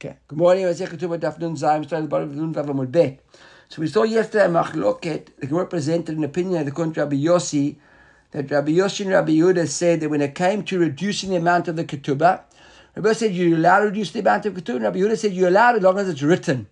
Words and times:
Okay. 0.00 0.16
Good 0.28 0.38
morning. 0.38 0.64
I 0.64 0.72
say 0.74 0.86
Ketubah 0.86 1.18
Daf 1.18 1.40
Nun 1.40 1.56
Zayim, 1.56 1.84
starting 1.84 2.04
the 2.04 2.08
bottom 2.08 2.30
of 2.30 2.36
Nun 2.36 2.54
Vav 2.54 2.66
Amud 2.66 2.92
Bet. 2.92 3.18
So 3.68 3.82
we 3.82 3.88
saw 3.88 4.04
yesterday 4.04 4.46
Machloket, 4.46 5.30
the 5.40 5.48
Gemara 5.48 5.66
presented 5.66 6.16
an 6.16 6.22
opinion 6.22 6.68
according 6.68 6.94
to 6.94 7.00
Rabbi 7.00 7.16
Yossi, 7.16 7.74
that 8.30 8.48
Rabbi 8.48 8.70
Yossi 8.70 9.00
and 9.00 9.10
Rabbi 9.10 9.32
Yehuda 9.32 9.66
said 9.66 9.98
that 9.98 10.08
when 10.08 10.20
it 10.20 10.36
came 10.36 10.62
to 10.62 10.78
reducing 10.78 11.30
the 11.30 11.36
amount 11.36 11.66
of 11.66 11.74
the 11.74 11.84
Ketubah, 11.84 12.42
Rabbi 12.94 13.12
said 13.12 13.34
you're 13.34 13.56
allowed 13.58 13.80
to 13.80 13.84
reduce 13.86 14.12
the 14.12 14.20
amount 14.20 14.46
of 14.46 14.54
Ketubah, 14.54 14.76
and 14.76 14.84
Rabbi 14.84 14.98
Yehuda 15.00 15.18
said 15.18 15.32
you're 15.32 15.48
allowed 15.48 15.74
as 15.74 15.82
long 15.82 15.98
as 15.98 16.08
it's 16.08 16.22
written. 16.22 16.68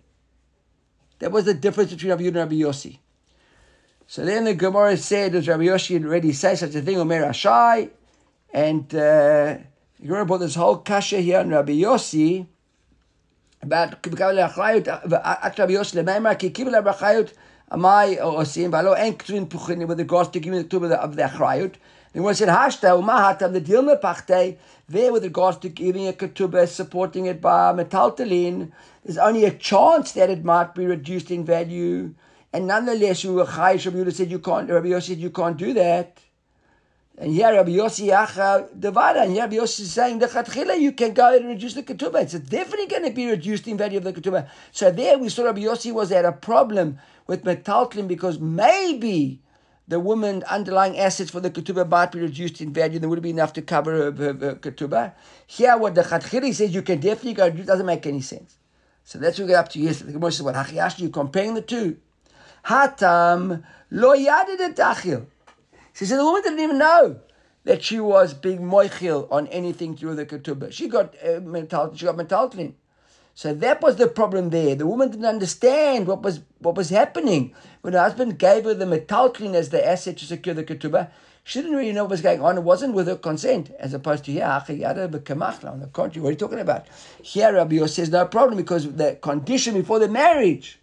That 1.19 1.33
was 1.33 1.43
the 1.43 1.53
difference 1.53 1.91
between 1.91 2.11
Rabbi 2.11 2.23
Yehuda 2.23 2.27
and 2.27 2.35
Rabbi 2.37 2.55
Yossi. 2.55 2.99
So 4.07 4.23
then 4.23 4.45
the 4.45 4.53
Gemara 4.53 4.95
said, 4.95 5.33
does 5.33 5.49
Rabbi 5.49 5.63
Yossi 5.63 6.01
already 6.01 6.31
say 6.31 6.55
such 6.55 6.75
a 6.75 6.81
thing, 6.81 6.97
Omer 6.97 7.23
Ashai? 7.23 7.89
And 8.53 8.85
uh, 8.95 9.57
the 9.99 10.03
Gemara 10.03 10.25
brought 10.25 10.37
this 10.37 10.55
whole 10.55 10.77
kasha 10.77 11.19
here 11.19 11.39
on 11.39 11.49
Rabbi 11.49 11.73
Yossi 11.73 12.47
about 13.67 14.05
Rabbi 14.05 15.73
Yossi 15.73 16.01
Lememra, 16.01 16.39
Ki 16.39 16.49
Kibel 16.49 16.73
Rabbi 16.73 16.91
Amai 17.71 18.17
Osim, 18.17 18.71
Valo 18.71 18.97
En 18.97 19.13
Ktrin 19.13 19.45
Puchini, 19.45 19.85
with 19.85 19.99
regards 19.99 20.29
to 20.29 20.39
giving 20.39 20.65
the 20.65 20.97
of 21.01 21.15
the 21.15 21.23
Achrayut. 21.23 21.73
The 22.13 22.19
Gemara 22.19 22.33
said, 22.33 22.47
Hashta, 22.47 22.97
Umahatam, 22.97 23.51
the 23.51 23.61
Dilma 23.61 23.99
Pachte, 23.99 24.57
there 24.87 25.11
with 25.11 25.23
regards 25.23 25.57
to 25.57 25.69
giving 25.69 26.07
a 26.07 26.13
Ketubah, 26.13 26.67
supporting 26.67 27.25
it 27.25 27.41
by 27.41 27.73
Metaltalin, 27.73 28.71
there's 29.03 29.17
only 29.17 29.43
a 29.43 29.51
chance 29.51 30.13
that 30.13 30.29
it 30.29 30.45
might 30.45 30.73
be 30.73 30.85
reduced 30.85 31.29
in 31.29 31.43
value. 31.43 32.13
And 32.53 32.67
nonetheless, 32.67 33.25
you 33.25 33.37
Rabbi 33.37 33.77
said 33.77 34.31
you 34.31 34.39
can't. 34.39 34.69
Rabbi 34.69 34.87
Yossi 34.87 35.09
said 35.09 35.17
you 35.17 35.29
can't 35.29 35.57
do 35.57 35.73
that. 35.73 36.17
And 37.19 37.31
here 37.31 37.51
Rabbi 37.51 37.71
Yossi 37.71 38.09
Yacha 38.09 38.69
Devada, 38.79 39.23
and 39.23 39.31
here 39.31 39.41
Rabbi 39.41 39.55
Yossi 39.55 39.81
is 39.81 39.91
saying 39.91 40.19
the 40.19 40.77
you 40.79 40.91
can 40.91 41.13
go 41.13 41.35
and 41.35 41.47
reduce 41.47 41.73
the 41.73 41.81
ketubah. 41.81 42.21
It's 42.21 42.33
definitely 42.33 42.85
going 42.85 43.05
to 43.05 43.11
be 43.11 43.25
reduced 43.27 43.67
in 43.67 43.75
value 43.75 43.97
of 43.97 44.03
the 44.03 44.13
ketubah. 44.13 44.47
So 44.71 44.91
there 44.91 45.17
we 45.17 45.29
saw 45.29 45.45
Rabbi 45.45 45.61
Yossi 45.61 45.91
was 45.91 46.11
at 46.11 46.25
a 46.25 46.31
problem 46.31 46.99
with 47.25 47.43
metaltlin 47.43 48.07
because 48.07 48.39
maybe 48.39 49.41
the 49.87 49.99
woman 49.99 50.43
underlying 50.43 50.95
assets 50.99 51.31
for 51.31 51.39
the 51.39 51.49
ketubah 51.49 51.89
might 51.89 52.11
be 52.11 52.19
reduced 52.19 52.61
in 52.61 52.71
value. 52.71 52.99
There 52.99 53.09
would 53.09 53.23
be 53.23 53.31
enough 53.31 53.53
to 53.53 53.63
cover 53.63 53.93
her, 53.93 54.11
her, 54.11 54.33
her 54.33 54.55
ketubah. 54.55 55.13
Here, 55.47 55.75
what 55.75 55.95
the 55.95 56.03
Chatchila 56.03 56.53
says, 56.53 56.71
you 56.71 56.83
can 56.83 56.99
definitely 56.99 57.33
go. 57.33 57.45
It 57.47 57.65
doesn't 57.65 57.85
make 57.87 58.05
any 58.05 58.21
sense. 58.21 58.57
So 59.03 59.17
that's 59.17 59.39
what 59.39 59.45
we 59.45 59.53
got 59.53 59.65
up 59.65 59.69
to 59.69 59.79
yesterday. 59.79 60.11
The 60.11 60.19
Gemara 60.19 60.31
says, 60.31 60.43
"What 60.43 60.53
hachiyash? 60.53 60.99
You 60.99 61.09
comparing 61.09 61.55
the 61.55 61.63
two? 61.63 61.97
Hatam 62.65 63.63
lo 63.89 64.15
yadid 64.15 64.75
dachil." 64.75 65.25
She 65.97 66.05
said 66.05 66.19
the 66.19 66.25
woman 66.25 66.43
didn't 66.43 66.59
even 66.59 66.77
know 66.77 67.19
that 67.63 67.83
she 67.83 67.99
was 67.99 68.35
being 68.35 68.59
moichil 68.59 69.27
on 69.31 69.47
anything 69.47 69.97
through 69.97 70.13
the 70.13 70.27
ketubah. 70.27 70.71
She 70.71 70.87
got 70.87 71.15
uh, 71.27 71.39
mental, 71.39 71.95
she 71.95 72.05
got 72.05 72.15
mentaltlin. 72.15 72.73
So 73.33 73.51
that 73.55 73.81
was 73.81 73.95
the 73.95 74.05
problem 74.05 74.51
there. 74.51 74.75
The 74.75 74.85
woman 74.85 75.09
didn't 75.09 75.25
understand 75.25 76.05
what 76.05 76.21
was 76.21 76.41
what 76.59 76.75
was 76.75 76.91
happening 76.91 77.55
when 77.81 77.93
her 77.93 77.99
husband 77.99 78.37
gave 78.37 78.65
her 78.65 78.75
the 78.75 78.85
metaltlin 78.85 79.55
as 79.55 79.69
the 79.69 79.83
asset 79.83 80.17
to 80.17 80.25
secure 80.25 80.53
the 80.53 80.63
ketubah. 80.63 81.09
She 81.43 81.61
didn't 81.63 81.77
really 81.77 81.93
know 81.93 82.03
what 82.03 82.11
was 82.11 82.21
going 82.21 82.41
on. 82.41 82.59
It 82.59 82.63
wasn't 82.63 82.93
with 82.93 83.07
her 83.07 83.15
consent, 83.15 83.71
as 83.79 83.95
opposed 83.95 84.25
to 84.25 84.31
here, 84.31 84.43
on 84.45 84.65
the 84.67 85.89
contrary, 85.93 86.21
what 86.21 86.27
are 86.27 86.31
you 86.31 86.37
talking 86.37 86.59
about? 86.59 86.85
Here, 87.23 87.53
Rabbi 87.53 87.83
says 87.87 88.11
no 88.11 88.25
problem 88.27 88.57
because 88.57 88.91
the 88.93 89.15
condition 89.15 89.73
before 89.73 89.97
the 89.97 90.09
marriage 90.09 90.79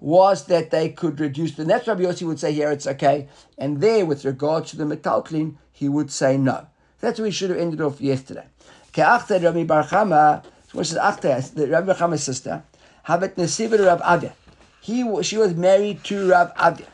was 0.00 0.46
that 0.46 0.70
they 0.70 0.90
could 0.90 1.18
reduce, 1.20 1.58
and 1.58 1.68
that's 1.68 1.86
Rabbi 1.88 2.02
Yossi 2.02 2.26
would 2.26 2.38
say 2.38 2.52
here 2.52 2.70
it's 2.70 2.86
okay. 2.86 3.28
And 3.56 3.80
there, 3.80 4.06
with 4.06 4.24
regard 4.24 4.66
to 4.66 4.76
the 4.76 4.84
metaltlin, 4.84 5.56
he 5.72 5.88
would 5.88 6.10
say 6.10 6.36
no. 6.36 6.66
That's 7.00 7.18
where 7.18 7.26
we 7.26 7.30
should 7.32 7.50
have 7.50 7.58
ended 7.58 7.80
off 7.80 8.00
yesterday. 8.00 8.46
Ke'achta 8.92 9.42
Rabbi 9.42 9.64
Bar 9.64 9.84
Chama, 9.84 10.44
what 10.72 10.86
says 10.86 10.98
Achta, 10.98 11.54
the 11.54 11.66
Rabbi 11.68 11.86
Bar 11.86 11.96
Chama's 11.96 12.22
sister, 12.22 12.62
Havet 13.06 13.34
Nesivir 13.34 13.84
Rav 13.86 14.00
Avia. 14.02 14.34
He, 14.80 15.22
she 15.22 15.36
was 15.36 15.54
married 15.54 16.04
to 16.04 16.30
Rav 16.30 16.52
Avia. 16.58 16.86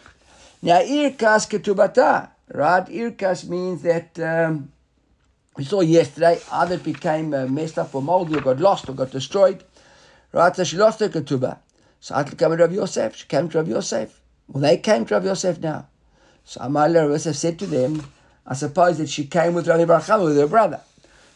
Now, 0.62 0.80
Irkas 0.80 1.48
Ketubata. 1.48 2.30
Right? 2.52 2.84
Irkas 2.86 3.48
means 3.48 3.82
that 3.82 4.18
um, 4.20 4.70
we 5.56 5.64
saw 5.64 5.80
yesterday 5.80 6.38
either 6.52 6.74
it 6.74 6.84
became 6.84 7.32
uh, 7.32 7.46
messed 7.46 7.78
up 7.78 7.94
or 7.94 8.02
moldy 8.02 8.36
or 8.36 8.40
got 8.40 8.60
lost 8.60 8.88
or 8.88 8.92
got 8.92 9.10
destroyed. 9.10 9.64
Right? 10.32 10.54
So 10.54 10.64
she 10.64 10.76
lost 10.76 11.00
her 11.00 11.08
ketubah. 11.08 11.58
So 12.04 12.14
I 12.14 12.22
came 12.22 12.36
to 12.36 12.56
Rabbi 12.56 12.74
Yosef. 12.74 13.16
She 13.16 13.26
came 13.26 13.48
to 13.48 13.56
Rav 13.56 13.66
Yosef. 13.66 14.20
Well, 14.48 14.60
they 14.60 14.76
came 14.76 15.06
to 15.06 15.14
Rav 15.14 15.24
Yosef 15.24 15.58
now. 15.58 15.88
So 16.44 16.60
Amalei 16.60 17.00
Rav 17.00 17.12
Yosef 17.12 17.34
said 17.34 17.58
to 17.60 17.66
them, 17.66 18.06
I 18.46 18.52
suppose 18.52 18.98
that 18.98 19.08
she 19.08 19.24
came 19.24 19.54
with 19.54 19.66
Rabbi 19.66 19.86
Bar 19.86 20.02
Chama, 20.02 20.24
with 20.26 20.36
her 20.36 20.46
brother. 20.46 20.82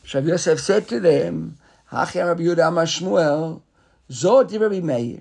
So 0.06 0.18
Rav 0.18 0.28
Yosef 0.28 0.60
said 0.60 0.86
to 0.88 1.00
them, 1.00 1.56
Hachem 1.90 2.26
Rabbi 2.26 2.42
Yehuda 2.42 2.68
Amar 2.68 2.84
Shmuel, 2.84 3.62
Zot 4.10 4.60
Rabbi 4.60 4.80
Meir. 4.80 5.20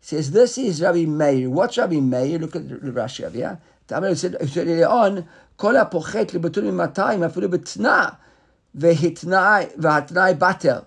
says, 0.00 0.30
this 0.30 0.58
is 0.58 0.80
Rabbi 0.80 1.06
Meir. 1.06 1.50
What's 1.50 1.76
Rabbi 1.76 1.98
Meir? 1.98 2.38
Look 2.38 2.54
at 2.54 2.68
the 2.68 2.76
Rashi 2.76 3.24
over 3.24 3.36
here. 3.36 3.58
Tamil 3.88 4.14
said 4.14 4.36
earlier 4.56 4.86
on, 4.86 5.24
כל 5.56 5.76
הפוחת 5.76 6.34
לבטול 6.34 6.64
ממאתיים, 6.64 7.22
אפילו 7.22 7.50
בתנא, 7.50 8.08
והתנאי, 8.74 9.66
והתנאי 9.78 10.34
בטל, 10.34 10.78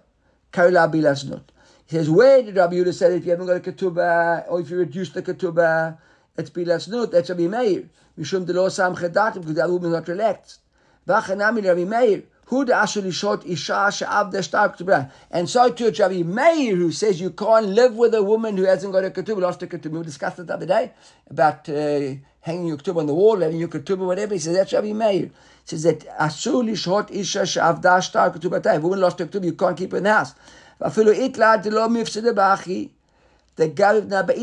קרא 0.51 0.67
לה 0.67 0.87
בלזנות. 0.87 1.51
He 1.87 1.95
says, 1.95 2.09
where 2.09 2.41
did 2.43 2.57
Rabbi 2.57 2.75
Yehuda 2.75 2.93
say 2.93 3.09
that 3.09 3.15
if 3.15 3.25
you 3.25 3.31
haven't 3.31 3.47
got 3.47 3.55
a 3.55 3.71
ketubah, 3.71 4.45
or 4.49 4.59
if 4.59 4.69
you 4.69 4.77
reduce 4.77 5.09
the 5.09 5.21
ketubah, 5.21 5.97
it's 6.37 6.49
bilasnut, 6.49 7.11
that's 7.11 7.29
Rabbi 7.29 7.47
Meir. 7.47 7.85
Mishum 8.19 8.45
de 8.45 8.53
lo 8.53 8.67
sam 8.67 8.95
chedatim, 8.95 9.35
because 9.35 9.55
the 9.55 9.63
other 9.63 9.73
woman 9.73 9.91
is 9.91 9.93
not 9.93 10.07
relaxed. 10.07 10.59
V'achanami 11.07 11.65
Rabbi 11.65 11.85
Meir, 11.85 12.23
who 12.47 12.65
the 12.65 12.75
asher 12.75 13.01
lishot 13.01 13.45
isha 13.45 13.89
she'av 13.91 14.31
de 14.31 14.39
shtar 14.39 14.75
ketubah. 14.75 15.11
And 15.31 15.49
so 15.49 15.69
too 15.69 15.87
it's 15.87 15.99
Rabbi 15.99 16.23
Meir 16.23 16.75
who 16.75 16.91
says 16.91 17.21
you 17.21 17.29
can't 17.29 17.67
live 17.67 17.95
with 17.95 18.13
a 18.13 18.23
woman 18.23 18.57
who 18.57 18.63
hasn't 18.65 18.91
got 18.91 19.05
a 19.05 19.09
ketubah, 19.09 19.41
lost 19.41 19.63
a 19.63 19.67
ketubah. 19.67 19.99
We 19.99 20.03
discussed 20.03 20.39
it 20.39 20.47
the 20.47 20.55
other 20.55 20.65
day 20.65 20.91
about 21.29 21.69
uh, 21.69 22.15
hanging 22.41 22.67
your 22.67 22.77
ketubah 22.77 22.97
on 22.97 23.07
the 23.07 23.13
wall, 23.13 23.39
having 23.39 23.59
your 23.59 23.69
ketubah, 23.69 24.05
whatever. 24.05 24.33
He 24.33 24.39
says 24.39 24.57
that's 24.57 24.73
Rabbi 24.73 24.91
Meir. 24.91 25.23
He 25.23 25.31
says 25.65 25.83
that 25.83 26.05
asur 26.17 26.63
lishot 26.63 27.11
isha 27.11 27.45
she'av 27.45 27.81
da 27.81 27.99
shtar 28.01 28.29
ketubah. 28.33 28.59
If 28.59 28.65
a 28.65 28.79
woman 28.79 28.99
lost 28.99 29.21
a 29.21 29.25
ketubah, 29.25 29.45
you 29.45 29.53
can't 29.53 29.77
keep 29.77 29.91
her 29.91 29.97
in 29.97 30.03
the 30.03 30.13
house. 30.13 30.33
Even 30.79 31.05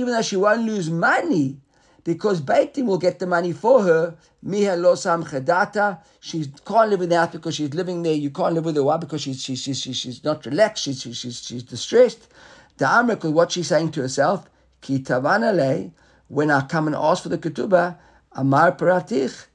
though 0.06 0.22
she 0.22 0.36
won't 0.36 0.62
lose 0.62 0.90
money, 0.90 1.58
because 2.04 2.40
Beit 2.40 2.74
Din 2.74 2.86
will 2.86 2.98
get 2.98 3.18
the 3.18 3.26
money 3.26 3.52
for 3.52 3.82
her. 3.82 4.14
Miha 4.46 4.78
lo 4.78 4.92
samchadata. 4.94 6.00
She 6.20 6.44
can't 6.64 6.90
live 6.90 7.00
in 7.00 7.08
the 7.08 7.16
house 7.16 7.32
because 7.32 7.54
she's 7.54 7.72
living 7.72 8.02
there. 8.02 8.12
You 8.12 8.30
can't 8.30 8.54
live 8.54 8.66
with 8.66 8.76
her. 8.76 8.84
Why? 8.84 8.98
Because 8.98 9.22
she's, 9.22 9.42
she's, 9.42 9.62
she's, 9.62 9.80
she's 9.80 10.22
not 10.22 10.44
relaxed. 10.44 10.84
She's, 10.84 11.00
she's, 11.00 11.42
she's 11.42 11.62
distressed. 11.62 12.28
The 12.76 12.84
Amrik, 12.84 13.24
what 13.32 13.52
she's 13.52 13.68
saying 13.68 13.92
to 13.92 14.02
herself, 14.02 14.50
Ki 14.82 14.98
tavanale, 14.98 15.92
when 16.28 16.50
I 16.50 16.66
come 16.66 16.88
and 16.88 16.96
ask 16.96 17.22
for 17.22 17.30
the 17.30 17.38
ketubah, 17.38 17.96
Amar 18.32 18.72
paratich. 18.72 19.46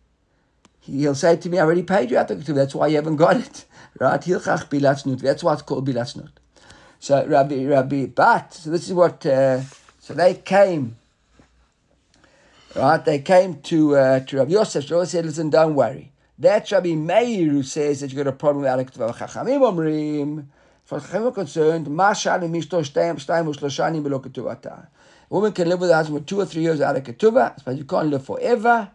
He'll 0.80 1.14
say 1.14 1.36
to 1.36 1.50
me, 1.50 1.60
I 1.60 1.62
already 1.62 1.84
paid 1.84 2.10
you 2.10 2.18
out 2.18 2.30
the 2.30 2.36
ketubah. 2.36 2.56
That's 2.56 2.74
why 2.76 2.88
you 2.88 2.96
haven't 2.96 3.18
got 3.18 3.38
it. 3.38 3.66
Right? 4.00 4.22
That's 4.22 5.44
why 5.44 5.54
it's 5.54 5.62
called 5.64 5.86
bilasnut. 5.90 6.30
So 7.00 7.26
Rabbi 7.26 7.66
Rabbi 7.66 8.06
Bat. 8.08 8.54
So 8.54 8.70
this 8.70 8.88
is 8.88 8.94
what. 8.94 9.26
Uh, 9.26 9.62
so 10.00 10.14
they 10.14 10.36
came. 10.36 10.98
Right, 12.76 13.04
they 13.04 13.20
came 13.20 13.62
to 13.62 13.96
uh, 13.96 14.20
to 14.20 14.38
Rabbi 14.38 14.52
Yosef. 14.52 14.86
So 14.86 14.98
Yosef 14.98 15.12
said, 15.12 15.26
"Listen, 15.26 15.50
don't 15.50 15.76
worry. 15.76 16.12
That's 16.38 16.72
Rabbi 16.72 16.96
Meir 16.96 17.50
who 17.50 17.64
says 17.64 18.02
that 18.02 18.12
you 18.12 18.18
got 18.18 18.28
a 18.28 18.32
problem 18.32 18.64
with 18.64 18.72
Alek 18.72 18.92
Tvav 18.92 19.16
Chachamim 19.16 19.60
Omrim. 19.60 20.46
For 20.86 21.00
Chachamim 21.00 21.28
are 21.28 21.32
concerned, 21.32 21.88
Mashal 21.88 22.42
Mishto 22.50 22.82
Shtayim 22.82 23.16
Shtayim 23.16 23.54
Ushloshani 23.54 24.02
Belo 24.02 24.24
Ketuvata. 24.24 24.88
A 25.30 25.34
woman 25.34 25.52
can 25.52 25.68
live 25.70 25.82
with 25.82 25.90
her 25.90 25.96
husband 25.98 26.24
for 26.24 26.28
two 26.28 26.40
or 26.40 26.46
three 26.46 26.62
years 26.62 26.82
out 26.82 26.96
of 26.96 27.04
but 27.66 27.78
you 27.78 27.84
can't 27.84 28.08
live 28.08 28.26
forever, 28.26 28.90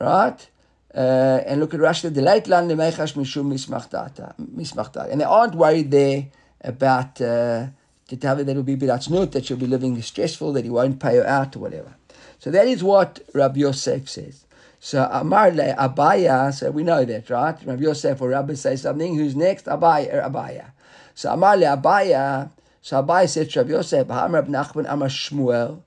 right? 0.00 0.48
Uh, 0.94 0.98
and 1.46 1.60
look 1.60 1.74
at 1.74 1.80
Rashi, 1.80 2.12
the 2.12 2.20
late 2.20 2.46
land 2.48 2.70
mishum 2.70 3.52
mismachtata. 3.52 5.10
And 5.10 5.20
they 5.20 5.24
aren't 5.24 5.54
worried 5.54 5.90
there 5.90 6.26
about 6.64 7.20
uh, 7.20 7.66
to 8.08 8.16
tell 8.16 8.36
her 8.36 8.44
that 8.44 8.56
will 8.56 8.62
be 8.62 8.76
bidatznut, 8.76 9.32
that 9.32 9.46
she'll 9.46 9.56
be 9.56 9.66
living 9.66 10.00
stressful, 10.02 10.52
that 10.54 10.64
he 10.64 10.70
won't 10.70 11.00
pay 11.00 11.16
her 11.16 11.26
out 11.26 11.56
or 11.56 11.60
whatever. 11.60 11.94
So 12.38 12.50
that 12.50 12.66
is 12.66 12.82
what 12.82 13.20
Rabbi 13.32 13.60
Yosef 13.60 14.08
says. 14.08 14.44
So 14.80 15.08
Amar 15.10 15.50
le 15.50 15.74
Abaya, 15.74 16.52
so 16.52 16.70
we 16.70 16.82
know 16.82 17.04
that, 17.06 17.30
right? 17.30 17.56
Rabbi 17.64 17.82
Yosef 17.82 18.20
or 18.20 18.28
Rabbi 18.28 18.52
say 18.52 18.76
something. 18.76 19.16
Who's 19.16 19.34
next? 19.34 19.64
Abaya. 19.64 20.12
Er, 20.12 20.28
Abaya. 20.28 20.72
So 21.14 21.32
Amar 21.32 21.56
le 21.56 21.66
Abaya. 21.66 22.50
So 22.82 23.02
Abaya 23.02 23.26
said 23.26 23.48
to 23.50 23.60
Rabbi 23.60 23.70
Yosef, 23.70 24.10
Amar 24.10 24.28
Rab 24.28 24.48
Nachman 24.48 24.84
Amar 24.86 25.08
Shmuel, 25.08 25.80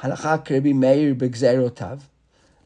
Halacha 0.00 0.50
Rabbi 0.50 0.72
Meir 0.72 1.14
Begzerotav. 1.14 2.00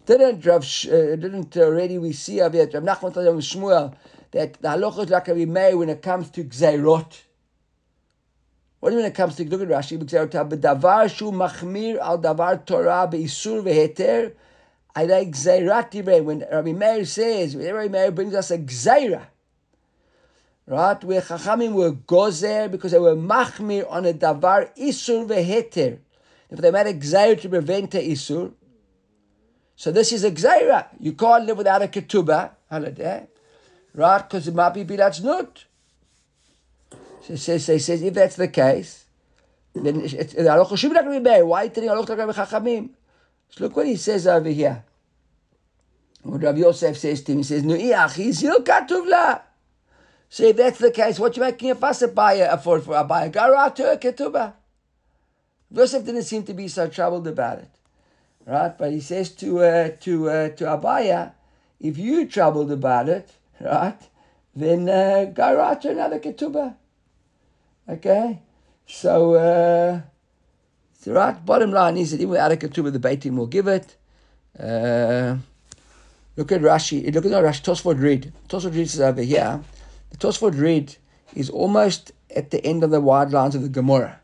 Didn't 0.07 0.47
Rav, 0.47 0.63
uh, 0.63 1.17
didn't 1.17 1.55
already 1.59 1.99
we 1.99 2.15
see 2.15 2.41
of 2.41 2.55
it? 2.55 2.73
Rab 2.73 2.85
Nachman 2.85 3.13
told 3.13 3.27
Shmuel 3.43 3.95
that 4.31 4.55
the 4.55 4.69
halacha 4.69 5.05
is 5.05 5.11
like 5.11 5.29
Meir 5.29 5.77
when 5.77 5.91
it 5.91 6.01
comes 6.01 6.31
to 6.31 6.45
Gzerot. 6.45 7.25
What 8.81 8.91
do 8.91 8.97
you 8.97 9.03
mean 9.03 9.11
it 9.11 9.15
comes 9.15 9.35
to 9.37 9.45
look 9.45 9.61
at 9.61 9.69
Rashi? 9.69 9.99
B'davar 9.99 11.11
shu 11.15 11.33
machmir 11.33 11.99
al 11.99 12.19
davar 12.19 12.65
Torah 12.65 13.09
be'isur 13.11 13.63
ve'heter. 13.63 14.33
I 14.95 15.05
like 15.05 15.31
gzeirat 15.31 16.25
When 16.25 16.41
Rabbi 16.51 16.73
Meir 16.73 17.05
says, 17.05 17.57
Rabbi 17.57 17.89
Meir 17.89 18.11
brings 18.13 18.35
us 18.35 18.51
a 18.51 18.59
gzeira. 18.59 19.27
right? 20.67 21.03
Where 21.03 21.21
Chachamim 21.21 21.73
were 21.73 21.93
gozer 21.93 22.71
because 22.71 22.93
they 22.93 22.99
were 22.99 23.17
machmir 23.17 23.91
on 23.91 24.07
a 24.07 24.13
davar 24.13 24.71
isur 24.77 25.27
veheter. 25.27 25.99
If 26.51 26.59
they 26.61 26.71
made 26.71 26.87
a 26.87 27.37
to 27.37 27.49
prevent 27.49 27.95
a 27.95 27.99
isur, 27.99 28.53
so 29.77 29.93
this 29.93 30.13
is 30.13 30.25
a 30.25 30.31
gzaira. 30.31 30.87
You 30.99 31.13
can't 31.13 31.47
live 31.47 31.59
without 31.59 31.83
a 31.83 31.89
ketubah 31.89 32.53
right? 33.95 34.29
Because 34.29 34.49
it 34.49 34.55
might 34.55 34.71
be 34.71 34.85
bilatz 34.85 35.21
So 37.37 37.59
says, 37.59 38.03
if 38.03 38.15
that's 38.15 38.37
the 38.37 38.49
case, 38.49 39.05
then 39.75 40.01
halacha 40.01 40.79
should 40.79 40.89
be 40.89 40.95
like 40.95 41.05
Rabbi 41.05 41.43
Why 41.43 41.61
are 41.61 41.65
you 41.65 41.71
telling 41.71 41.91
halacha 41.91 42.09
like 42.09 42.19
Rabbi 42.19 42.33
Chachamim? 42.33 42.91
So 43.51 43.65
look 43.65 43.77
what 43.77 43.87
he 43.87 43.97
says 43.97 44.27
over 44.27 44.49
here. 44.49 44.83
What 46.23 46.43
Rabbi 46.43 46.61
Yosef 46.61 46.97
says 46.97 47.23
to 47.23 47.33
him, 47.33 47.39
he 47.39 47.45
says, 47.45 47.65
Nu'iach, 47.65 48.15
he's 48.15 48.43
katuv 48.43 49.43
So 50.31 50.45
if 50.45 50.57
that's 50.57 50.79
the 50.79 50.91
case, 50.91 51.19
what 51.19 51.37
you 51.37 51.43
making 51.43 51.71
a 51.71 51.75
fuss 51.75 52.01
about 52.01 52.65
for, 52.65 52.81
for 52.81 52.95
Abaya? 52.95 53.29
A 53.29 53.99
ketubah. 53.99 54.55
Yosef 55.71 56.05
didn't 56.07 56.23
seem 56.23 56.45
to 56.45 56.55
be 56.55 56.67
so 56.67 56.89
troubled 56.89 57.29
about 57.29 57.59
it. 57.59 57.71
Right? 58.47 58.77
But 58.77 58.93
he 58.93 59.01
says 59.01 59.33
to 59.33 59.61
uh, 59.61 59.91
to 60.01 60.31
uh, 60.31 60.49
to 60.51 60.65
Abaya, 60.65 61.33
if 61.79 61.99
you're 61.99 62.25
troubled 62.25 62.73
about 62.73 63.11
it, 63.11 63.31
right, 63.61 64.01
then 64.57 64.89
uh, 64.89 65.27
go 65.27 65.55
right 65.55 65.79
to 65.83 65.91
another 65.91 66.19
ketubah. 66.19 66.75
Okay? 67.89 68.41
So, 68.87 69.35
uh, 69.35 70.01
it's 70.93 71.05
the 71.05 71.13
right 71.13 71.45
bottom 71.45 71.71
line 71.73 71.97
is 71.97 72.11
that 72.11 72.21
even 72.21 72.31
without 72.31 72.53
a 72.53 72.57
ketubah, 72.57 72.93
the 72.93 72.99
Beit 72.99 73.21
Din 73.21 73.37
will 73.37 73.47
give 73.47 73.69
it. 73.69 73.97
Uh, 74.59 75.37
look 76.37 76.53
at 76.53 76.61
Rashi. 76.61 77.15
Look 77.15 77.25
at 77.25 77.31
no, 77.31 77.43
Rashi. 77.43 77.63
Tosford 77.63 78.01
read. 78.01 78.33
Tosford 78.49 78.75
read 78.75 78.83
is 78.87 79.01
over 79.01 79.23
here. 79.23 79.61
The 80.11 80.17
Tosford 80.17 80.59
read 80.59 80.97
is 81.35 81.51
almost 81.51 82.13
at 82.35 82.51
the 82.51 82.65
end 82.65 82.83
of 82.83 82.91
the 82.91 83.01
wide 83.01 83.31
lines 83.31 83.55
of 83.55 83.63
the 83.63 83.69
Gemara. 83.69 84.21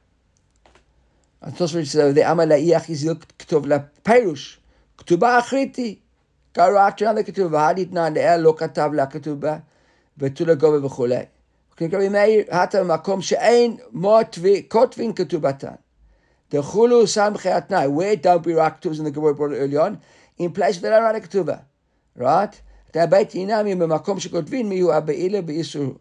And 1.41 1.55
Tosford 1.55 1.75
read 1.77 1.83
is 1.83 1.97
over 1.97 2.13
there. 2.13 2.27
Amalaiach 2.27 2.91
is 2.91 3.05
ketov 3.05 3.67
la 3.67 3.81
perush. 4.05 4.57
Ketubah 4.99 5.41
achriti. 5.43 5.99
Karachana 6.55 7.23
ketubah 7.23 7.75
haditna 7.75 8.13
le'er 8.15 8.43
lo 8.43 8.55
katav 8.55 8.95
la 8.95 9.07
ketubah. 9.07 9.63
Betula 10.19 10.57
gobe 10.57 10.89
v'chulei. 10.89 11.29
כרבי 11.78 12.10
מאיר, 12.10 12.44
הטה 12.50 12.84
במקום 12.84 13.22
שאין 13.22 13.78
מות 13.92 14.40
וכותבין 14.42 15.14
כתובתן. 15.14 15.74
דחולו 16.52 17.08
סמכי 17.08 17.50
התנאי, 17.50 17.88
where 17.88 18.24
don't 18.24 18.46
be 18.46 18.50
רק 18.56 18.78
כתוב 18.78 18.94
in 18.94 19.04
the 19.04 19.12
Gemara 19.12 19.34
brought 19.34 19.54
early 19.54 19.78
on, 19.78 19.98
in 20.40 20.52
place 20.52 20.78
that 20.78 20.92
are 20.92 21.16
הכתובה. 21.16 21.56
right? 22.18 22.56
הבית 22.96 23.36
אינם 23.36 23.80
במקום 23.80 24.20
שכותבים 24.20 24.70
מי 24.70 24.80
הוא 24.80 24.94
הבעילה 24.94 25.42
באיסור. 25.42 25.94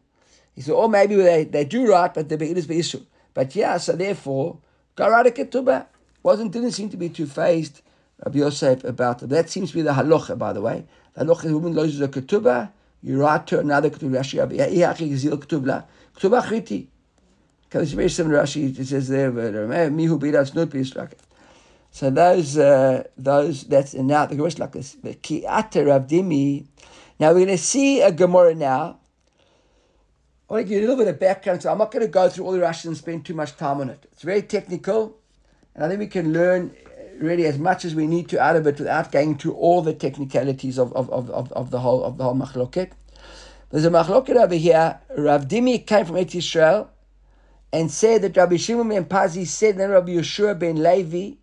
He 0.57 0.63
said, 0.63 0.73
or 0.73 0.89
maybe 0.89 1.15
they, 1.17 1.45
they 1.45 1.65
do 1.65 1.87
right, 1.87 2.15
but 2.15 2.29
the 2.29 2.37
בעילה 2.37 2.59
is 2.59 2.67
באיסור. 2.67 3.01
But 3.35 3.55
yeah, 3.55 3.77
so 3.77 3.93
therefore, 3.93 4.57
Garada 4.97 5.31
Ketubah 5.31 5.85
wasn't 6.23 6.51
didn't 6.51 6.73
seem 6.73 6.89
to 6.89 6.97
be 6.97 7.09
too 7.09 7.27
phased, 7.27 7.83
Rabbi 8.25 8.39
Yosef, 8.39 8.85
about 8.85 9.23
it. 9.23 9.29
That 9.29 9.49
seems 9.49 9.71
to 9.71 9.77
be 9.77 9.83
the 9.83 9.93
halacha, 9.93 10.37
by 10.37 10.53
the 10.53 10.61
way. 10.61 10.87
The 11.15 11.25
halacha 11.25 11.45
is 11.47 11.53
woman 11.53 11.75
loses 11.75 12.01
a 12.01 12.09
ketubah, 12.09 12.71
you 13.04 13.20
write 13.20 13.48
to 13.48 13.60
another 13.60 13.90
ketubah. 13.90 14.20
Rashi 14.20 14.40
Yachi 14.40 15.12
Gizil 15.12 15.38
ketubah, 15.38 15.86
ketubah 16.18 16.44
chriti. 16.44 16.88
Because 17.66 17.84
it's 17.84 17.94
very 17.94 18.10
similar. 18.10 18.42
Rashi 18.44 18.78
it 18.80 18.86
says 18.86 19.10
there, 19.10 19.32
mihu 19.32 20.18
bidas 20.18 20.56
not 20.56 20.70
be 20.70 20.84
So 21.92 22.10
those, 22.10 22.58
uh, 22.58 23.04
those, 23.18 23.64
that's 23.66 23.94
and 23.94 24.08
now 24.08 24.26
the 24.26 24.36
Gemara 24.36 24.52
like 24.58 24.72
this. 24.72 24.98
Ki 25.22 25.46
Rav 25.46 26.08
Dimi. 26.08 26.66
Now 27.20 27.30
we're 27.30 27.46
going 27.46 27.48
to 27.50 27.58
see 27.58 28.02
a 28.02 28.12
Gemara 28.12 28.56
now 28.56 29.00
I 30.50 30.58
want 30.58 30.68
to 30.68 30.70
give 30.70 30.82
you 30.82 30.88
a 30.88 30.90
little 30.90 31.04
bit 31.04 31.12
of 31.12 31.20
background, 31.20 31.64
so 31.64 31.72
I'm 31.72 31.80
not 31.80 31.90
going 31.90 32.06
to 32.06 32.12
go 32.12 32.30
through 32.30 32.46
all 32.46 32.52
the 32.52 32.60
Russians 32.60 32.86
and 32.90 32.98
spend 32.98 33.26
too 33.26 33.34
much 33.34 33.56
time 33.56 33.80
on 33.82 33.90
it. 33.90 34.08
It's 34.12 34.22
very 34.22 34.44
technical, 34.44 35.18
and 35.74 35.84
I 35.84 35.88
think 35.88 36.00
we 36.00 36.06
can 36.06 36.32
learn 36.32 36.76
really 37.20 37.46
as 37.46 37.58
much 37.58 37.86
as 37.86 37.96
we 37.96 38.08
need 38.08 38.30
to 38.30 38.42
out 38.42 38.56
of 38.56 38.68
it 38.68 38.80
without 38.80 39.12
going 39.12 39.38
to 39.38 39.54
all 39.54 39.82
the 39.82 39.94
technicalities 39.94 40.78
of, 40.78 40.94
of, 40.94 41.10
of, 41.10 41.30
of, 41.30 41.52
of 41.54 41.72
the 41.72 41.80
whole 41.80 42.04
of 42.04 42.18
the 42.18 42.24
whole 42.24 42.36
machloket. 42.36 42.92
There's 43.70 43.86
a 43.86 43.90
machloket 43.90 44.36
over 44.36 44.56
here. 44.56 45.00
Rav 45.18 45.48
Dimi 45.48 45.86
came 45.86 46.06
from 46.06 46.16
Eretz 46.16 46.36
Israel 46.36 46.90
and 47.72 47.92
said 47.92 48.22
that 48.22 48.38
Rabbi 48.38 48.58
Shimon 48.58 48.90
ben 48.90 49.06
Pazi 49.06 49.48
said 49.48 49.78
that 49.78 49.90
Rabbi 49.90 50.12
Yeshua 50.12 50.58
ben 50.58 50.82
Levi, 50.82 51.38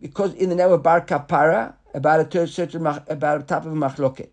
because 0.00 0.32
in 0.34 0.48
the 0.48 0.54
name 0.54 0.72
of 0.72 0.82
Bar 0.82 1.02
Kapara, 1.02 1.74
about 1.94 2.34
a 2.34 2.46
certain 2.46 2.86
about 2.86 3.40
a 3.40 3.44
type 3.44 3.64
of 3.64 3.72
machloket. 3.72 4.30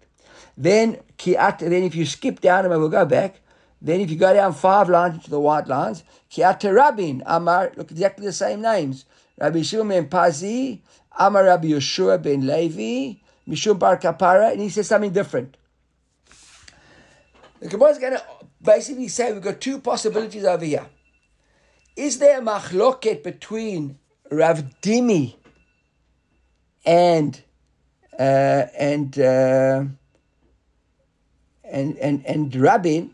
Then 0.57 0.98
kiat. 1.18 1.60
Then 1.60 1.84
if 1.84 1.96
you 1.96 2.06
skip 2.06 2.42
down 2.42 2.66
and 2.66 2.69
we'll 2.69 2.89
go 2.89 3.06
back. 3.06 3.39
Then 3.81 4.00
if 4.00 4.10
you 4.10 4.16
go 4.16 4.34
down 4.34 4.54
five 4.54 4.88
lines 4.88 5.16
into 5.16 5.30
the 5.30 5.42
white 5.42 5.68
lines, 5.68 6.06
Kiata 6.31 6.74
Rabin, 6.74 7.22
Amar, 7.25 7.74
look 7.75 7.92
exactly 7.92 8.25
the 8.25 8.31
same 8.31 8.62
names. 8.62 9.04
Rabbi 9.40 9.62
Shimon 9.62 9.90
ben 9.90 10.10
Pazi, 10.10 10.82
Amar 11.18 11.46
Rabbi 11.46 11.68
Yeshua 11.68 12.22
ben 12.22 12.46
Levi, 12.46 13.20
Mishum 13.48 13.78
Bar 13.78 13.98
Kapara, 13.98 14.52
and 14.52 14.62
he 14.62 14.70
says 14.70 14.88
something 14.88 15.12
different. 15.12 15.58
The 17.60 17.70
Gemara 17.70 17.92
is 17.92 17.98
going 17.98 18.14
to 18.14 18.24
basically 18.62 19.08
say 19.08 19.32
we've 19.32 19.42
got 19.42 19.62
two 19.62 19.80
possibilities 19.80 20.46
over 20.46 20.66
here. 20.66 20.86
Is 21.96 22.20
there 22.20 22.40
a 22.40 22.42
machloket 22.42 23.24
between 23.24 24.00
Rav 24.32 24.64
Dimi 24.82 25.36
and 26.86 27.42
uh, 28.20 28.66
and 28.78 29.18
uh, 29.20 29.84
and 31.64 31.98
and 31.98 32.26
and 32.26 32.56
Rabin? 32.56 33.14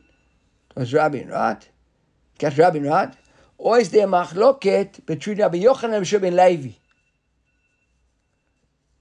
was 0.80 0.94
Rabin, 0.94 1.28
right? 1.28 1.68
Got 2.40 2.58
Rabin, 2.58 2.84
right? 2.84 3.14
Or 3.60 3.78
is 3.78 3.90
there 3.90 4.08
machloket 4.08 5.06
between 5.06 5.38
Rabbi 5.38 5.58
Yochanan 5.58 5.98
and 5.98 6.06
Shubin 6.06 6.32
Levi? 6.32 6.76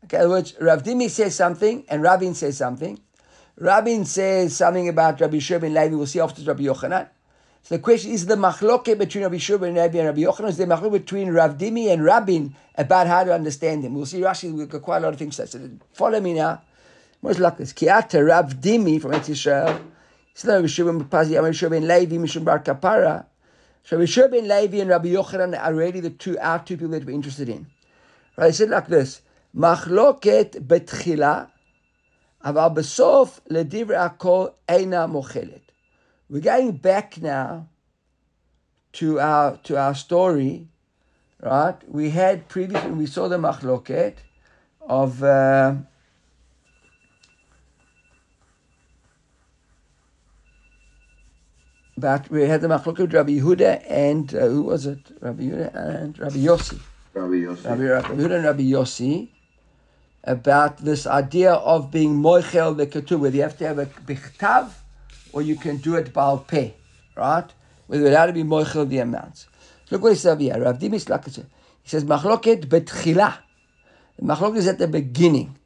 Okay, 0.05 0.17
in 0.17 0.23
other 0.23 0.31
words, 0.31 0.55
Rav 0.61 0.83
Dimi 0.83 1.09
says 1.09 1.37
something 1.37 1.85
and 1.89 2.03
Rabin 2.03 2.35
says 2.35 2.57
something. 2.57 2.99
Rabin 3.57 4.05
says 4.05 4.57
something 4.57 4.89
about 4.89 5.21
Rabbi 5.21 5.37
Shubin 5.37 5.73
Levi. 5.73 5.95
We'll 5.95 6.07
see 6.07 6.19
after 6.19 6.43
Rabbi 6.43 6.65
Yochanan. 6.65 7.09
So 7.63 7.77
the 7.77 7.79
question 7.81 8.11
is 8.11 8.27
the 8.27 8.35
machloket 8.35 8.99
between 8.99 9.23
Rabbi 9.23 9.37
Shubin 9.37 9.77
Levi 9.77 9.99
and 9.99 10.07
Rabbi 10.07 10.23
Yochanan? 10.23 10.49
Is 10.49 10.57
the 10.57 10.65
machloket 10.65 10.91
between 10.91 11.31
Rav 11.31 11.57
Dimi 11.57 11.93
and 11.93 12.03
Rabin 12.03 12.57
about 12.75 13.07
how 13.07 13.23
to 13.23 13.33
understand 13.33 13.85
him? 13.85 13.95
We'll 13.95 14.07
see 14.07 14.21
Rashi. 14.21 14.53
We've 14.53 14.69
got 14.69 14.83
quite 14.83 14.99
a 14.99 15.01
lot 15.03 15.13
of 15.13 15.21
things. 15.21 15.37
So 15.37 15.71
follow 15.93 16.19
me 16.19 16.35
now. 16.35 16.63
Most 17.23 17.39
like 17.39 17.59
this. 17.59 17.73
Kiata 17.73 18.27
Rav 18.27 18.55
Dimi 18.57 19.01
from 19.01 19.13
Eretz 19.13 19.29
Yisrael. 19.29 19.81
Rabbi 20.45 20.67
Shimon 20.67 21.09
Shimon 21.53 21.71
ben 21.71 21.87
Levi, 21.87 22.17
Mishum 22.17 22.45
Bar 22.45 22.59
Kapara. 22.59 23.25
So 23.85 23.99
Rishur 23.99 24.31
ben 24.31 24.49
Levi 24.49 24.79
and 24.79 24.91
Rabbi 24.91 25.09
Yochanan 25.09 25.59
are 25.59 25.73
already 25.73 26.01
the 26.01 26.11
two 26.11 26.39
our 26.39 26.59
two 26.59 26.77
people 26.77 26.91
that 26.91 27.05
we're 27.05 27.15
interested 27.15 27.49
in. 27.49 27.67
Right? 28.37 28.49
he 28.49 28.53
said 28.53 28.71
like 28.71 28.89
this: 28.89 29.23
Machloket 29.57 30.67
betchila, 30.67 31.51
aval 32.45 32.77
besof 32.77 33.41
ledivre 33.51 33.95
akol 33.95 34.55
eina 34.69 35.11
mochelet. 35.11 35.63
We're 36.29 36.41
going 36.41 36.73
back 36.73 37.21
now 37.23 37.69
to 38.95 39.21
our 39.21 39.57
to 39.59 39.79
our 39.79 39.95
story, 39.95 40.69
right? 41.43 41.77
We 41.89 42.11
had 42.11 42.49
previously 42.49 42.91
we 42.91 43.07
saw 43.07 43.29
the 43.29 43.39
machloket 43.39 44.15
of. 44.81 45.23
Uh, 45.23 45.75
But 51.99 52.31
we 52.31 52.43
had 52.43 52.61
the 52.61 52.69
machlok 52.69 53.13
Rabbi 53.13 53.41
Yehuda 53.41 53.83
and 53.91 54.33
uh, 54.33 54.47
who 54.47 54.63
was 54.63 54.87
it? 54.87 55.01
Rabbi 55.21 55.43
Yehuda 55.43 55.75
and 55.75 56.17
Rabbi 56.17 56.37
Yossi. 56.37 56.79
Rabbi 57.13 57.35
Yossi. 57.35 57.65
Rabbi, 57.65 57.83
Rabbi 57.83 58.09
Yehuda 58.09 58.35
and 58.37 58.45
Rabbi 58.45 58.63
Yossi 58.63 59.29
about 60.23 60.79
this 60.79 61.09
idea 61.09 61.55
of 61.55 61.91
being 61.91 62.15
moichel 62.15 62.77
the 62.77 62.87
ketub, 62.87 63.19
whether 63.19 63.35
you 63.35 63.43
have 63.43 63.59
to 63.59 63.67
have 63.67 63.81
a 63.81 63.87
bichtav 63.87 64.71
or 65.33 65.43
you 65.43 65.57
can 65.57 65.79
do 65.79 65.97
it 65.97 66.13
bal 66.13 66.39
peh, 66.39 66.71
right? 67.17 67.53
Whether 67.89 68.03
you're 68.05 68.13
allowed 68.13 68.27
to 68.27 68.33
be 68.33 68.45
moichel 68.45 68.89
the 68.89 68.99
amounts. 68.99 69.49
Look 69.91 70.03
what 70.03 70.11
he 70.11 70.19
says 70.19 70.39
here. 70.39 70.63
Rav 70.63 70.79
Dimis 70.79 71.07
Lakashe. 71.07 71.47
He 71.83 71.89
says 71.89 72.05
machloket 72.05 72.67
betchila. 72.67 73.39
The 74.21 74.25
machloket 74.25 74.59
is 74.59 74.69
at 74.69 74.79
the 74.79 74.87
beginning. 74.87 75.59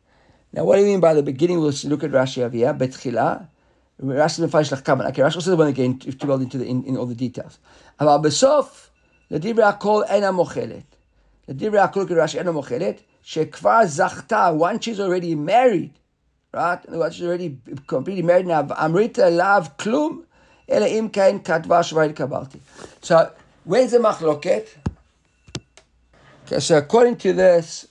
Now, 0.55 0.65
what 0.65 0.77
do 0.77 0.83
you 0.83 0.89
mean 0.89 1.01
by 1.01 1.13
the 1.13 1.23
beginning? 1.23 1.61
We'll 1.61 1.75
look 1.85 2.05
at 2.05 2.11
Rashi 2.11 2.43
over 2.43 2.57
here. 2.57 2.73
Betchila. 2.73 3.49
Rashi 4.02 4.46
mefarish 4.46 4.72
lach 4.72 4.84
kaman. 4.84 5.08
Okay, 5.08 5.22
Rashi 5.22 5.36
also 5.36 5.52
doesn't 5.52 5.58
want 5.58 5.76
to 5.76 5.88
get 5.88 6.20
too 6.20 6.28
well 6.28 6.40
into 6.40 6.58
the, 6.58 6.66
in, 6.66 6.84
in 6.84 6.98
all 6.98 7.06
the 7.06 7.16
details. 7.16 7.58
אבל 8.00 8.18
בסוף, 8.22 8.90
לדברי 9.32 9.64
הכל 9.64 10.04
אינה 10.08 10.32
מוכלת. 10.32 10.96
לדברי 11.48 11.80
הכל 11.80 12.06
כרש"י 12.08 12.40
אינה 12.40 12.52
מוכלת, 12.52 13.02
שכבר 13.24 13.80
זכתה, 13.86 14.52
once 14.60 14.84
she's 14.84 15.00
already 15.00 15.36
married, 15.36 15.98
right? 16.54 16.90
once 16.90 17.16
she's 17.16 17.24
already 17.24 17.58
completely 17.88 18.22
married 18.22 18.46
now, 18.46 18.86
אמרית 18.86 19.20
אליו 19.20 19.66
כלום, 19.80 20.22
אלא 20.72 20.86
אם 20.86 21.08
כן 21.14 21.38
כתבה 21.44 21.84
שווה 21.84 22.04
התקבלתי. 22.04 22.58
So, 23.04 23.14
where's 23.70 23.92
the 23.92 24.00
מחלוקת? 24.00 24.64
Okay, 26.46 26.60
so 26.60 26.78
according 26.78 27.18
to 27.18 27.34
this, 27.34 27.88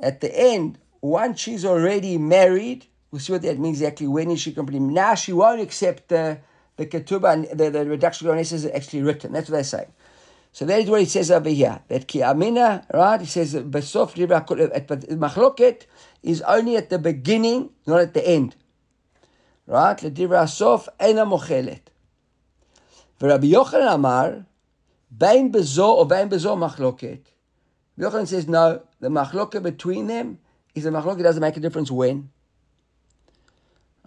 at 0.00 0.20
the 0.20 0.32
end, 0.34 0.78
once 1.02 1.40
she's 1.40 1.64
already 1.64 2.16
married, 2.16 2.86
We'll 3.11 3.19
see 3.19 3.33
what 3.33 3.41
that 3.41 3.59
means 3.59 3.81
exactly. 3.81 4.07
When 4.07 4.31
is 4.31 4.41
she 4.41 4.51
complaining? 4.51 4.93
Now 4.93 5.15
she 5.15 5.33
won't 5.33 5.61
accept 5.61 6.09
the 6.09 6.39
the 6.77 6.85
ketubah, 6.85 7.57
the, 7.57 7.69
the 7.69 7.85
reduction 7.85 8.29
of 8.29 8.37
is 8.37 8.65
actually 8.65 9.01
written. 9.01 9.33
That's 9.33 9.49
what 9.49 9.57
they 9.57 9.63
say. 9.63 9.87
So 10.53 10.65
that 10.65 10.79
is 10.79 10.89
what 10.89 11.01
it 11.01 11.09
says 11.09 11.29
over 11.29 11.49
here. 11.49 11.81
That 11.89 12.07
ki 12.07 12.21
amina, 12.21 12.85
right? 12.93 13.21
It 13.21 13.27
says 13.27 13.53
besof 13.53 14.15
but 14.87 15.01
machloket 15.01 15.81
is 16.23 16.41
only 16.43 16.77
at 16.77 16.89
the 16.89 16.97
beginning, 16.97 17.71
not 17.85 17.99
at 17.99 18.13
the 18.13 18.25
end. 18.25 18.55
Right? 19.67 19.97
The 19.97 20.47
sof 20.47 20.87
ena 20.99 21.25
mochelet. 21.25 21.81
Rabbi 23.21 23.47
Yochanan 23.47 23.95
Amar, 23.95 24.45
Bain 25.11 25.51
Bezo 25.51 25.89
or 25.89 26.07
bein 26.07 26.29
Bezo 26.29 26.55
Machloket. 26.57 27.19
Yochanan 27.99 28.27
says, 28.27 28.47
no, 28.47 28.81
the 29.01 29.09
machloket 29.09 29.61
between 29.61 30.07
them 30.07 30.39
is 30.73 30.85
a 30.85 30.89
machloket, 30.89 31.23
doesn't 31.23 31.41
make 31.41 31.57
a 31.57 31.59
difference 31.59 31.91
when. 31.91 32.29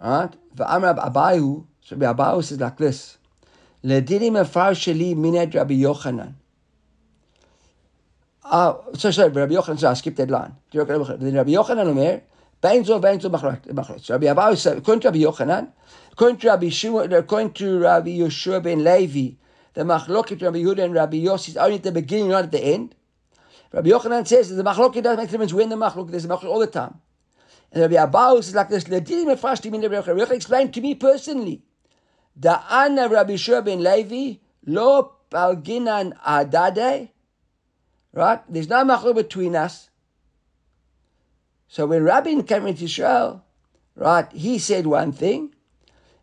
Right? 0.01 0.29
Va'amr 0.55 1.11
Abahu, 1.11 1.65
so 1.81 1.95
Rabbi 1.95 2.23
Abahu 2.23 2.43
says 2.43 2.59
like 2.59 2.77
this. 2.77 3.17
Ledirim 3.83 4.39
afar 4.39 4.71
sheli 4.71 5.15
mined 5.15 5.53
Rabbi 5.55 5.73
Yochanan. 5.75 6.33
Uh, 8.43 8.73
so 8.93 9.11
sorry, 9.11 9.29
Rabbi 9.29 9.53
Yochanan, 9.53 9.79
so 9.79 9.89
I 9.89 9.93
skipped 9.93 10.17
that 10.17 10.29
line. 10.29 10.55
Rabbi 10.73 10.93
Yochanan 11.51 11.87
אומר, 11.87 12.21
בין 12.63 12.83
Rabbi 12.87 13.17
ובין 13.17 14.57
says, 14.57 14.77
"According 14.77 15.01
to 15.01 15.07
Rabbi 15.09 15.19
Yochanan, 15.19 15.67
according 16.13 16.37
to 16.37 16.47
Rabbi 16.47 16.69
Shimon, 16.69 17.11
according 17.11 17.51
to 17.53 17.79
Rabbi 17.79 18.11
יהושע 18.11 18.63
ben 18.63 18.83
Levi, 18.83 19.35
the 19.73 19.81
machloket 19.83 20.41
Rabbi 20.41 20.59
Yehuda 20.59 20.85
and 20.85 20.93
Rabbi 20.93 21.17
Yossi 21.17 21.49
is 21.49 21.57
only 21.57 21.75
at 21.75 21.83
the 21.83 21.91
beginning, 21.91 22.29
not 22.29 22.45
at 22.45 22.51
the 22.51 22.63
end. 22.63 22.95
Rabbi 23.73 23.89
Yochanan 23.89 24.25
says 24.27 24.55
the 24.55 24.63
machloket 24.63 25.03
doesn't 25.03 25.17
make 25.17 25.27
a 25.27 25.31
difference 25.31 25.53
when 25.53 25.69
the 25.69 25.75
machloket, 25.75 26.11
there's 26.11 26.25
a 26.25 26.27
machloket 26.29 26.45
all 26.45 26.59
the 26.59 26.67
time. 26.67 27.01
And 27.73 27.81
Rabbi 27.81 27.95
Abahu 27.95 28.39
is 28.39 28.53
like 28.53 28.69
this, 28.69 28.83
Ledidim 28.83 29.25
Mefashtim 29.25 29.73
in 29.73 29.81
Rabbi 29.81 29.95
Yochanan. 29.95 30.31
explained 30.31 30.73
to 30.75 30.81
me 30.81 30.93
personally, 30.93 31.63
the 32.35 32.61
Anna 32.71 33.09
Rabbi 33.09 33.35
Shua 33.35 33.63
ben 33.63 33.81
Levi, 33.81 34.39
lo 34.67 35.15
palginan 35.31 36.15
adade, 36.25 37.09
right? 38.13 38.41
There's 38.47 38.69
no 38.69 38.83
machloket 38.85 39.15
between 39.15 39.55
us. 39.55 39.89
So 41.67 41.87
when 41.87 42.03
Rabbi 42.03 42.39
came 42.43 42.67
into 42.67 42.83
Israel, 42.83 43.43
right, 43.95 44.31
he 44.31 44.59
said 44.59 44.85
one 44.85 45.11
thing, 45.11 45.55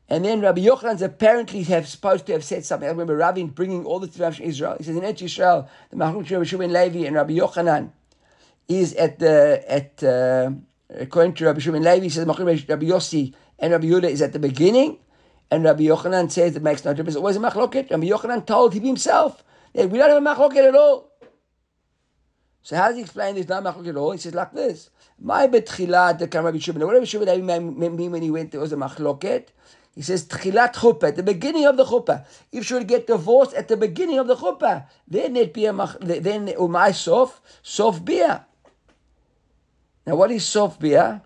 and 0.08 0.24
then 0.24 0.40
Rabbi 0.40 0.60
Yochanan's 0.60 1.02
apparently 1.02 1.64
have 1.64 1.88
supposed 1.88 2.26
to 2.26 2.32
have 2.32 2.44
said 2.44 2.64
something. 2.64 2.86
I 2.86 2.92
remember 2.92 3.16
Rabbi 3.16 3.42
bringing 3.44 3.84
all 3.84 3.98
the 3.98 4.06
Tzivam 4.06 4.36
from 4.36 4.44
Israel. 4.44 4.76
He 4.78 4.84
says 4.84 4.96
in 4.96 5.02
Eretz 5.02 5.22
Israel, 5.22 5.68
the 5.90 5.96
Mahluk 5.96 6.30
Rabbi 6.30 6.44
Shimon 6.44 6.72
Levi 6.72 7.06
and 7.06 7.16
Rabbi 7.16 7.32
Yochanan 7.32 7.90
is 8.68 8.94
at 8.94 9.18
the 9.18 9.64
at 9.68 10.02
uh, 10.04 10.52
according 10.98 11.34
to 11.34 11.46
Rabbi 11.46 11.60
Shimon 11.60 11.82
Levi, 11.82 12.08
says 12.08 12.26
Rabbi 12.26 12.86
Yossi 12.86 13.34
and 13.58 13.72
Rabbi 13.72 13.86
Yehuda 13.86 14.04
is 14.04 14.22
at 14.22 14.32
the 14.32 14.38
beginning, 14.38 14.98
and 15.50 15.64
Rabbi 15.64 15.84
Yochanan 15.84 16.30
says 16.30 16.56
it 16.56 16.62
makes 16.62 16.84
no 16.84 16.94
difference. 16.94 17.16
Always 17.16 17.36
a 17.36 17.40
machloket. 17.40 17.90
Rabbi 17.90 18.06
Yochanan 18.06 18.46
told 18.46 18.74
him 18.74 18.84
himself 18.84 19.44
that 19.74 19.90
we 19.90 19.98
don't 19.98 20.10
have 20.10 20.22
a 20.22 20.26
machloket 20.26 20.68
at 20.68 20.74
all. 20.74 21.10
So 22.62 22.76
how 22.76 22.88
does 22.88 22.96
he 22.96 23.02
explain 23.02 23.34
there's 23.34 23.48
no 23.48 23.60
machloket 23.60 23.88
at 23.88 23.96
all? 23.96 24.12
He 24.12 24.18
says 24.18 24.34
like 24.34 24.52
this: 24.52 24.90
My 25.18 25.46
betchilah 25.46 26.18
the 26.18 26.26
Rabbi 26.40 26.58
Shimon. 26.58 26.84
What 26.84 26.94
Rabbi 26.94 27.04
Shimon 27.04 27.28
Levi 27.28 27.58
mean 27.58 28.10
when 28.12 28.22
he 28.22 28.30
went 28.30 28.52
there 28.52 28.60
was 28.60 28.72
a 28.72 28.76
machloket? 28.76 29.48
He 29.94 30.02
says 30.02 30.24
tchilat 30.26 30.74
chuppah 30.74 31.08
at 31.08 31.16
the 31.16 31.22
beginning 31.22 31.66
of 31.66 31.76
the 31.76 31.84
chuppah. 31.84 32.24
If 32.52 32.66
she 32.66 32.74
would 32.74 32.86
get 32.86 33.06
divorced 33.06 33.54
at 33.54 33.68
the 33.68 33.76
beginning 33.76 34.18
of 34.18 34.28
the 34.28 34.36
chuppah, 34.36 34.86
then 35.08 35.34
it'd 35.36 35.52
be 35.52 35.66
a 35.66 35.72
mach, 35.72 35.98
then 36.00 36.46
umay 36.48 36.94
sof 36.94 37.40
sof 37.62 38.04
bia. 38.04 38.46
Now, 40.06 40.16
what 40.16 40.30
is 40.30 40.44
Sof 40.44 40.78
Bia? 40.78 41.22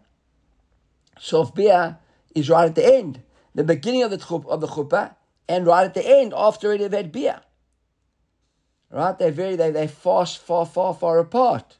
Sof 1.19 1.55
Bia 1.55 1.99
is 2.35 2.51
right 2.51 2.67
at 2.67 2.75
the 2.75 2.95
end, 2.95 3.23
the 3.55 3.65
beginning 3.65 4.03
of 4.03 4.11
the, 4.11 4.19
tchup, 4.19 4.47
of 4.47 4.61
the 4.61 4.67
chuppah, 4.67 5.15
and 5.49 5.67
right 5.67 5.85
at 5.85 5.95
the 5.95 6.07
end, 6.07 6.33
after 6.37 6.73
it, 6.73 6.79
they've 6.79 6.93
had 6.93 7.13
beer. 7.13 7.41
Right? 8.91 9.19
They're 9.19 9.31
very, 9.31 9.57
they, 9.57 9.71
they 9.71 9.87
fast 9.87 10.39
far, 10.39 10.67
far, 10.67 10.95
far 10.95 11.19
apart. 11.19 11.77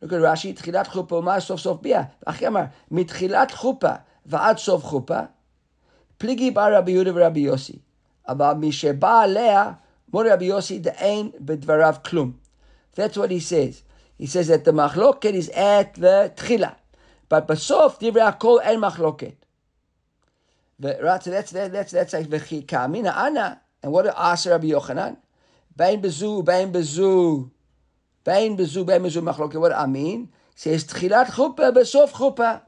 Look 0.00 0.12
at 0.12 0.20
Rashi, 0.20 0.56
Tchilat 0.56 0.86
Chuppah, 0.86 1.18
Umar 1.18 1.40
Sof 1.40 1.60
Sof 1.60 1.82
Bia. 1.82 2.10
Achemar, 2.26 2.72
Mitchilat 2.90 3.50
Chuppah, 3.50 4.02
Va'ad 4.28 4.58
Sof 4.58 4.82
Chuppah, 4.82 5.28
Pligi 6.18 6.52
ba 6.52 6.70
Rabbi 6.70 6.92
Yudav 6.92 7.16
Rabbi 7.16 7.40
Yossi. 7.40 7.80
About 8.24 8.60
Misheba 8.60 9.24
Alea, 9.24 9.78
Mor 10.10 10.24
Rabbi 10.24 10.46
Yossi, 10.46 10.82
Da'ain 10.82 11.38
bedvarav 11.42 12.02
Klum. 12.02 12.34
That's 12.94 13.16
what 13.16 13.30
he 13.30 13.40
says. 13.40 13.82
He 14.20 14.26
says 14.26 14.48
that 14.48 14.64
the 14.64 14.72
machloket 14.72 15.32
is 15.32 15.48
at 15.48 15.94
the 15.94 16.30
tchila, 16.36 16.76
but 17.30 17.48
basof 17.48 17.98
divrei 17.98 18.30
akol 18.30 18.60
el 18.62 18.76
machloket. 18.76 19.36
Right, 20.78 21.22
so 21.22 21.30
that's 21.30 21.52
that, 21.52 21.72
that's 21.72 21.90
that's 21.90 22.12
like 22.12 22.26
v'chika 22.26 22.90
mina 22.90 23.14
ana. 23.16 23.62
And 23.82 23.92
what 23.92 24.02
did 24.02 24.12
Aser 24.12 24.50
Rabbi 24.50 24.66
Yochanan? 24.66 25.16
Bain 25.74 26.02
bezu, 26.02 26.44
bain 26.44 26.70
bezu, 26.70 27.50
bain 28.22 28.58
bezu, 28.58 28.84
bain 28.84 29.00
bezu 29.00 29.22
machloket. 29.22 29.58
What 29.58 29.72
I 29.72 29.86
mean 29.86 30.28
says 30.54 30.84
tchilat 30.84 31.28
chupa 31.28 31.72
basof 31.72 32.10
chupa. 32.10 32.60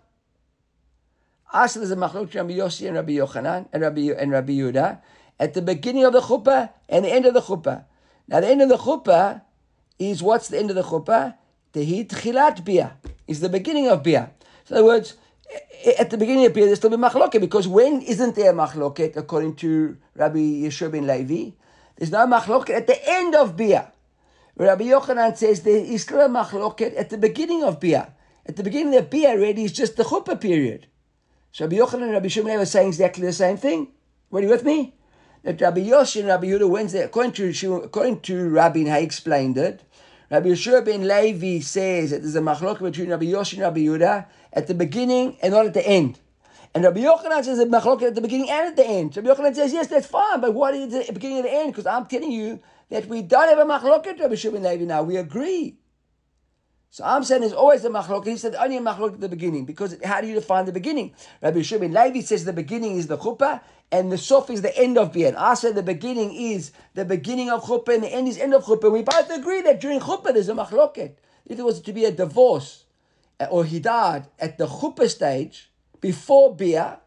Aser 1.54 1.82
is 1.82 1.90
a 1.90 1.96
machloket 1.96 2.34
Rabbi 2.34 2.54
Yossi 2.54 2.86
and 2.86 2.96
Rabbi 2.96 3.12
Yochanan 3.12 3.68
and 3.74 3.82
Rabbi 3.82 4.08
and 4.16 4.30
Rabbi 4.30 4.52
Yehuda 4.52 5.02
at 5.38 5.52
the 5.52 5.60
beginning 5.60 6.06
of 6.06 6.14
the 6.14 6.22
chupa 6.22 6.70
and 6.88 7.04
the 7.04 7.12
end 7.12 7.26
of 7.26 7.34
the 7.34 7.42
chupa. 7.42 7.84
Now 8.26 8.40
the 8.40 8.48
end 8.48 8.62
of 8.62 8.70
the 8.70 8.78
chupa 8.78 9.42
is 9.98 10.22
what's 10.22 10.48
the 10.48 10.58
end 10.58 10.70
of 10.70 10.76
the 10.76 10.82
chupa? 10.82 11.36
The 11.72 11.84
hit 11.84 12.08
chilat 12.08 12.64
bia 12.64 12.98
is 13.26 13.40
the 13.40 13.48
beginning 13.48 13.88
of 13.88 14.02
bia. 14.02 14.30
In 14.68 14.76
other 14.76 14.84
words, 14.84 15.14
at 15.98 16.10
the 16.10 16.18
beginning 16.18 16.44
of 16.46 16.52
bia 16.52 16.66
there's 16.66 16.78
still 16.78 16.92
a 16.92 16.98
machloket 16.98 17.40
because 17.40 17.66
when 17.66 18.02
isn't 18.02 18.34
there 18.34 18.52
machloket 18.52 19.16
according 19.16 19.56
to 19.56 19.96
Rabbi 20.14 20.38
Yeshua 20.38 20.92
ben 20.92 21.06
Levi? 21.06 21.52
There's 21.96 22.10
no 22.10 22.26
machloket 22.26 22.70
at 22.70 22.86
the 22.86 22.98
end 23.08 23.34
of 23.34 23.56
bia. 23.56 23.90
Rabbi 24.56 24.84
Yochanan 24.84 25.34
says 25.36 25.62
there 25.62 25.76
is 25.76 26.02
still 26.02 26.20
a 26.20 26.28
machloket 26.28 26.98
at 26.98 27.08
the 27.08 27.16
beginning 27.16 27.64
of 27.64 27.80
bia. 27.80 28.12
At 28.44 28.56
the 28.56 28.62
beginning 28.62 28.94
of 28.96 29.08
bia 29.08 29.30
already 29.30 29.64
is 29.64 29.72
just 29.72 29.96
the 29.96 30.04
chuppah 30.04 30.38
period. 30.38 30.88
So 31.52 31.64
Rabbi 31.64 31.76
Yochanan 31.76 32.02
and 32.02 32.12
Rabbi 32.12 32.28
Shimon 32.28 32.58
are 32.58 32.66
saying 32.66 32.88
exactly 32.88 33.24
the 33.24 33.32
same 33.32 33.56
thing. 33.56 33.88
Are 34.30 34.40
you 34.42 34.48
with 34.48 34.64
me? 34.64 34.94
That 35.42 35.60
Rabbi 35.60 35.80
Yoshi 35.80 36.20
and 36.20 36.28
Rabbi 36.28 36.46
Yehuda 36.46 37.04
according 37.04 37.32
to 37.32 37.76
according 37.76 38.20
to 38.20 38.48
Rabbi 38.50 38.80
he 38.80 39.04
explained 39.04 39.58
it, 39.58 39.82
Rabbi 40.32 40.48
Yeshua 40.48 40.82
ben 40.82 41.06
Levi 41.06 41.60
says 41.60 42.10
that 42.10 42.22
there's 42.22 42.36
a 42.36 42.40
machlok 42.40 42.80
between 42.80 43.10
Rabbi 43.10 43.26
Yoshi 43.26 43.58
and 43.58 43.64
Rabbi 43.64 43.80
Yehuda 43.80 44.24
at 44.54 44.66
the 44.66 44.72
beginning 44.72 45.36
and 45.42 45.52
not 45.52 45.66
at 45.66 45.74
the 45.74 45.86
end. 45.86 46.20
And 46.74 46.84
Rabbi 46.84 47.00
Yochanan 47.00 47.44
says 47.44 47.58
a 47.58 47.66
machlok 47.66 48.00
at 48.00 48.14
the 48.14 48.22
beginning 48.22 48.48
and 48.48 48.68
at 48.68 48.76
the 48.76 48.86
end. 48.86 49.14
Rabbi 49.14 49.28
Yochanan 49.28 49.54
says, 49.54 49.74
yes, 49.74 49.88
that's 49.88 50.06
fine, 50.06 50.40
but 50.40 50.54
what 50.54 50.72
is 50.74 51.06
the 51.06 51.12
beginning 51.12 51.40
and 51.40 51.44
the 51.44 51.52
end? 51.52 51.72
Because 51.72 51.84
I'm 51.84 52.06
telling 52.06 52.32
you 52.32 52.60
that 52.88 53.08
we 53.08 53.20
don't 53.20 53.46
have 53.46 53.58
a 53.58 53.70
machlok 53.70 54.06
at 54.06 54.20
Rabbi 54.20 54.32
Yeshua 54.32 54.54
ben 54.54 54.62
Levi 54.62 54.84
now. 54.86 55.02
We 55.02 55.18
agree. 55.18 55.76
So 56.88 57.04
I'm 57.04 57.24
saying 57.24 57.42
there's 57.42 57.52
always 57.52 57.84
a 57.84 57.90
machlok. 57.90 58.26
He 58.26 58.38
said 58.38 58.54
only 58.54 58.78
a 58.78 58.80
machlok 58.80 59.12
at 59.12 59.20
the 59.20 59.28
beginning 59.28 59.66
because 59.66 59.98
how 60.02 60.22
do 60.22 60.28
you 60.28 60.34
define 60.34 60.64
the 60.64 60.72
beginning? 60.72 61.14
Rabbi 61.42 61.60
Shimon 61.60 61.92
Levi 61.92 62.20
says 62.20 62.46
the 62.46 62.54
beginning 62.54 62.96
is 62.96 63.06
the 63.06 63.18
chuppah 63.18 63.60
and 63.92 64.10
the 64.10 64.16
sof 64.16 64.48
is 64.48 64.62
the 64.62 64.76
end 64.76 64.96
of 64.96 65.12
bien. 65.12 65.36
I 65.36 65.52
said 65.52 65.74
the 65.74 65.82
beginning 65.82 66.34
is 66.34 66.72
the 66.94 67.04
beginning 67.04 67.50
of 67.50 67.64
chuppah 67.64 67.94
and 67.94 68.02
the 68.02 68.08
end 68.08 68.26
is 68.26 68.38
end 68.38 68.54
of 68.54 68.64
chuppah. 68.64 68.90
We 68.90 69.02
both 69.02 69.30
agree 69.30 69.60
that 69.60 69.80
during 69.80 70.00
chuppah 70.00 70.32
there's 70.32 70.48
a 70.48 70.54
machloket. 70.54 71.12
If 71.46 71.58
it 71.58 71.62
was 71.62 71.80
to 71.82 71.92
be 71.92 72.06
a 72.06 72.10
divorce 72.10 72.84
uh, 73.38 73.44
or 73.50 73.66
he 73.66 73.78
died 73.78 74.28
at 74.38 74.56
the 74.56 74.66
chuppah 74.66 75.10
stage 75.10 75.70
before 76.00 76.56
bia, 76.56 77.00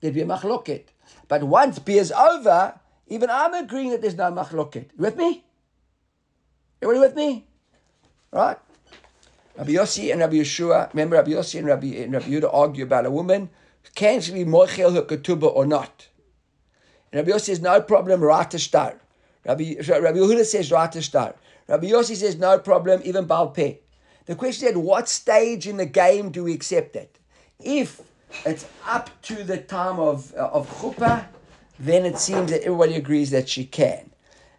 there'd 0.00 0.14
be 0.14 0.20
a 0.20 0.26
machloket. 0.26 0.84
But 1.26 1.42
once 1.42 1.78
beer 1.78 2.02
is 2.02 2.12
over, 2.12 2.78
even 3.08 3.30
I'm 3.30 3.54
agreeing 3.54 3.90
that 3.90 4.02
there's 4.02 4.14
no 4.14 4.30
machloket. 4.30 4.90
You 4.96 4.98
with 4.98 5.16
me? 5.16 5.42
Everybody 6.82 7.08
with 7.08 7.16
me? 7.16 7.46
Right? 8.30 8.58
Rabbi 9.56 9.72
Yossi 9.72 10.10
and 10.12 10.20
Rabbi 10.20 10.34
Yeshua, 10.34 10.92
remember 10.92 11.16
Rabbi 11.16 11.30
Yossi 11.30 11.58
and 11.60 11.66
Rabbi, 11.66 11.86
and 11.86 12.12
Rabbi 12.12 12.26
Yehuda 12.26 12.52
argue 12.52 12.84
about 12.84 13.06
a 13.06 13.10
woman, 13.10 13.48
can 13.94 14.20
she 14.20 14.32
be 14.32 14.44
mochel 14.44 14.94
her 14.94 15.02
ketubah 15.02 15.54
or 15.54 15.66
not? 15.66 16.08
And 17.12 17.24
Rabbi 17.26 17.36
Yossi 17.36 17.46
says, 17.46 17.60
no 17.60 17.80
problem, 17.80 18.20
rata 18.22 18.58
star. 18.58 19.00
Rabbi, 19.44 19.76
Rabbi 19.86 20.18
Yehuda 20.18 20.44
says 20.44 20.72
rata 20.72 21.02
star. 21.02 21.34
Rabbi 21.68 21.88
Yossi 21.88 22.16
says, 22.16 22.36
no 22.36 22.58
problem, 22.58 23.02
even 23.04 23.26
bal 23.26 23.48
peh. 23.48 23.76
The 24.26 24.34
question 24.34 24.68
is, 24.68 24.74
at 24.74 24.80
what 24.80 25.08
stage 25.08 25.68
in 25.68 25.76
the 25.76 25.86
game 25.86 26.30
do 26.30 26.44
we 26.44 26.54
accept 26.54 26.96
it? 26.96 27.18
If 27.60 28.00
it's 28.44 28.66
up 28.86 29.10
to 29.22 29.44
the 29.44 29.58
time 29.58 30.00
of, 30.00 30.34
uh, 30.34 30.48
of 30.52 30.68
chuppah, 30.80 31.26
then 31.78 32.04
it 32.04 32.18
seems 32.18 32.50
that 32.50 32.62
everybody 32.62 32.94
agrees 32.94 33.30
that 33.30 33.48
she 33.48 33.64
can. 33.64 34.10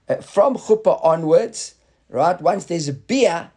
Uh, 0.07 0.17
from 0.17 0.55
chuppah 0.55 1.03
onwards, 1.03 1.75
right, 2.09 2.39
once 2.41 2.65
there's 2.65 2.87
a 2.87 2.93
beer, 2.93 3.51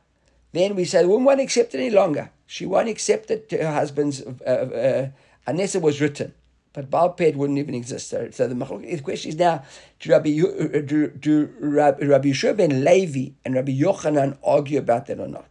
then 0.52 0.75
we 0.75 0.84
say 0.84 1.02
the 1.02 1.08
woman 1.08 1.25
won't 1.25 1.40
accept 1.40 1.75
it 1.75 1.78
any 1.78 1.90
longer. 1.90 2.30
She 2.46 2.64
won't 2.64 2.88
accept 2.88 3.30
it 3.30 3.48
to 3.50 3.58
her 3.58 3.72
husband's, 3.72 4.22
uh, 4.22 4.32
uh, 4.44 5.08
unless 5.49 5.75
it 5.75 5.83
was 5.83 6.00
written. 6.00 6.35
But 6.73 6.90
Baal 6.90 7.11
Ped 7.11 7.35
wouldn't 7.35 7.59
even 7.59 7.75
exist. 7.75 8.09
So, 8.09 8.31
so 8.31 8.47
the, 8.47 9.00
question 9.02 9.31
is 9.31 9.37
now, 9.37 9.64
do 9.99 10.11
Rabbi, 10.11 10.40
uh, 10.40 10.81
do, 10.83 11.09
do 11.09 11.52
Rabbi, 11.59 12.05
Yeshua 12.05 12.57
ben 12.57 12.85
Levi 12.85 13.33
and 13.45 13.55
Rabbi 13.55 13.73
Yochanan 13.73 14.38
argue 14.45 14.78
about 14.78 15.07
that 15.07 15.19
or 15.19 15.26
not? 15.26 15.49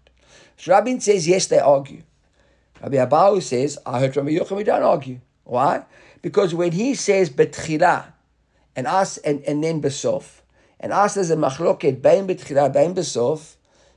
So 0.56 0.72
Rabbi 0.72 1.00
says, 1.00 1.28
yes, 1.28 1.48
they 1.48 1.60
argue. 1.60 2.04
Rabbi 2.82 2.98
Abahu 2.98 3.42
says, 3.42 3.78
I 3.86 4.00
heard 4.00 4.16
Rabbi 4.16 4.30
Yochanan, 4.38 4.58
we 4.58 4.64
don't 4.64 4.84
argue. 4.84 5.20
Why? 5.44 5.84
Because 6.22 6.54
when 6.54 6.72
he 6.72 6.94
says 6.94 7.30
betchila, 7.30 8.14
and 8.78 8.86
us 8.86 9.18
and, 9.18 9.42
and 9.44 9.64
then 9.64 9.82
besof. 9.82 10.42
And 10.80 10.94
us 10.94 11.18
as 11.18 11.32
a 11.32 11.36
machloket, 11.36 12.02
bein 12.02 12.28
betchila, 12.28 12.72
bein 12.72 12.94
besof, 12.94 13.56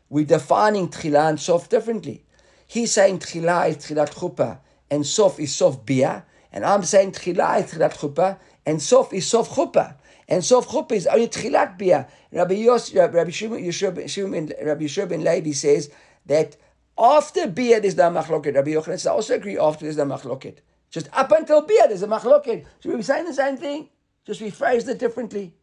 we're 0.09 0.25
defining 0.25 0.89
tchila 0.89 1.29
and 1.29 1.39
sof 1.39 1.69
differently. 1.69 2.25
He's 2.67 2.91
saying 2.91 3.19
tchila 3.19 3.69
is 3.69 3.77
tchilat 3.77 4.15
chuppah, 4.15 4.59
and 4.91 5.07
sof 5.07 5.39
is 5.39 5.55
sof 5.55 5.85
bia, 5.87 6.25
and 6.53 6.65
I'm 6.65 6.83
saying 6.83 7.13
tchila 7.13 7.63
is 7.63 7.73
tchilat 7.73 7.97
chuppah, 7.97 8.39
and 8.67 8.83
sof 8.83 9.13
is 9.13 9.27
sof 9.27 9.51
chuppah. 9.51 9.95
And 10.29 10.45
sof 10.45 10.69
chuppah 10.69 10.93
is 10.93 11.07
only 11.07 11.29
tchilat 11.29 11.79
bia. 11.79 12.09
Rabbi 12.33 12.55
Yos, 12.55 12.95
Rabbi 12.95 13.31
Shimon, 13.31 13.63
Rabbi 13.65 14.85
Yeshua 14.85 15.09
ben 15.09 15.25
Levi 15.25 15.53
says 15.53 15.91
that 16.27 16.57
after 16.99 17.49
bia 17.49 17.81
there's 17.81 17.97
no 17.97 18.11
machloket. 18.11 18.55
Rabbi 18.55 18.71
Yochanan 18.71 18.99
says 18.99 19.07
I 19.07 19.13
also 19.13 19.35
agree 19.35 19.59
after 19.59 19.85
there's 19.85 19.97
no 19.97 20.05
machloket. 20.05 20.59
Just 20.91 21.09
up 21.13 21.33
until 21.33 21.63
bia 21.63 21.89
there's 21.89 22.03
a 22.03 22.09
machloket. 22.09 22.65
Should 22.81 22.91
we 22.91 22.97
be 22.97 23.03
saying 23.03 23.27
the 23.27 23.35
same 23.35 23.57
thing? 23.57 23.89
Just 24.25 24.41
rephrase 24.41 24.89
it 24.89 24.99
differently. 24.99 25.55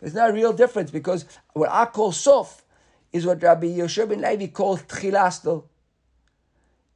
There's 0.00 0.14
no 0.14 0.30
real 0.30 0.52
difference 0.52 0.90
because 0.90 1.24
what 1.52 1.70
I 1.70 1.86
call 1.86 2.12
sof 2.12 2.64
is 3.12 3.24
what 3.24 3.42
Rabbi 3.42 3.66
Yeshua 3.68 4.08
ben 4.08 4.20
Levi 4.20 4.48
calls 4.48 4.82
tchila 4.82 5.32
still. 5.32 5.70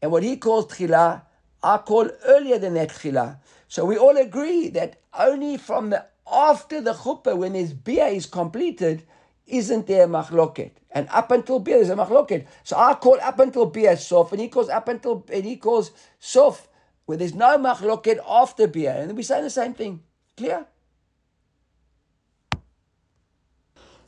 And 0.00 0.12
what 0.12 0.22
he 0.22 0.36
calls 0.36 0.66
tchila, 0.66 1.22
I 1.62 1.78
call 1.78 2.08
earlier 2.24 2.58
than 2.58 2.74
that 2.74 2.90
tchila. 2.90 3.38
So 3.68 3.84
we 3.84 3.96
all 3.96 4.16
agree 4.16 4.68
that 4.70 5.00
only 5.18 5.56
from 5.56 5.90
the 5.90 6.06
after 6.30 6.80
the 6.80 6.92
chuppah, 6.92 7.36
when 7.36 7.54
his 7.54 7.72
bia 7.72 8.06
is 8.06 8.26
completed, 8.26 9.02
isn't 9.46 9.86
there 9.86 10.06
machloket. 10.06 10.72
And 10.90 11.08
up 11.10 11.30
until 11.30 11.58
bia, 11.58 11.76
there's 11.76 11.90
a 11.90 11.96
machloket. 11.96 12.46
So 12.64 12.76
I 12.76 12.94
call 12.94 13.18
up 13.20 13.38
until 13.40 13.66
bia 13.66 13.96
sof, 13.96 14.32
and 14.32 14.40
he 14.40 14.48
calls 14.48 14.68
up 14.68 14.88
until, 14.88 15.24
and 15.32 15.44
he 15.44 15.56
calls 15.56 15.90
sof, 16.18 16.68
where 17.06 17.16
there's 17.16 17.34
no 17.34 17.58
machloket 17.58 18.18
after 18.28 18.66
bia. 18.66 19.02
And 19.02 19.16
we 19.16 19.22
say 19.22 19.40
the 19.40 19.50
same 19.50 19.74
thing. 19.74 20.02
Clear? 20.36 20.66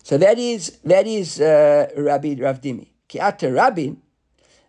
So 0.02 0.18
that 0.18 0.38
is 0.38 0.78
that 0.84 1.06
is 1.06 1.40
uh, 1.40 1.88
Rabbi 1.96 2.36
Rav 2.38 2.60
Dimi. 2.60 2.88
Kiata 3.08 3.54
Rabin. 3.54 4.00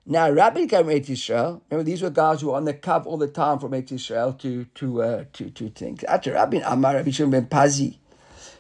Now 0.06 0.32
Rabbi 0.32 0.66
came 0.66 0.90
Israel. 0.90 1.62
Remember, 1.70 1.90
these 1.90 2.02
were 2.02 2.10
guys 2.10 2.42
who 2.42 2.48
were 2.48 2.56
on 2.56 2.66
the 2.66 2.74
cov 2.74 3.06
all 3.06 3.18
the 3.18 3.28
time 3.28 3.60
from 3.60 3.74
Israel 3.76 4.34
to 4.34 4.66
to 4.66 5.04
uh, 5.04 5.26
to 5.34 5.52
to 5.52 5.70
things. 5.70 6.04
After 6.06 6.34
Rabbi 6.34 6.62
Amar 6.66 6.96
Rabbi 6.96 7.12
Shimon 7.12 7.32
ben 7.32 7.46
Pazi. 7.46 7.98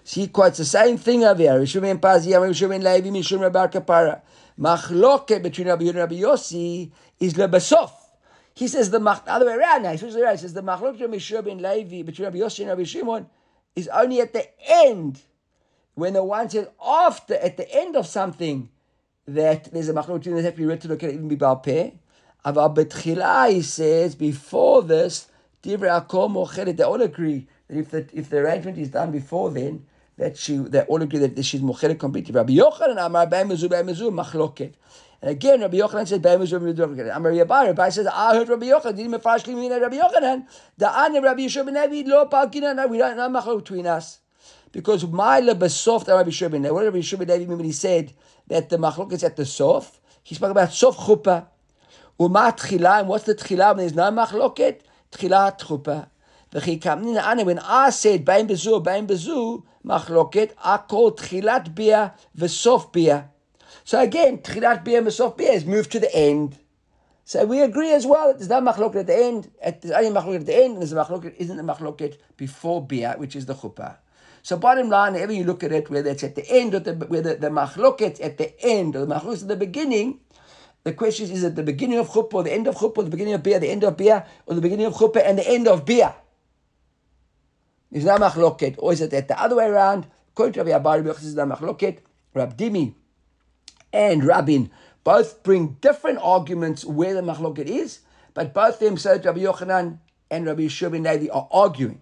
See, 0.03 0.27
quotes 0.27 0.57
the 0.59 0.65
same 0.65 0.97
thing 0.97 1.23
over 1.23 1.41
here. 1.41 1.53
Rabbi 1.53 1.65
Shimon 1.65 1.97
ben 1.97 1.99
Pazi, 1.99 2.39
Rabbi 2.39 2.51
Shimon 2.53 2.81
ben 2.81 2.93
Levi, 2.93 3.09
Mishum 3.09 3.41
Rabbi 3.41 3.67
Kapara. 3.67 4.21
Machloket 4.59 5.41
between 5.41 5.67
Rabbi 5.67 5.85
Yehuda 5.85 5.89
and 5.89 5.97
Rabbi 5.97 6.15
Yossi 6.15 6.91
is 7.19 7.33
lebesof. 7.33 7.91
He 8.53 8.67
says 8.67 8.91
the 8.91 8.99
mach, 8.99 9.23
other 9.25 9.47
way 9.47 9.53
around 9.55 9.83
now. 9.83 9.91
He 9.91 9.97
says, 9.97 10.13
he 10.13 10.21
says 10.21 10.53
the 10.53 10.61
machlok 10.61 10.99
between 10.99 11.37
Rabbi 11.37 11.49
ben 11.49 11.61
Levi, 11.61 12.03
between 12.03 12.25
Rabbi 12.25 12.37
Yossi 12.37 12.59
and 12.59 12.69
Rabbi 12.69 12.83
Shimon, 12.83 13.25
is 13.75 13.87
only 13.87 14.21
at 14.21 14.33
the 14.33 14.47
end 14.69 15.21
when 15.95 16.13
the 16.13 16.23
one 16.23 16.49
says 16.49 16.67
after, 16.85 17.33
at 17.35 17.57
the 17.57 17.73
end 17.73 17.95
of 17.95 18.05
something, 18.05 18.69
that 19.35 19.71
there's 19.71 19.89
a 19.89 19.93
machlok 19.93 20.23
that 20.23 20.43
have 20.43 20.53
to 20.53 20.57
be 20.57 20.65
written 20.65 20.91
or 20.91 20.95
can 20.95 21.11
even 21.11 21.27
be 21.27 21.35
balpeh. 21.35 21.93
Aval 22.45 22.75
betchila, 22.75 23.51
he 23.51 23.61
says, 23.61 24.15
before 24.15 24.81
this, 24.83 25.27
divrei 25.61 26.05
akol 26.07 26.29
mochelet, 26.29 26.75
they 26.77 26.83
all 26.83 27.01
agree 27.01 27.47
that 27.67 27.77
if 27.77 27.91
the, 27.91 28.07
if 28.13 28.29
the 28.29 28.37
arrangement 28.37 28.77
is 28.77 28.89
done 28.89 29.11
before 29.11 29.51
then, 29.51 29.85
that 30.17 30.37
she, 30.37 30.57
they 30.57 30.81
all 30.81 31.01
agree 31.01 31.19
that 31.19 31.45
she's 31.45 31.61
mochelet 31.61 31.99
completely. 31.99 32.33
Rabbi 32.33 32.53
Yochanan 32.53 33.05
amar 33.05 33.27
b'emezu 33.27 33.69
b'emezu 33.69 34.11
machloket. 34.11 34.73
And 35.21 35.31
again, 35.31 35.61
Rabbi 35.61 35.77
Yochanan 35.77 36.07
says, 36.07 36.19
"B'emezu 36.19 36.59
b'emezu." 36.59 37.15
Amar 37.15 37.31
Rabbi 37.31 37.65
Rabbi 37.67 37.89
says, 37.89 38.07
"I 38.07 38.35
heard 38.35 38.49
Rabbi 38.49 38.65
Yochanan. 38.65 38.95
Didn't 38.95 39.21
mefashli 39.21 39.55
mean 39.55 39.71
Rabbi 39.71 39.97
Yochanan. 39.97 40.47
Ane 40.81 41.21
Rabbi 41.23 41.41
Yeshua 41.43 41.65
ben 41.65 41.75
Levi 41.75 42.09
lo 42.09 42.25
palkina. 42.25 42.89
We 42.89 42.97
don't 42.97 43.17
know 43.17 43.29
machlok 43.29 43.59
between 43.59 43.85
us." 43.85 44.20
Because 44.71 45.03
Ma'ila 45.03 45.57
besof 45.57 46.07
Rabbi 46.07 46.29
Shubin. 46.29 46.71
What 46.71 46.83
Rabbi 46.85 46.99
Shubin 46.99 47.27
Levi 47.27 47.53
when 47.53 47.65
he 47.65 47.71
said 47.71 48.13
that 48.47 48.69
the 48.69 48.77
machlok 48.77 49.11
is 49.11 49.23
at 49.23 49.35
the 49.35 49.45
sof? 49.45 49.99
He 50.23 50.35
spoke 50.35 50.51
about 50.51 50.71
sof 50.71 50.97
chuppah. 50.97 51.47
Uma 52.19 52.53
tchila, 52.57 52.99
and 52.99 53.07
what's 53.07 53.25
the 53.25 53.35
tchila 53.35 53.69
when 53.69 53.77
there's 53.77 53.95
no 53.95 54.11
machloket? 54.11 54.81
Tchila 55.11 55.59
chuppah. 55.59 56.07
When 56.53 57.59
I 57.59 57.89
said 57.91 58.25
bain 58.25 58.45
bezu, 58.45 58.83
bain 58.83 59.07
bezu, 59.07 59.63
machloket, 59.85 60.51
I 60.61 60.77
called 60.77 61.17
tchilat 61.17 61.73
bia 61.73 62.13
v'sof 62.37 62.91
bia. 62.91 63.29
So 63.85 64.01
again, 64.01 64.39
tchilat 64.39 64.83
bia 64.83 65.01
v'sof 65.01 65.37
bia 65.37 65.51
is 65.51 65.63
moved 65.63 65.93
to 65.93 65.99
the 66.01 66.13
end. 66.13 66.57
So 67.23 67.45
we 67.45 67.61
agree 67.61 67.93
as 67.93 68.05
well 68.05 68.27
that 68.27 68.39
there's 68.39 68.49
no 68.49 68.59
machloket 68.59 68.97
at 68.97 69.07
the 69.07 69.15
end. 69.15 69.49
at, 69.61 69.81
There's 69.81 69.93
only 69.93 70.09
machloket 70.09 70.41
at 70.41 70.45
the 70.47 70.55
end, 70.55 70.73
and 70.73 70.81
there's 70.81 70.91
a 70.91 70.95
machloket, 70.95 71.35
isn't 71.37 71.57
a 71.57 71.63
machloket 71.63 72.17
before 72.35 72.85
bia, 72.85 73.15
which 73.17 73.37
is 73.37 73.45
the 73.45 73.55
chuppah. 73.55 73.95
So 74.43 74.57
bottom 74.57 74.89
line, 74.89 75.13
whenever 75.13 75.33
you 75.33 75.43
look 75.43 75.63
at 75.63 75.71
it, 75.71 75.89
whether 75.89 76.09
it's 76.09 76.23
at 76.23 76.35
the 76.35 76.49
end 76.49 76.73
or 76.73 76.79
the, 76.79 76.93
whether 76.93 77.35
the 77.35 77.49
machloket 77.49 78.23
at 78.23 78.37
the 78.37 78.53
end 78.61 78.95
or 78.95 79.05
the 79.05 79.15
machloket 79.15 79.43
at 79.43 79.47
the 79.47 79.55
beginning, 79.55 80.19
the 80.83 80.93
question 80.93 81.25
is, 81.25 81.31
is 81.31 81.43
it 81.43 81.55
the 81.55 81.63
beginning 81.63 81.99
of 81.99 82.09
chuppah 82.09 82.33
or 82.33 82.43
the 82.43 82.53
end 82.53 82.67
of 82.67 82.75
chuppah 82.75 82.97
or 82.97 83.03
the 83.03 83.11
beginning 83.11 83.35
of 83.35 83.43
bia, 83.43 83.59
the 83.59 83.69
end 83.69 83.83
of 83.83 83.95
bia, 83.95 84.25
or 84.47 84.55
the 84.55 84.61
beginning 84.61 84.87
of 84.87 84.93
chuppah 84.93 85.21
and 85.23 85.37
the 85.37 85.47
end 85.47 85.67
of 85.67 85.85
bia? 85.85 86.15
Is 87.91 88.05
that 88.05 88.19
machloket, 88.19 88.75
or 88.79 88.93
is 88.93 89.01
it 89.01 89.13
at 89.13 89.27
the 89.27 89.39
other 89.39 89.57
way 89.57 89.65
around? 89.65 90.07
According 90.31 90.53
to 90.53 90.63
Rabbi 90.63 90.83
Abari, 90.83 91.07
is 91.21 91.35
the 91.35 91.45
machloket. 91.45 91.99
Rab 92.33 92.57
Dimi 92.57 92.95
and 93.91 94.23
Rabin 94.23 94.71
both 95.03 95.43
bring 95.43 95.77
different 95.81 96.19
arguments 96.21 96.85
where 96.85 97.13
the 97.13 97.21
machloket 97.21 97.65
is, 97.65 97.99
but 98.33 98.53
both 98.53 98.79
them, 98.79 98.97
so 98.97 99.11
Rabbi 99.11 99.41
Yochanan 99.41 99.99
and 100.29 100.45
Rabbi 100.45 100.63
Yeshua 100.63 100.91
Levi, 100.91 101.31
are 101.31 101.47
arguing. 101.51 102.01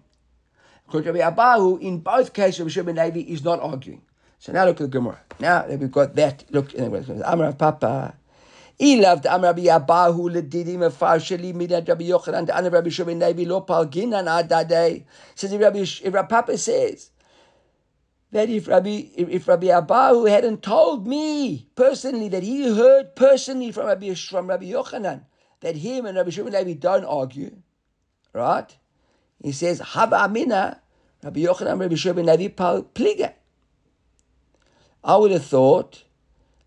Rabbi 0.92 1.18
Abahu, 1.18 1.80
in 1.80 1.98
both 2.00 2.32
cases, 2.32 2.60
Rabbi 2.60 2.70
Shimon 2.70 2.96
Levi 2.96 3.20
is 3.30 3.44
not 3.44 3.60
arguing. 3.60 4.02
So 4.38 4.52
now 4.52 4.64
look 4.64 4.80
at 4.80 4.90
the 4.90 4.98
Gemara. 4.98 5.20
Now 5.38 5.62
that 5.66 5.78
we've 5.78 5.90
got 5.90 6.14
that, 6.16 6.44
look, 6.50 6.72
in 6.74 6.90
the 6.90 6.98
anyway, 6.98 7.22
Amar 7.24 7.52
Papa. 7.52 8.14
He 8.78 8.98
loved 8.98 9.26
Amar 9.26 9.52
Rabbi 9.52 9.64
Abahu 9.64 10.30
ledidi 10.30 10.76
mefarsheli 10.78 11.52
midat 11.52 11.86
Rabbi 11.86 12.04
Yochanan 12.04 12.46
to 12.46 12.70
Rabbi 12.70 12.88
Shimon 12.88 13.18
Levi 13.18 13.44
lo 13.44 13.60
palginan 13.60 14.26
adadei. 14.26 15.04
Says 15.34 15.52
if 15.52 15.60
Rabbi, 15.60 15.80
if 15.80 16.14
Rabbi 16.14 16.26
Papa 16.26 16.56
says 16.56 17.10
that 18.32 18.48
if 18.48 18.66
Rabbi 18.66 19.08
if 19.14 19.46
Rabbi 19.46 19.66
Abahu 19.66 20.30
hadn't 20.30 20.62
told 20.62 21.06
me 21.06 21.68
personally 21.74 22.30
that 22.30 22.42
he 22.42 22.74
heard 22.74 23.14
personally 23.14 23.70
from 23.70 23.84
Rabbi 23.84 24.14
from 24.14 24.46
Rabbi 24.46 24.70
Yochanan 24.70 25.24
that 25.60 25.76
him 25.76 26.06
and 26.06 26.16
Rabbi 26.16 26.30
Shimon 26.30 26.54
Levi 26.54 26.72
don't 26.72 27.04
argue, 27.04 27.54
right? 28.32 28.74
He 29.42 29.52
says, 29.52 29.80
Hava 29.80 30.24
Amina, 30.24 30.80
Rabbi 31.22 31.40
Yochanan, 31.40 31.80
Rabbi 31.80 31.94
Shua 31.94 32.14
ben 32.14 32.26
Levi, 32.26 32.48
Pliga. 32.48 33.32
I 35.02 35.16
would 35.16 35.30
have 35.30 35.44
thought 35.44 36.04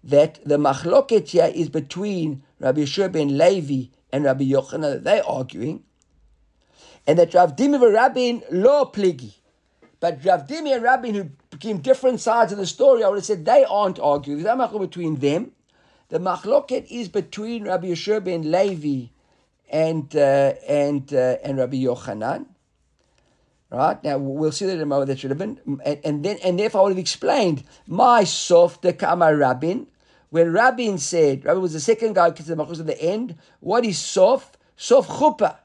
that 0.03 0.39
the 0.43 0.57
machloket 0.57 1.29
here 1.29 1.51
is 1.53 1.69
between 1.69 2.43
Rabbi 2.59 2.85
Shua 2.85 3.09
ben 3.09 3.37
Levi 3.37 3.89
and 4.11 4.25
Rabbi 4.25 4.45
Yochanan, 4.45 5.03
they're 5.03 5.25
arguing, 5.25 5.83
and 7.05 7.19
that 7.19 7.33
Rav 7.33 7.55
Dimi 7.55 7.83
and 7.83 7.93
Rabin 7.93 8.43
lo 8.51 8.85
pligi. 8.85 9.33
But 9.99 10.23
Rav 10.23 10.47
Dimi 10.47 10.73
and 10.73 10.83
Rabin, 10.83 11.15
who 11.15 11.29
became 11.49 11.79
different 11.79 12.19
sides 12.21 12.51
of 12.51 12.57
the 12.57 12.65
story, 12.65 13.03
I 13.03 13.09
would 13.09 13.17
have 13.17 13.25
said 13.25 13.45
they 13.45 13.65
aren't 13.65 13.99
arguing. 13.99 14.43
There's 14.43 14.57
no 14.57 14.79
between 14.79 15.15
them. 15.15 15.51
The 16.09 16.19
machloket 16.19 16.87
is 16.91 17.09
between 17.09 17.65
Rabbi 17.65 17.87
Yeshua 17.87 18.23
ben 18.23 18.51
Levi 18.51 19.07
and 19.69 20.15
uh, 20.15 20.53
and 20.67 21.11
uh, 21.13 21.37
and 21.43 21.57
Rabbi 21.57 21.77
Yochanan. 21.77 22.45
Right 23.73 24.03
now, 24.03 24.19
we'll 24.19 24.51
see 24.51 24.67
that 24.67 24.75
in 24.75 24.81
a 24.81 24.85
moment. 24.85 25.07
That 25.07 25.17
should 25.17 25.31
have 25.31 25.39
been, 25.39 25.59
and, 25.83 25.99
and 26.05 26.23
then 26.23 26.37
and 26.43 26.59
therefore 26.59 26.81
I 26.81 26.83
would 26.83 26.91
have 26.91 26.99
explained 26.99 27.63
my 27.87 28.23
soft 28.23 28.83
the 28.83 28.93
kama 28.93 29.35
Rabin. 29.35 29.87
When 30.29 30.53
Rabin 30.53 30.99
said, 30.99 31.43
Rabin 31.43 31.63
was 31.63 31.73
the 31.73 31.79
second 31.79 32.13
guy 32.13 32.29
because 32.29 32.45
the 32.45 32.55
machos 32.55 32.79
at 32.79 32.85
the 32.85 33.01
end. 33.01 33.35
What 33.61 33.83
is 33.83 33.97
soft? 33.97 34.57
Soft 34.75 35.09
chuppah. 35.09 35.57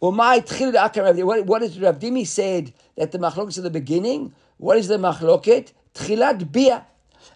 Or 0.00 0.12
my 0.12 0.40
what, 0.40 1.46
what 1.46 1.62
is 1.62 1.80
Rav 1.80 1.98
Dimi 1.98 2.26
said 2.26 2.74
that 2.96 3.12
the 3.12 3.18
machloket 3.18 3.48
is 3.48 3.58
at 3.58 3.64
the 3.64 3.70
beginning? 3.70 4.34
What 4.58 4.76
is 4.76 4.88
the 4.88 4.98
machloket? 4.98 5.72
Tchilat 5.94 6.52
bia. 6.52 6.86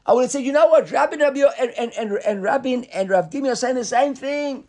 I 0.04 0.12
would 0.12 0.22
have 0.22 0.30
said, 0.30 0.44
you 0.44 0.52
know 0.52 0.66
what, 0.68 0.90
Rabin 0.90 1.20
Rabbi, 1.20 1.44
and, 1.58 1.70
and, 1.78 1.92
and, 1.94 2.12
and 2.26 2.42
Rabbin 2.42 2.84
and 2.84 3.08
Rav 3.08 3.30
Dimi 3.30 3.50
are 3.50 3.56
saying 3.56 3.76
the 3.76 3.84
same 3.84 4.14
thing. 4.14 4.68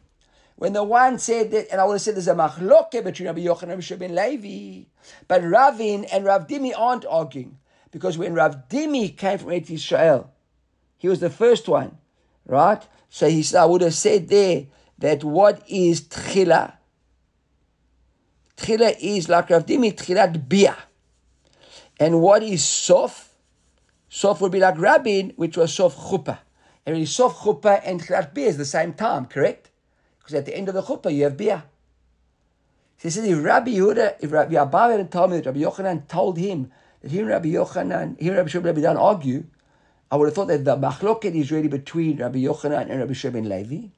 When 0.58 0.74
the 0.74 0.84
one 0.84 1.20
said 1.20 1.52
that, 1.52 1.70
and 1.70 1.82
I 1.82 1.86
would 1.86 2.00
said 2.00 2.16
there's 2.16 2.30
a 2.30 2.34
machloke 2.34 3.04
between 3.04 3.28
Rabbi 3.28 3.42
Yochanan 3.42 3.74
and 3.74 3.92
Rabbi 3.92 4.08
ben 4.08 4.16
Levi, 4.16 4.86
but 5.28 5.44
Ravin 5.44 6.06
and 6.06 6.24
Rav 6.24 6.48
Dimi 6.48 6.72
aren't 6.76 7.06
arguing 7.06 7.58
because 7.92 8.18
when 8.18 8.34
Rav 8.34 8.70
Dimi 8.70 9.16
came 9.16 9.38
from 9.38 9.50
Eretz 9.50 9.70
Israel, 9.70 10.32
he 10.98 11.10
was 11.10 11.20
the 11.20 11.30
first 11.30 11.68
one, 11.68 11.98
right? 12.46 12.82
So 13.10 13.30
he 13.30 13.44
said, 13.44 13.62
I 13.62 13.66
would 13.66 13.82
have 13.82 13.94
said 13.94 14.30
there 14.30 14.68
that 15.00 15.26
what 15.26 15.62
is 15.68 16.02
tchila? 16.02 16.74
Tchila 18.56 18.96
is 19.02 19.28
like 19.28 19.50
Rav 19.50 19.66
Dimi, 19.66 19.94
tchilat 19.94 20.48
bia. 20.48 20.78
And 22.00 22.22
what 22.22 22.44
is 22.44 22.64
sof? 22.64 23.36
Sof 24.08 24.40
would 24.40 24.54
be 24.54 24.60
like 24.62 24.80
Rabin, 24.80 25.34
which 25.36 25.58
was 25.58 25.74
sof 25.74 25.98
chuppah. 25.98 26.40
And 26.86 27.08
sof 27.08 27.40
chuppah 27.40 27.82
and 27.84 28.02
tchilat 28.02 28.34
bia 28.34 28.48
is 28.48 28.58
the 28.58 28.64
same 28.64 28.94
time, 28.94 29.26
correct? 29.26 29.72
Because 30.26 30.40
at 30.40 30.46
the 30.48 30.58
end 30.58 30.68
of 30.70 30.74
the 30.74 30.82
chuppah, 30.82 31.14
you 31.14 31.26
have 31.26 31.38
beer. 31.38 31.62
He 32.98 33.12
says, 33.12 33.24
if 33.24 33.44
Rabbi 33.44 33.74
Yehuda, 33.74 34.16
if 34.22 34.32
Rabbi 34.32 34.56
Abba 34.56 34.98
had 34.98 35.12
told 35.12 35.30
me 35.30 35.38
that 35.38 35.46
Rabbi 35.46 35.60
Yochanan 35.60 36.08
told 36.08 36.40
him 36.40 36.72
that 37.02 37.12
he 37.12 37.20
and 37.20 37.28
Rabbi 37.28 37.50
Yochanan, 37.50 38.20
he 38.20 38.30
and 38.30 38.38
Rabbi 38.38 38.50
Shimon 38.50 38.66
Rabbi 38.66 38.82
Dan 38.82 38.98
argue, 38.98 39.44
I 40.10 40.16
would 40.16 40.26
have 40.26 40.34
thought 40.34 40.48
that 40.48 40.66
the 40.66 40.78
machloket 40.78 41.36
is 41.36 41.52
really 41.52 41.68
between 41.68 42.18
Rabbi 42.18 42.40
Yochanan 42.40 42.90
and 42.90 43.00
Rabbi 43.02 43.14
Shimon 43.14 43.48
Levi. 43.48 43.90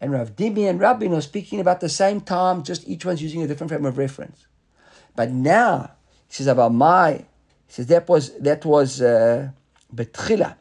And 0.00 0.12
Rav 0.12 0.36
Dimi 0.36 0.70
and 0.70 0.78
Rabbi 0.78 1.08
are 1.08 1.20
speaking 1.20 1.58
about 1.58 1.80
the 1.80 1.88
same 1.88 2.20
time, 2.20 2.62
just 2.62 2.86
each 2.86 3.04
one's 3.04 3.20
using 3.20 3.42
a 3.42 3.48
different 3.48 3.70
frame 3.72 3.84
of 3.84 3.98
reference. 3.98 4.46
But 5.16 5.32
now, 5.32 5.90
he 6.28 6.34
says 6.34 6.46
about 6.46 6.72
my, 6.72 7.14
he 7.14 7.24
says 7.66 7.88
that 7.88 8.08
was, 8.08 8.38
that 8.38 8.64
was, 8.64 9.02
uh, 9.02 9.50
betchila. 9.92 10.54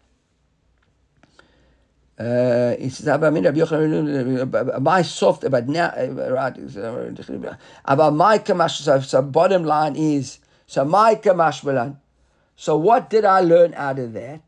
Uh, 2.18 2.76
he 2.78 2.90
says 2.90 3.08
about 3.08 3.34
Rabbi 3.34 3.58
Yochanan, 3.58 4.82
my 4.82 5.02
soft, 5.02 5.50
but 5.50 5.68
now, 5.68 5.92
right, 6.30 6.56
about 7.86 8.14
my 8.14 8.38
kamash, 8.38 8.82
so, 8.82 9.00
so 9.00 9.22
bottom 9.24 9.64
line 9.64 9.96
is, 9.96 10.38
so 10.68 10.86
my 10.86 11.16
kamash 11.16 11.98
So 12.56 12.78
what 12.78 13.10
did 13.10 13.26
I 13.26 13.40
learn 13.42 13.74
out 13.74 13.98
of 13.98 14.14
that? 14.14 14.42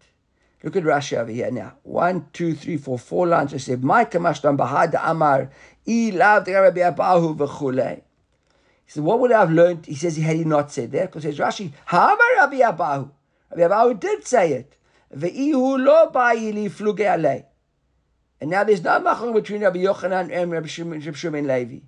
Look 0.66 0.76
at 0.76 0.84
Rashi 0.84 1.16
over 1.16 1.32
here 1.32 1.52
now. 1.52 1.74
One, 1.84 2.28
two, 2.34 2.56
three, 2.56 2.78
four, 2.78 2.98
four 2.98 3.28
lines. 3.28 3.54
I 3.54 3.58
said, 3.58 3.84
My 3.84 4.04
bahad 4.04 4.92
the 4.92 5.10
amar, 5.10 5.52
i 5.88 6.12
lav 6.12 6.48
Rabbi 6.48 6.80
Abahu 6.80 7.38
v'chulei. 7.38 7.98
He 7.98 8.92
said, 8.92 9.04
What 9.04 9.20
would 9.20 9.32
I 9.32 9.42
have 9.42 9.52
learned? 9.52 9.86
He 9.86 9.94
says, 9.94 10.16
he 10.16 10.24
Had 10.24 10.38
he 10.38 10.44
not 10.44 10.72
said 10.72 10.92
that? 10.94 11.12
Because 11.12 11.22
says 11.22 11.38
Rashi, 11.38 11.72
Ha'amar 11.86 12.36
Rabbi 12.38 12.62
Abahu. 12.62 13.12
Rabbi 13.52 13.62
Abahu 13.62 14.00
did 14.00 14.26
say 14.26 14.54
it. 14.54 14.76
Ve'ihu 15.16 15.84
lo 15.86 16.10
ba'i 16.12 16.52
li 16.52 16.68
fluge 16.68 17.06
alei. 17.06 17.46
And 18.46 18.52
now 18.52 18.64
there's 18.64 18.84
no 18.84 19.00
machloek 19.00 19.34
between 19.34 19.64
Rabbi 19.64 19.80
Yochanan 19.80 20.32
and 20.32 20.52
Rabbi 20.52 20.68
Shimon 20.68 21.00
Levi. 21.48 21.80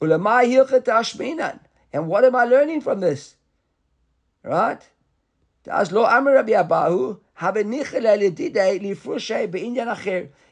Ulamai 0.00 0.46
hilchet 0.46 0.84
ashminan. 0.84 1.58
And 1.92 2.06
what 2.06 2.24
am 2.24 2.36
I 2.36 2.44
learning 2.44 2.82
from 2.82 3.00
this? 3.00 3.34
Right? 4.44 4.78
Abahu. 5.66 7.18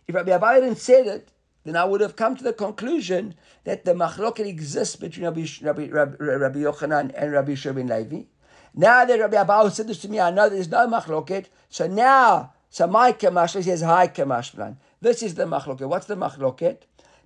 If 0.08 0.14
Rabbi 0.16 0.30
Abaye 0.32 0.54
hadn't 0.54 0.78
said 0.78 1.06
it, 1.06 1.30
then 1.62 1.76
I 1.76 1.84
would 1.84 2.00
have 2.00 2.16
come 2.16 2.34
to 2.34 2.42
the 2.42 2.52
conclusion 2.52 3.36
that 3.62 3.84
the 3.84 3.94
machloket 3.94 4.46
exists 4.48 4.96
between 4.96 5.26
Rabbi, 5.26 5.46
Rabbi, 5.62 5.86
Rabbi, 5.86 6.16
Rabbi 6.18 6.58
Yochanan 6.58 7.12
and 7.14 7.30
Rabbi 7.30 7.54
Shimon 7.54 7.86
Levi. 7.86 8.22
Now 8.74 9.04
that 9.04 9.20
Rabbi 9.20 9.36
Abaye 9.36 9.70
said 9.70 9.86
this 9.86 10.00
to 10.02 10.08
me, 10.08 10.18
I 10.18 10.32
know 10.32 10.48
there's 10.48 10.68
no 10.68 10.88
machloket. 10.88 11.46
So 11.68 11.86
now, 11.86 12.54
so 12.68 12.88
my 12.88 13.12
kamash 13.12 13.62
says 13.62 13.82
hi 13.82 14.08
kamashlan. 14.08 14.76
This 15.00 15.22
is 15.22 15.34
the 15.34 15.44
machloket. 15.44 15.88
What's 15.88 16.06
the 16.06 16.16
machloket? 16.16 16.78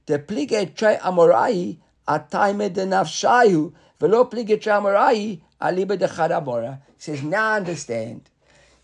The 0.06 0.18
plige 0.18 0.74
tre 0.76 0.96
amorai 0.96 1.78
ataime 2.06 2.72
de 2.72 2.86
nafshayu 2.86 3.72
velo 3.98 4.24
plige 4.26 4.60
tre 4.60 4.72
amorai 4.72 5.40
aliba 5.60 5.98
de 5.98 6.06
charabora. 6.06 6.80
Says 6.98 7.22
now 7.22 7.54
understand 7.54 8.30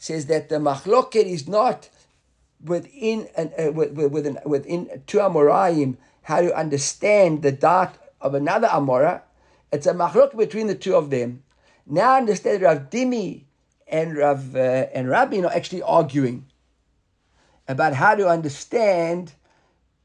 says 0.01 0.27
that 0.27 0.49
the 0.49 0.57
machloket 0.57 1.25
is 1.25 1.47
not 1.47 1.91
within 2.65 3.29
an, 3.37 3.53
uh, 3.59 3.71
within, 3.71 4.39
within 4.45 5.03
two 5.07 5.19
Amoraim 5.19 5.97
how 6.23 6.41
to 6.41 6.55
understand 6.55 7.43
the 7.43 7.53
dot 7.53 7.97
of 8.21 8.35
another 8.35 8.69
Amora. 8.69 9.23
It's 9.73 9.87
a 9.87 9.93
machlok 9.93 10.37
between 10.37 10.67
the 10.67 10.75
two 10.75 10.95
of 10.95 11.11
them. 11.11 11.43
Now 11.87 12.17
understand 12.17 12.63
Rav 12.63 12.91
Dimi 12.91 13.45
and 13.87 14.17
Rav 14.17 14.57
uh, 14.57 14.59
and 14.59 15.09
Rabbi 15.09 15.41
are 15.41 15.53
actually 15.53 15.83
arguing 15.83 16.47
about 17.71 17.95
how 17.95 18.15
to 18.15 18.29
understand 18.29 19.33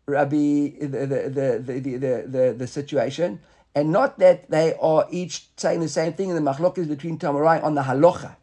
Rabbi 0.06 0.70
the 0.80 0.88
the 0.88 1.06
the 1.38 1.64
the 1.66 1.80
the, 1.80 2.26
the, 2.36 2.56
the 2.58 2.68
situation, 2.68 3.40
and 3.74 3.92
not 3.92 4.20
that 4.20 4.50
they 4.50 4.76
are 4.76 5.08
each 5.10 5.48
saying 5.58 5.80
the 5.80 5.90
same 5.90 6.14
thing. 6.14 6.32
And 6.32 6.38
the 6.38 6.52
machlok 6.52 6.78
is 6.78 6.88
between 6.88 7.18
Tamarai 7.18 7.64
on 7.64 7.74
the 7.74 7.82
halacha. 7.82 8.36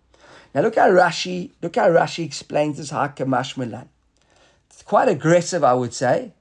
Now 0.55 0.63
look 0.63 0.75
how 0.75 0.91
Rashi, 0.91 1.51
look 1.63 1.77
how 1.77 1.89
Rashi 1.89 2.25
explains 2.25 2.77
this 2.77 2.91
Hakamash 2.91 3.57
Milan. 3.57 3.89
It's 4.69 4.83
quite 4.83 5.09
aggressive, 5.09 5.65
I 5.65 5.75
would 5.75 5.95
say. 5.95 6.33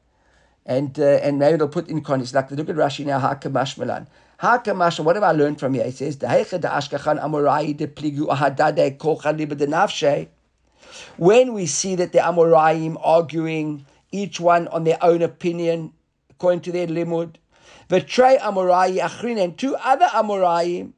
And 0.65 0.99
uh, 0.99 1.25
and 1.25 1.39
maybe 1.39 1.55
it'll 1.55 1.67
put 1.67 1.87
in 1.87 2.01
context. 2.01 2.33
Like 2.33 2.51
look 2.51 2.69
at 2.69 2.75
Rashi 2.75 3.05
now, 3.05 3.19
Hakamash 3.19 3.77
Milan. 3.77 4.07
Hakamash, 4.41 4.99
what 5.03 5.15
have 5.15 5.23
I 5.23 5.31
learned 5.31 5.59
from 5.59 5.75
here? 5.75 5.85
He 5.85 5.91
says, 5.91 6.17
When 11.17 11.53
we 11.53 11.65
see 11.65 11.95
that 11.95 12.11
the 12.11 12.19
Amoraim 12.19 12.97
arguing, 13.01 13.85
each 14.11 14.39
one 14.39 14.67
on 14.69 14.83
their 14.83 14.97
own 15.03 15.21
opinion, 15.21 15.93
according 16.29 16.61
to 16.61 16.71
their 16.71 16.87
limud, 16.87 17.35
Betray 17.89 18.37
Amorai 18.39 18.99
Achrin 18.99 19.41
and 19.41 19.57
two 19.57 19.75
other 19.75 20.05
Amoraim 20.05 20.93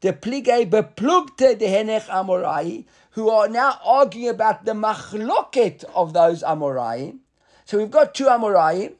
the 0.00 0.12
plige 0.12 0.70
beplugte 0.70 1.58
the 1.58 1.66
henech 1.66 2.06
amorai, 2.06 2.84
who 3.12 3.30
are 3.30 3.48
now 3.48 3.80
arguing 3.84 4.28
about 4.28 4.64
the 4.64 4.72
machloket 4.72 5.84
of 5.94 6.12
those 6.12 6.42
amoraim. 6.42 7.18
So 7.64 7.78
we've 7.78 7.90
got 7.90 8.14
two 8.14 8.26
amoraim, 8.26 8.94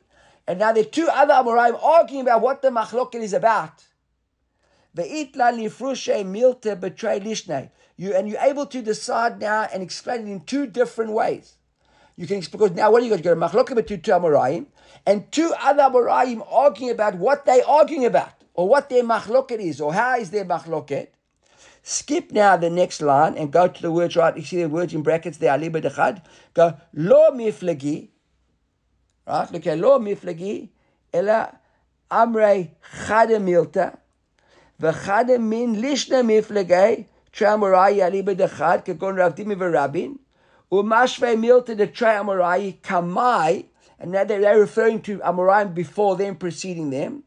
and 0.47 0.59
now 0.59 0.73
there 0.73 0.83
are 0.83 0.87
two 0.87 1.09
other 1.11 1.35
amoraim 1.35 1.83
arguing 1.83 2.23
about 2.23 2.41
what 2.41 2.63
the 2.63 2.71
machloket 2.71 3.21
is 3.21 3.33
about. 3.33 3.85
You 7.99 8.15
and 8.15 8.29
you're 8.29 8.41
able 8.41 8.67
to 8.67 8.83
decide 8.83 9.41
now 9.41 9.69
and 9.73 9.83
explain 9.83 10.29
it 10.29 10.31
in 10.31 10.41
two 10.41 10.67
different 10.67 11.13
ways. 11.13 11.55
You 12.17 12.27
can 12.27 12.41
because 12.41 12.71
now 12.73 12.91
what 12.91 13.03
are 13.03 13.05
you 13.05 13.11
going 13.11 13.23
to 13.23 13.23
get 13.23 13.33
a 13.33 13.37
machloket 13.37 13.75
between 13.75 14.01
two 14.01 14.13
amoraim 14.13 14.67
and 15.05 15.31
two 15.31 15.53
other 15.61 15.83
amoraim 15.83 16.47
arguing 16.51 16.91
about 16.91 17.17
what 17.17 17.45
they're 17.45 17.67
arguing 17.67 18.07
about 18.07 18.33
or 18.57 18.69
what 18.69 18.89
their 18.89 19.05
machloket 19.05 19.59
is, 19.61 19.81
or 19.81 19.93
how 19.93 20.19
is 20.19 20.31
their 20.31 20.45
machloket. 20.45 21.09
Skip 21.83 22.33
now 22.33 22.57
the 22.57 22.71
next 22.71 23.01
line 23.01 23.37
and 23.37 23.53
go 23.53 23.69
to 23.69 23.83
the 23.83 23.93
words 23.93 24.17
right. 24.17 24.37
You 24.37 24.43
see 24.43 24.63
the 24.63 24.69
words 24.69 24.93
in 24.93 25.03
brackets 25.03 25.39
there, 25.39 25.57
aliba 25.57 25.81
dechad. 25.83 26.23
Go, 26.55 26.75
lo 26.95 27.31
miflagi. 27.31 28.09
Right? 29.27 29.53
Look 29.53 29.67
at 29.67 29.79
lo 29.79 30.01
miflagi. 30.01 30.71
Ela 31.13 31.59
amrei 32.11 32.71
chade 33.07 33.39
milta. 33.39 33.99
V'chade 34.81 35.41
min 35.41 35.77
lishna 35.77 36.23
miflegei 36.23 37.07
tramarai 37.33 38.05
ali 38.05 38.23
kekon 38.23 38.85
kegon 38.85 39.17
Rav 39.17 39.35
Dimi 39.35 39.57
v'Rabin 39.57 40.19
u'mashvei 40.71 41.39
mil 41.39 41.63
to 41.63 41.75
the 41.75 41.87
tramarai 41.87 42.79
kamai 42.81 43.67
and 43.99 44.13
now 44.13 44.25
they're 44.25 44.61
referring 44.61 45.01
to 45.01 45.19
Amoraim 45.21 45.75
before 45.75 46.17
them, 46.17 46.37
preceding 46.37 46.91
them, 46.91 47.23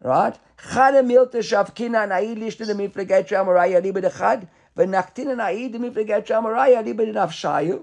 right? 0.00 0.38
Chada 0.56 1.02
milta 1.04 1.38
shavkina 1.38 2.08
na'id 2.08 2.38
lishna 2.38 2.66
the 2.66 2.74
miflegei 2.74 3.26
tramarai 3.26 3.74
ali 3.74 3.92
bedechad 3.92 4.46
na'id 4.76 5.72
the 5.72 5.78
miflegei 5.78 6.24
tramarai 6.24 6.76
ali. 6.76 7.80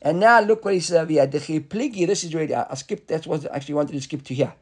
And 0.00 0.20
now 0.20 0.40
look 0.40 0.64
what 0.64 0.74
he 0.74 0.80
says 0.80 0.96
over 0.96 1.12
here. 1.12 1.26
This 1.26 2.24
is 2.24 2.34
really, 2.34 2.54
I, 2.54 2.66
I 2.70 2.74
skipped, 2.74 3.08
that's 3.08 3.26
what 3.26 3.50
I 3.50 3.56
actually 3.56 3.74
wanted 3.74 3.92
to 3.92 4.00
skip 4.02 4.22
to 4.24 4.34
here. 4.34 4.52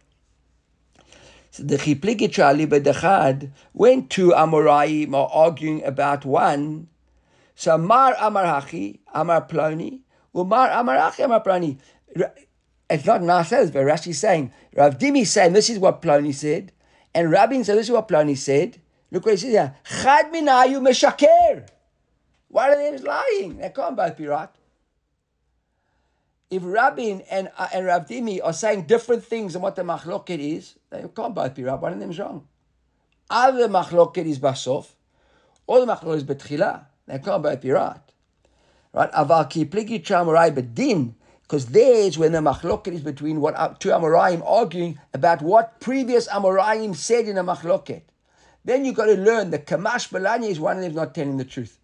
So 1.53 1.63
the 1.65 1.77
chipligi 1.77 2.29
trali 2.29 2.67
bedachad, 2.67 3.51
when 3.73 4.09
two 4.09 4.31
Amoraim 4.31 5.15
are 5.15 5.29
arguing 5.31 5.85
about 5.85 6.25
one, 6.25 6.89
so 7.55 7.77
Mar 7.77 8.17
Amar 8.19 8.45
Hachi, 8.45 9.01
Amar 9.15 9.47
Ploni, 9.47 10.01
Umar 10.35 10.71
Amar 10.71 11.13
Amar 11.19 11.45
Ploni. 11.45 11.79
It's 12.89 13.05
not 13.05 13.21
Nasas, 13.21 13.71
but 13.71 13.85
Rashi 13.85 14.15
saying, 14.15 14.51
Rav 14.75 14.99
Dimi 14.99 15.27
saying, 15.27 15.53
this 15.53 15.69
is 15.69 15.79
what 15.79 16.01
Ploni 16.03 16.35
said, 16.35 16.73
and 17.15 17.31
Rabin 17.31 17.65
said, 17.65 17.77
this 17.77 17.87
is 17.87 17.93
what 17.93 18.09
Pliny 18.09 18.35
said. 18.35 18.81
Look 19.11 19.27
what 19.27 19.33
he 19.33 19.37
says 19.37 19.51
here. 19.51 19.75
Chad 19.85 20.33
minayu 20.33 20.81
meshaker. 20.81 21.69
Why 22.49 22.71
are 22.71 22.77
they 22.77 22.97
lying? 22.97 23.59
They 23.59 23.69
can't 23.69 23.95
both 23.95 24.17
be 24.17 24.27
right. 24.27 24.49
If 26.53 26.61
Rabin 26.67 27.23
and, 27.31 27.51
uh, 27.57 27.69
and 27.73 27.87
Rav 27.87 28.13
are 28.45 28.53
saying 28.53 28.83
different 28.83 29.25
things 29.25 29.55
than 29.55 29.63
what 29.63 29.75
the 29.75 29.83
machloket 29.85 30.39
is, 30.39 30.75
they 30.91 31.03
can't 31.17 31.35
both 31.35 31.55
be 31.55 31.65
right. 31.65 31.81
One 31.81 31.95
of 31.95 31.99
them 31.99 32.11
is 32.11 32.19
wrong. 32.19 32.47
Either 33.31 33.57
the 33.57 33.69
machloket 33.69 34.27
is 34.27 34.39
basof, 34.39 34.89
or 35.67 35.81
the 35.81 35.87
machloket 35.87 36.17
is 36.17 36.25
betchila. 36.25 36.85
They 37.07 37.19
can't 37.21 37.43
both 37.43 37.59
be 37.59 37.71
right. 37.71 38.01
Right? 38.93 39.11
Aval 39.13 39.49
ki 39.49 39.65
pligi 39.65 40.05
chamurai 40.05 40.55
bedin 40.55 41.15
because 41.41 41.65
there's 41.69 42.19
when 42.19 42.33
the 42.33 42.41
machloket 42.41 42.93
is 42.93 43.01
between 43.01 43.41
what 43.41 43.81
two 43.81 43.89
Amoraim 43.89 44.43
arguing 44.47 44.99
about 45.15 45.41
what 45.41 45.81
previous 45.81 46.29
Amoraim 46.29 46.95
said 46.95 47.29
in 47.29 47.37
the 47.37 47.43
machloket. 47.43 48.03
Then 48.63 48.85
you've 48.85 48.97
got 48.97 49.07
to 49.07 49.17
learn 49.17 49.53
that 49.53 49.67
Kamash 49.67 50.11
Balanya 50.11 50.51
is 50.51 50.61
one 50.61 50.77
of 50.77 50.83
them 50.83 50.95
not 50.95 51.15
telling 51.15 51.39
the 51.39 51.47
truth. 51.47 51.79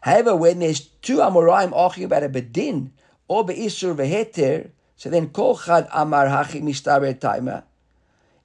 However, 0.00 0.34
when 0.34 0.60
there's 0.60 0.80
two 0.80 1.18
Amoraim 1.18 1.76
arguing 1.76 2.06
about 2.06 2.22
a 2.22 2.30
bedin 2.30 2.92
or 3.30 3.44
veheter, 3.44 4.70
so 4.96 5.08
then 5.08 5.28
kol 5.28 5.56
chad 5.56 5.86
amar 5.92 6.26
hachi 6.26 6.60
mistaber 6.60 7.14
taima, 7.14 7.62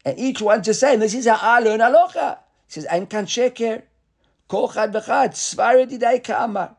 and 0.06 0.20
each 0.20 0.44
one's 0.44 0.68
just 0.68 0.80
saying, 0.80 1.00
this 1.00 1.16
is 1.16 1.26
how 1.26 1.40
I 1.42 1.60
learn 1.60 1.80
alocha. 1.80 2.38
He 2.68 2.74
says, 2.74 2.86
ein 2.86 3.08
kan 3.08 3.26
sheker, 3.26 3.82
kol 4.48 4.70
chad 4.70 4.94
v'chad, 4.94 5.36
svared 5.36 5.90
idai 5.90 6.24
ka'amar. 6.24 6.76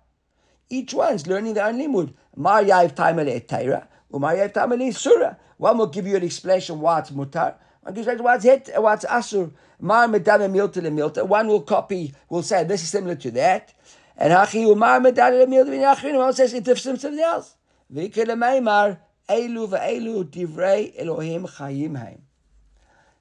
Each 0.71 0.95
one's 0.95 1.27
learning 1.27 1.55
their 1.55 1.67
own 1.67 1.81
limud. 1.81 2.15
Mar 2.37 2.63
yav 2.63 2.95
taimele 2.95 3.45
etayra, 3.45 3.89
umar 4.15 4.37
yav 4.37 4.53
taimele 4.53 4.95
surah. 4.95 5.35
One 5.57 5.79
will 5.79 5.89
give 5.89 6.07
you 6.07 6.15
an 6.15 6.23
explanation 6.23 6.79
why 6.81 7.01
it's 7.01 7.11
mutar, 7.11 7.55
One 7.81 7.95
gives 7.95 8.07
right 8.07 8.21
what's 8.21 8.45
hit, 8.45 8.71
what's 8.77 9.05
asur. 9.05 9.53
Mar 9.81 10.07
medame 10.07 10.49
milta 10.49 10.83
le 10.83 10.91
milta. 10.91 11.27
One 11.27 11.49
will 11.49 11.63
copy, 11.63 12.15
will 12.29 12.43
say 12.43 12.63
this 12.63 12.83
is 12.83 12.91
similar 12.91 13.17
to 13.17 13.31
that. 13.33 13.75
And 14.17 14.33
hachi 14.33 14.65
umar 14.65 15.01
medale 15.01 15.41
le 15.41 15.47
milta 15.47 15.71
v'nachrin. 15.71 16.17
One 16.17 16.33
says 16.33 16.55
it's 16.55 16.83
something 16.83 17.19
else. 17.19 17.57
V'ikele 17.93 18.37
meimar 18.37 18.99
elu 19.29 19.69
v'elu 19.69 20.25
divrei 20.25 20.93
Elohim 20.99 21.47
chayim 21.47 21.97
haim. 21.99 22.23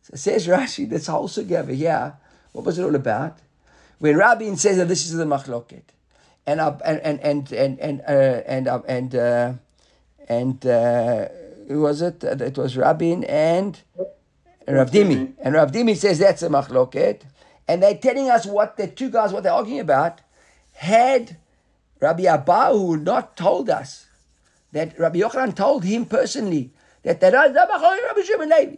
So 0.01 0.15
says 0.15 0.47
Rashi, 0.47 0.87
this 0.87 1.07
whole 1.07 1.27
together 1.27 1.73
here, 1.73 2.13
what 2.51 2.65
was 2.65 2.77
it 2.77 2.83
all 2.83 2.95
about? 2.95 3.39
When 3.99 4.17
Rabin 4.17 4.55
says 4.55 4.77
that 4.77 4.87
this 4.87 5.05
is 5.05 5.13
the 5.13 5.25
machloket, 5.25 5.81
and 6.45 6.59
and 6.59 6.99
and 7.01 7.19
and 7.21 7.51
and 7.51 7.79
and 7.79 8.01
uh, 8.01 8.41
and 8.45 8.67
uh, 8.67 8.81
and 8.87 9.15
uh, 9.15 9.53
and 10.27 10.65
uh, 10.65 11.27
who 11.67 11.81
was 11.81 12.01
it? 12.01 12.23
It 12.23 12.57
was 12.57 12.77
Rabin 12.77 13.23
and 13.23 13.79
Rav 14.67 14.91
Dimi. 14.91 15.33
And 15.39 15.55
Rav 15.55 15.71
Dimi 15.71 15.95
says 15.95 16.19
that's 16.19 16.43
a 16.43 16.49
machloket, 16.49 17.21
and 17.67 17.81
they're 17.81 17.97
telling 17.97 18.29
us 18.29 18.45
what 18.45 18.77
the 18.77 18.87
two 18.87 19.09
guys 19.09 19.33
what 19.33 19.43
they're 19.43 19.53
arguing 19.53 19.79
about. 19.79 20.21
Had 20.73 21.37
Rabbi 21.99 22.23
Abahu 22.23 23.01
not 23.01 23.37
told 23.37 23.69
us 23.69 24.05
that 24.75 24.99
Rabbi 24.99 25.19
Yochanan 25.19 25.55
told 25.55 25.85
him 25.85 26.05
personally 26.05 26.73
that 27.03 27.21
there 27.21 27.45
is 27.45 27.53
no 27.53 27.65
Rabbi 27.65 28.21
Shimon 28.23 28.49
Levi, 28.49 28.75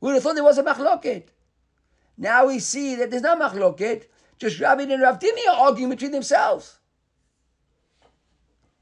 we 0.00 0.06
would 0.06 0.14
have 0.14 0.22
thought 0.22 0.36
there 0.36 0.44
was 0.44 0.58
a 0.58 0.62
machloket. 0.62 1.24
Now 2.16 2.46
we 2.46 2.60
see 2.60 2.94
that 2.94 3.10
there's 3.10 3.24
no 3.24 3.34
machloket. 3.34 4.04
Just 4.38 4.60
Rabbi 4.60 4.84
and 4.84 5.02
Rav 5.02 5.18
Dimi 5.18 5.48
are 5.50 5.56
arguing 5.56 5.90
between 5.90 6.12
themselves. 6.12 6.78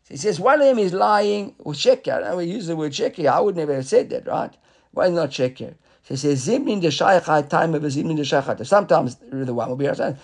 So 0.03 0.09
he 0.09 0.17
says 0.19 0.39
one 0.39 0.61
of 0.61 0.67
them 0.67 0.79
is 0.79 0.93
lying 0.93 1.55
or 1.61 1.73
sheker. 1.73 2.21
Now 2.21 2.37
we 2.37 2.45
use 2.45 2.67
the 2.67 2.77
word 2.77 2.93
sheker. 2.93 3.27
I 3.27 3.41
would 3.41 3.57
never 3.57 3.75
have 3.75 3.87
said 3.87 4.11
that, 4.11 4.27
right? 4.27 4.55
Why 4.91 5.09
not 5.09 5.31
sheker? 5.31 5.75
So 6.03 6.15
he 6.15 6.17
says 6.17 6.47
zimnin 6.47 6.83
de 6.83 6.89
shayachat 6.89 7.49
time 7.49 7.75
of 7.75 7.83
zimnin 7.85 8.17
de 8.17 8.25
shayachat. 8.25 8.67
Sometimes 8.67 9.17
the 9.31 9.55
one 9.55 9.71
will 9.71 9.77
be 9.77 9.87
muat. 9.87 10.19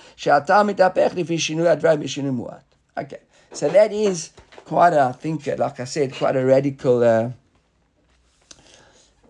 Okay, 2.98 3.20
so 3.52 3.68
that 3.70 3.92
is 3.92 4.30
quite 4.68 4.92
a, 4.92 5.00
I 5.00 5.12
think, 5.12 5.46
like 5.46 5.81
I 5.81 5.85
said, 5.85 6.14
quite 6.14 6.37
a 6.37 6.44
radical 6.44 7.02
uh, 7.02 7.31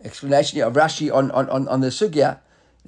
explanation 0.05 0.61
of 0.63 0.75
Rashi 0.75 1.15
on, 1.15 1.31
on, 1.31 1.49
on, 1.49 1.69
on 1.69 1.81
the 1.81 1.89
sugya 1.89 2.41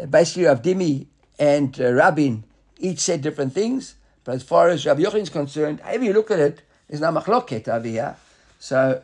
basically 0.08 0.44
Rav 0.44 0.62
Dimi 0.62 1.06
and 1.38 1.78
uh, 1.80 1.92
Rabin 1.92 2.44
each 2.78 3.00
said 3.00 3.20
different 3.20 3.52
things, 3.52 3.94
but 4.24 4.34
as 4.34 4.42
far 4.42 4.68
as 4.68 4.86
Rabbi 4.86 5.02
Yochanan 5.02 5.22
is 5.22 5.30
concerned, 5.30 5.80
however 5.80 6.04
you 6.04 6.12
look 6.12 6.30
at 6.30 6.38
it, 6.38 6.62
there's 6.88 7.00
no 7.00 7.12
machloket 7.12 7.68
over 7.68 7.86
here. 7.86 8.16
So 8.58 9.02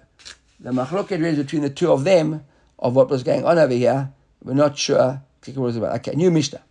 the 0.61 0.71
machloket 0.71 1.23
is 1.23 1.37
between 1.37 1.63
the 1.63 1.71
two 1.71 1.93
of 1.93 2.05
them 2.05 2.45
of 2.79 2.95
what 2.97 3.09
was 3.11 3.23
going 3.23 3.45
on 3.45 3.59
over 3.59 3.73
here. 3.73 4.13
We're 4.43 4.55
not 4.55 4.79
sure 4.79 5.23
what 5.45 5.57
was 5.57 5.77
about. 5.77 5.95
Okay, 5.97 6.15
new 6.17 6.31
Mishnah. 6.31 6.63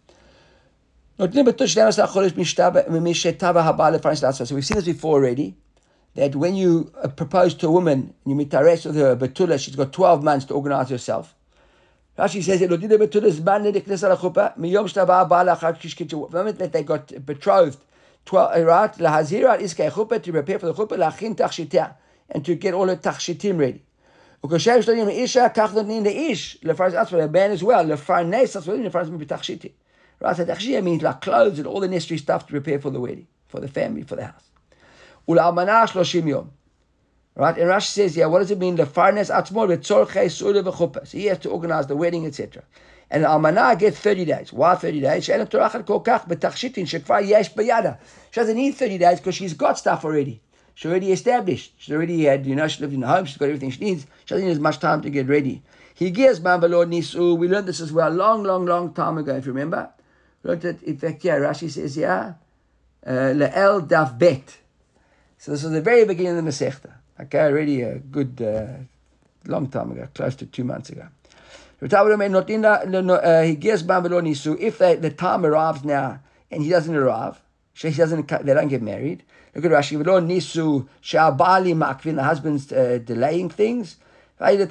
So 1.17 1.27
we've 1.27 1.33
seen 4.65 4.75
this 4.75 4.85
before 4.85 5.13
already 5.13 5.55
That 6.14 6.34
when 6.34 6.54
you 6.56 6.92
uh, 7.02 7.08
propose 7.08 7.54
to 7.54 7.68
a 7.68 7.70
woman, 7.70 8.14
you 8.26 8.34
mitares 8.34 8.84
with 8.84 8.96
her 8.96 9.14
betula, 9.16 9.58
she's 9.58 9.76
got 9.76 9.92
12 9.92 10.24
months 10.24 10.44
to 10.46 10.54
organize 10.54 10.90
herself. 10.90 11.34
Rashi 12.18 12.42
says 12.42 12.60
it. 12.60 12.68
The 12.68 12.78
moment 16.32 16.58
that 16.58 16.72
they 16.72 16.82
got 16.82 17.24
betrothed, 17.24 17.78
right, 18.32 18.92
lahazira 18.94 19.58
iskei 19.60 19.90
chuppah 19.90 20.22
to 20.22 20.32
prepare 20.32 20.58
for 20.58 20.66
the 20.66 20.74
chuppah, 20.74 20.98
lachin 20.98 21.34
tachshitah, 21.36 21.94
and 22.28 22.44
to 22.44 22.56
get 22.56 22.74
all 22.74 22.86
the 22.86 22.96
tachshitim 22.96 23.58
ready. 23.58 23.82
וכאשר 24.44 24.76
יש 24.78 24.88
לנו 24.88 25.08
אישה, 25.08 25.48
כך 25.48 25.74
נותנים 25.74 26.04
לאיש, 26.04 26.58
לפרנס 26.62 26.94
עצמו, 26.94 27.18
לבן 27.18 27.52
as 27.52 27.62
well, 27.62 27.82
לפרנס 27.82 28.56
עצמו, 28.56 28.74
לפרנס 28.74 29.08
בתכשיטים. 29.08 29.70
Right, 30.22 30.36
so 30.36 30.44
tachshitah 30.44 30.82
means 30.82 31.02
like 31.02 31.20
clothes 31.20 31.58
and 31.58 31.66
all 31.66 31.80
the 31.80 31.88
necessary 31.88 32.18
stuff 32.18 32.46
to 32.46 32.52
prepare 32.52 32.78
for 32.78 32.90
the 32.90 33.00
wedding, 33.00 33.26
for 33.48 33.60
the 33.60 33.68
family, 33.68 34.02
for 34.02 34.16
the 34.16 34.24
house. 34.24 34.50
Ul'almana 35.27 35.87
shloshim 35.87 36.27
yom. 36.27 36.51
Right? 37.35 37.57
And 37.57 37.69
Rashi 37.69 37.87
says, 37.87 38.15
yeah, 38.15 38.27
what 38.27 38.39
does 38.39 38.51
it 38.51 38.57
mean? 38.57 38.75
The 38.75 38.85
farnes 38.85 39.29
atmor 39.29 39.67
v'tzorchei 39.67 40.27
su'le 40.27 40.63
v'chuppah. 40.63 41.05
So 41.07 41.17
he 41.17 41.25
has 41.25 41.39
to 41.39 41.49
organize 41.49 41.87
the 41.87 41.95
wedding, 41.95 42.25
etc. 42.25 42.63
And 43.11 43.23
the 43.23 43.75
gets 43.77 43.99
30 43.99 44.25
days. 44.25 44.53
Why 44.53 44.75
30 44.75 45.01
days? 45.01 45.25
She'en 45.25 45.45
torachat 45.45 45.85
kol 45.85 46.01
kach 46.03 46.27
shekvar 46.27 47.27
yesh 47.27 47.53
bayada. 47.53 47.99
She 48.31 48.39
doesn't 48.39 48.55
need 48.55 48.75
30 48.75 48.97
days 48.97 49.19
because 49.19 49.35
she's 49.35 49.53
got 49.53 49.77
stuff 49.77 50.05
already. 50.05 50.41
She's 50.73 50.89
already 50.89 51.11
established. 51.11 51.73
She's 51.77 51.93
already 51.93 52.23
had, 52.23 52.45
you 52.45 52.55
know, 52.55 52.67
she 52.67 52.81
lived 52.81 52.93
in 52.93 53.03
a 53.03 53.07
home. 53.07 53.25
She's 53.25 53.37
got 53.37 53.45
everything 53.45 53.71
she 53.71 53.83
needs. 53.83 54.05
She 54.25 54.33
doesn't 54.33 54.45
need 54.45 54.51
as 54.51 54.59
much 54.59 54.79
time 54.79 55.01
to 55.01 55.09
get 55.09 55.27
ready. 55.27 55.61
He 55.93 56.11
gives 56.11 56.41
man 56.41 56.61
v'lo 56.61 56.85
nisu. 56.85 57.37
We 57.37 57.47
learned 57.47 57.67
this 57.67 57.79
as 57.79 57.91
well 57.93 58.09
a 58.09 58.13
long, 58.13 58.43
long, 58.43 58.65
long 58.65 58.93
time 58.93 59.17
ago, 59.17 59.35
if 59.35 59.45
you 59.45 59.53
remember. 59.53 59.89
We 60.43 60.49
learned 60.49 60.65
it, 60.65 60.83
in 60.83 60.97
fact, 60.97 61.23
yeah, 61.23 61.37
Rashi 61.37 61.69
says, 61.69 61.95
yeah, 61.95 62.33
uh, 63.05 63.09
le'el 63.09 63.87
daf 63.87 64.17
bet. 64.17 64.57
So 65.45 65.51
this 65.51 65.61
was 65.61 65.73
the 65.73 65.81
very 65.81 66.05
beginning 66.05 66.39
of 66.39 66.43
the 66.43 66.49
Masechta. 66.49 66.93
Okay, 67.21 67.37
already 67.37 67.83
a 67.83 67.99
good 67.99 68.41
uh, 68.41 68.65
long 69.45 69.67
time 69.67 69.91
ago, 69.91 70.07
close 70.15 70.33
to 70.37 70.47
two 70.47 70.63
months 70.63 70.89
ago. 70.89 71.03
Uh, 71.83 71.85
If 71.85 71.91
they, 74.79 74.95
the 74.95 75.11
time 75.15 75.45
arrives 75.45 75.85
now 75.85 76.19
and 76.49 76.63
he 76.63 76.69
doesn't 76.69 76.95
arrive, 76.95 77.39
she 77.75 77.91
doesn't, 77.91 78.27
they 78.27 78.55
don't 78.55 78.69
get 78.69 78.81
married. 78.81 79.21
Look 79.53 79.65
at 79.65 79.71
Rashi. 79.71 80.03
Makvin. 81.75 82.15
The 82.15 82.23
husband's 82.23 82.71
uh, 82.71 82.97
delaying 83.05 83.51
things. 83.51 83.97
You 84.41 84.65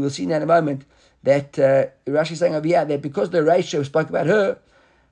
will 0.00 0.10
see 0.10 0.24
now 0.24 0.36
in 0.36 0.42
a 0.42 0.46
moment 0.46 0.86
that 1.22 1.58
uh, 1.58 1.84
Rashi 2.10 2.32
is 2.32 2.38
saying 2.38 2.54
over 2.54 2.66
here 2.66 2.86
that 2.86 3.02
because 3.02 3.28
the 3.28 3.42
ratio 3.42 3.82
spoke 3.82 4.08
about 4.08 4.26
her, 4.26 4.56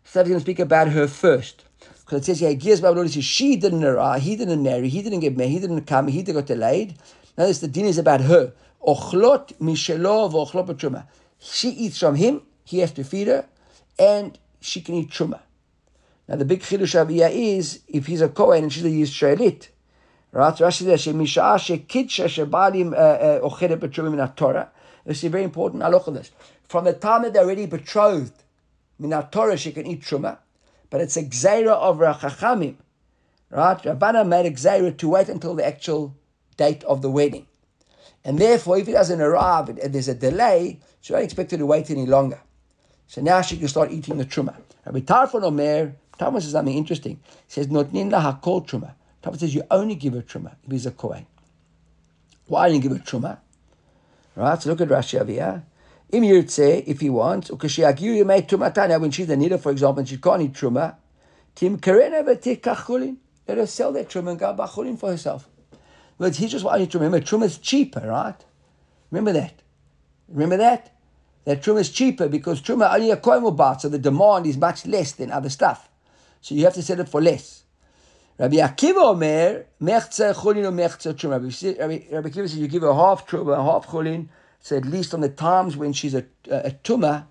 so 0.04 0.20
he's 0.20 0.28
going 0.30 0.38
to 0.38 0.40
speak 0.40 0.58
about 0.58 0.88
her 0.88 1.06
first. 1.06 1.64
Because 2.04 2.28
it 2.28 2.36
says 2.36 2.80
Babylon 2.80 3.08
says 3.08 3.24
she 3.24 3.56
didn't 3.56 3.84
arrive, 3.84 4.22
he 4.22 4.36
didn't 4.36 4.62
marry, 4.62 4.88
he 4.88 5.02
didn't 5.02 5.20
get 5.20 5.36
married, 5.36 5.52
he 5.52 5.58
didn't 5.58 5.84
come, 5.86 6.08
he 6.08 6.22
got 6.22 6.46
delayed. 6.46 6.96
Now 7.38 7.46
this 7.46 7.60
the 7.60 7.68
din 7.68 7.86
is 7.86 7.98
about 7.98 8.20
her. 8.22 8.52
Ochlot 8.86 9.54
mishelo 9.54 10.30
v'ochlot. 10.30 11.06
She 11.38 11.68
eats 11.70 11.98
from 11.98 12.16
him, 12.16 12.42
he 12.64 12.80
has 12.80 12.92
to 12.92 13.04
feed 13.04 13.28
her, 13.28 13.46
and 13.98 14.38
she 14.60 14.82
can 14.82 14.96
eat 14.96 15.10
truma. 15.10 15.40
Now 16.28 16.36
the 16.36 16.44
big 16.44 16.60
chidush 16.60 17.00
of 17.00 17.10
is 17.10 17.80
if 17.88 18.06
he's 18.06 18.20
a 18.20 18.28
Kohen 18.28 18.64
and 18.64 18.72
she's 18.72 18.84
a 18.84 18.88
Yisraelit. 18.88 19.68
Right? 20.32 20.54
Rashi 20.54 20.84
says 20.84 21.06
shemisha 21.06 21.56
shekidsha 21.56 22.26
shebalim 22.26 22.92
she 22.92 22.96
uh, 22.96 23.48
ocheret 23.48 23.78
b'truma 23.78 24.14
min 24.14 24.28
Torah. 24.36 24.70
This 25.06 25.18
is 25.18 25.24
a 25.24 25.28
very 25.30 25.44
important 25.44 25.82
halach 25.82 26.06
of 26.06 26.14
this. 26.14 26.30
From 26.68 26.84
the 26.84 26.92
time 26.92 27.22
that 27.22 27.32
they're 27.32 27.44
already 27.44 27.66
betrothed, 27.66 28.42
min 28.98 29.10
Torah 29.30 29.56
she 29.56 29.72
can 29.72 29.86
eat 29.86 30.02
truma 30.02 30.38
but 30.94 31.00
it's 31.00 31.16
a 31.16 31.24
gzeira 31.24 31.72
of 31.72 31.98
Rachachamim. 31.98 32.76
Right? 33.50 33.82
Rabbana 33.82 34.24
made 34.24 34.46
a 34.46 34.52
gzeira 34.52 34.96
to 34.96 35.08
wait 35.08 35.28
until 35.28 35.56
the 35.56 35.66
actual 35.66 36.14
date 36.56 36.84
of 36.84 37.02
the 37.02 37.10
wedding. 37.10 37.48
And 38.24 38.38
therefore, 38.38 38.78
if 38.78 38.86
it 38.86 38.92
doesn't 38.92 39.20
arrive 39.20 39.70
and 39.70 39.92
there's 39.92 40.06
a 40.06 40.14
delay, 40.14 40.78
she 41.00 41.12
don't 41.12 41.24
expect 41.24 41.50
to 41.50 41.66
wait 41.66 41.90
any 41.90 42.06
longer. 42.06 42.40
So 43.08 43.22
now 43.22 43.40
she 43.40 43.56
can 43.56 43.66
start 43.66 43.90
eating 43.90 44.18
the 44.18 44.24
truma. 44.24 44.54
Rabbi 44.86 45.00
Tarfon 45.00 45.42
Omer, 45.42 45.96
Tarfon 46.16 46.40
says 46.40 46.52
something 46.52 46.76
interesting. 46.76 47.18
He 47.26 47.42
says, 47.48 47.66
Notnin 47.66 48.12
la 48.12 48.32
hakol 48.32 48.64
truma. 48.64 48.94
Tarfon 49.20 49.40
says, 49.40 49.52
you 49.52 49.64
only 49.72 49.96
give 49.96 50.14
a 50.14 50.22
truma 50.22 50.54
if 50.64 50.70
he's 50.70 50.86
a 50.86 50.92
Kohen. 50.92 51.26
Why 52.46 52.68
do 52.68 52.76
you 52.76 52.80
give 52.80 52.92
a 52.92 53.00
truma? 53.00 53.38
Right? 54.36 54.62
So 54.62 54.70
look 54.70 54.80
at 54.80 54.86
Rashi 54.86 55.20
over 55.20 55.32
here. 55.32 55.64
Im 56.14 56.22
Yirtze, 56.22 56.84
if 56.86 57.00
he 57.00 57.10
wants, 57.10 57.50
ukashiagiu 57.50 58.22
yemei 58.22 58.46
tumatana, 58.46 59.00
when 59.00 59.10
she's 59.10 59.28
a 59.28 59.34
nida, 59.34 59.58
for 59.58 59.72
example, 59.72 59.98
and 59.98 60.08
she 60.08 60.16
can't 60.16 60.42
eat 60.42 60.52
truma, 60.52 60.94
tim 61.56 61.76
karena 61.76 62.22
v'tikach 62.22 62.84
chulin. 62.84 63.16
Let 63.48 63.58
her 63.58 63.66
sell 63.66 63.92
that 63.94 64.08
truma 64.08 64.30
and 64.30 64.38
go 64.38 64.54
Bachulin 64.54 64.96
for 64.96 65.10
herself. 65.10 65.48
But 66.16 66.36
he 66.36 66.46
just 66.46 66.64
wanted 66.64 66.88
to 66.92 66.98
remember, 66.98 67.20
truma 67.20 67.46
is 67.46 67.58
cheaper, 67.58 68.06
right? 68.06 68.36
Remember 69.10 69.32
that. 69.32 69.60
Remember 70.28 70.56
that? 70.56 70.96
That 71.46 71.62
truma 71.62 71.80
is 71.80 71.90
cheaper 71.90 72.28
because 72.28 72.62
truma 72.62 72.94
only 72.94 73.10
a 73.10 73.16
coin 73.16 73.42
will 73.42 73.50
buy, 73.50 73.76
so 73.78 73.88
the 73.88 73.98
demand 73.98 74.46
is 74.46 74.56
much 74.56 74.86
less 74.86 75.10
than 75.10 75.32
other 75.32 75.50
stuff. 75.50 75.88
So 76.40 76.54
you 76.54 76.62
have 76.62 76.74
to 76.74 76.82
sell 76.82 77.00
it 77.00 77.08
for 77.08 77.20
less. 77.20 77.64
Rabbi 78.38 78.58
Akiva 78.58 79.02
Omer, 79.02 79.66
mechze 79.82 80.32
chulin 80.32 80.64
or 80.64 81.14
truma. 81.14 81.80
Rabbi 81.80 82.28
Akiva 82.28 82.48
says 82.48 82.56
you 82.56 82.68
give 82.68 82.82
her 82.82 82.94
half 82.94 83.26
truma, 83.26 83.56
half 83.56 83.88
chulin, 83.88 84.28
so 84.64 84.78
at 84.78 84.86
least 84.86 85.12
on 85.12 85.20
the 85.20 85.28
times 85.28 85.76
when 85.76 85.92
she's 85.92 86.14
a, 86.14 86.24
a, 86.50 86.56
a 86.56 86.70
tuma, 86.70 87.26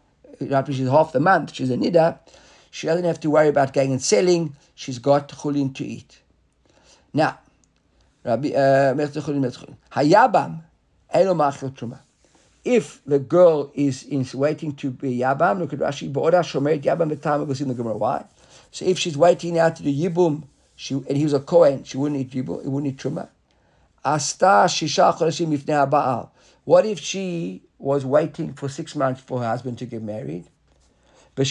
after 0.52 0.72
she's 0.72 0.88
half 0.88 1.14
the 1.14 1.20
month, 1.20 1.56
she's 1.56 1.72
a 1.72 1.76
nida, 1.76 2.20
she 2.70 2.86
doesn't 2.86 3.06
have 3.06 3.20
to 3.22 3.32
worry 3.32 3.48
about 3.48 3.74
going 3.74 3.92
and 3.92 4.00
selling. 4.00 4.56
She's 4.76 5.00
got 5.00 5.30
chulin 5.30 5.74
to 5.74 5.84
eat. 5.84 6.20
Now, 7.12 7.40
Rabbi 8.24 8.50
uh, 8.50 8.94
Hayabam 8.94 10.62
elo 11.12 11.34
machil. 11.34 11.98
If 12.64 13.02
the 13.04 13.18
girl 13.18 13.72
is, 13.74 14.04
is 14.04 14.36
waiting 14.36 14.76
to 14.76 14.92
be 14.92 15.18
yabam, 15.18 15.58
look 15.58 15.74
at 15.74 15.80
Rashi. 15.80 16.14
Ba'oda 16.14 16.44
shomeret 16.44 16.84
yabam 16.84 17.16
v'tam 17.16 17.48
was 17.48 17.62
in 17.62 17.68
the 17.68 17.74
Gemara. 17.74 17.98
Why? 17.98 18.26
So 18.70 18.86
if 18.86 19.00
she's 19.00 19.18
waiting 19.18 19.56
now 19.56 19.70
to 19.70 19.82
do 19.82 19.92
yibum, 19.92 20.44
she 20.76 20.94
and 20.94 21.18
he 21.18 21.24
was 21.24 21.34
a 21.34 21.40
kohen, 21.40 21.84
she 21.84 21.98
wouldn't 21.98 22.22
eat 22.22 22.30
yibum, 22.30 22.62
he 22.62 22.70
wouldn't 22.70 22.94
eat 22.94 23.00
truma. 23.00 23.30
Asta 24.06 24.66
shisha 24.68 25.18
chodeshim 25.18 25.58
ifnei 25.58 25.90
Baal. 25.90 26.32
What 26.66 26.86
if 26.86 27.00
she 27.00 27.64
was 27.84 28.06
waiting 28.06 28.54
for 28.54 28.70
six 28.70 28.96
months 28.96 29.20
for 29.22 29.40
her 29.40 29.48
husband 29.48 29.78
to 29.78 29.86
get 29.86 30.02
married. 30.02 30.46
And 31.36 31.46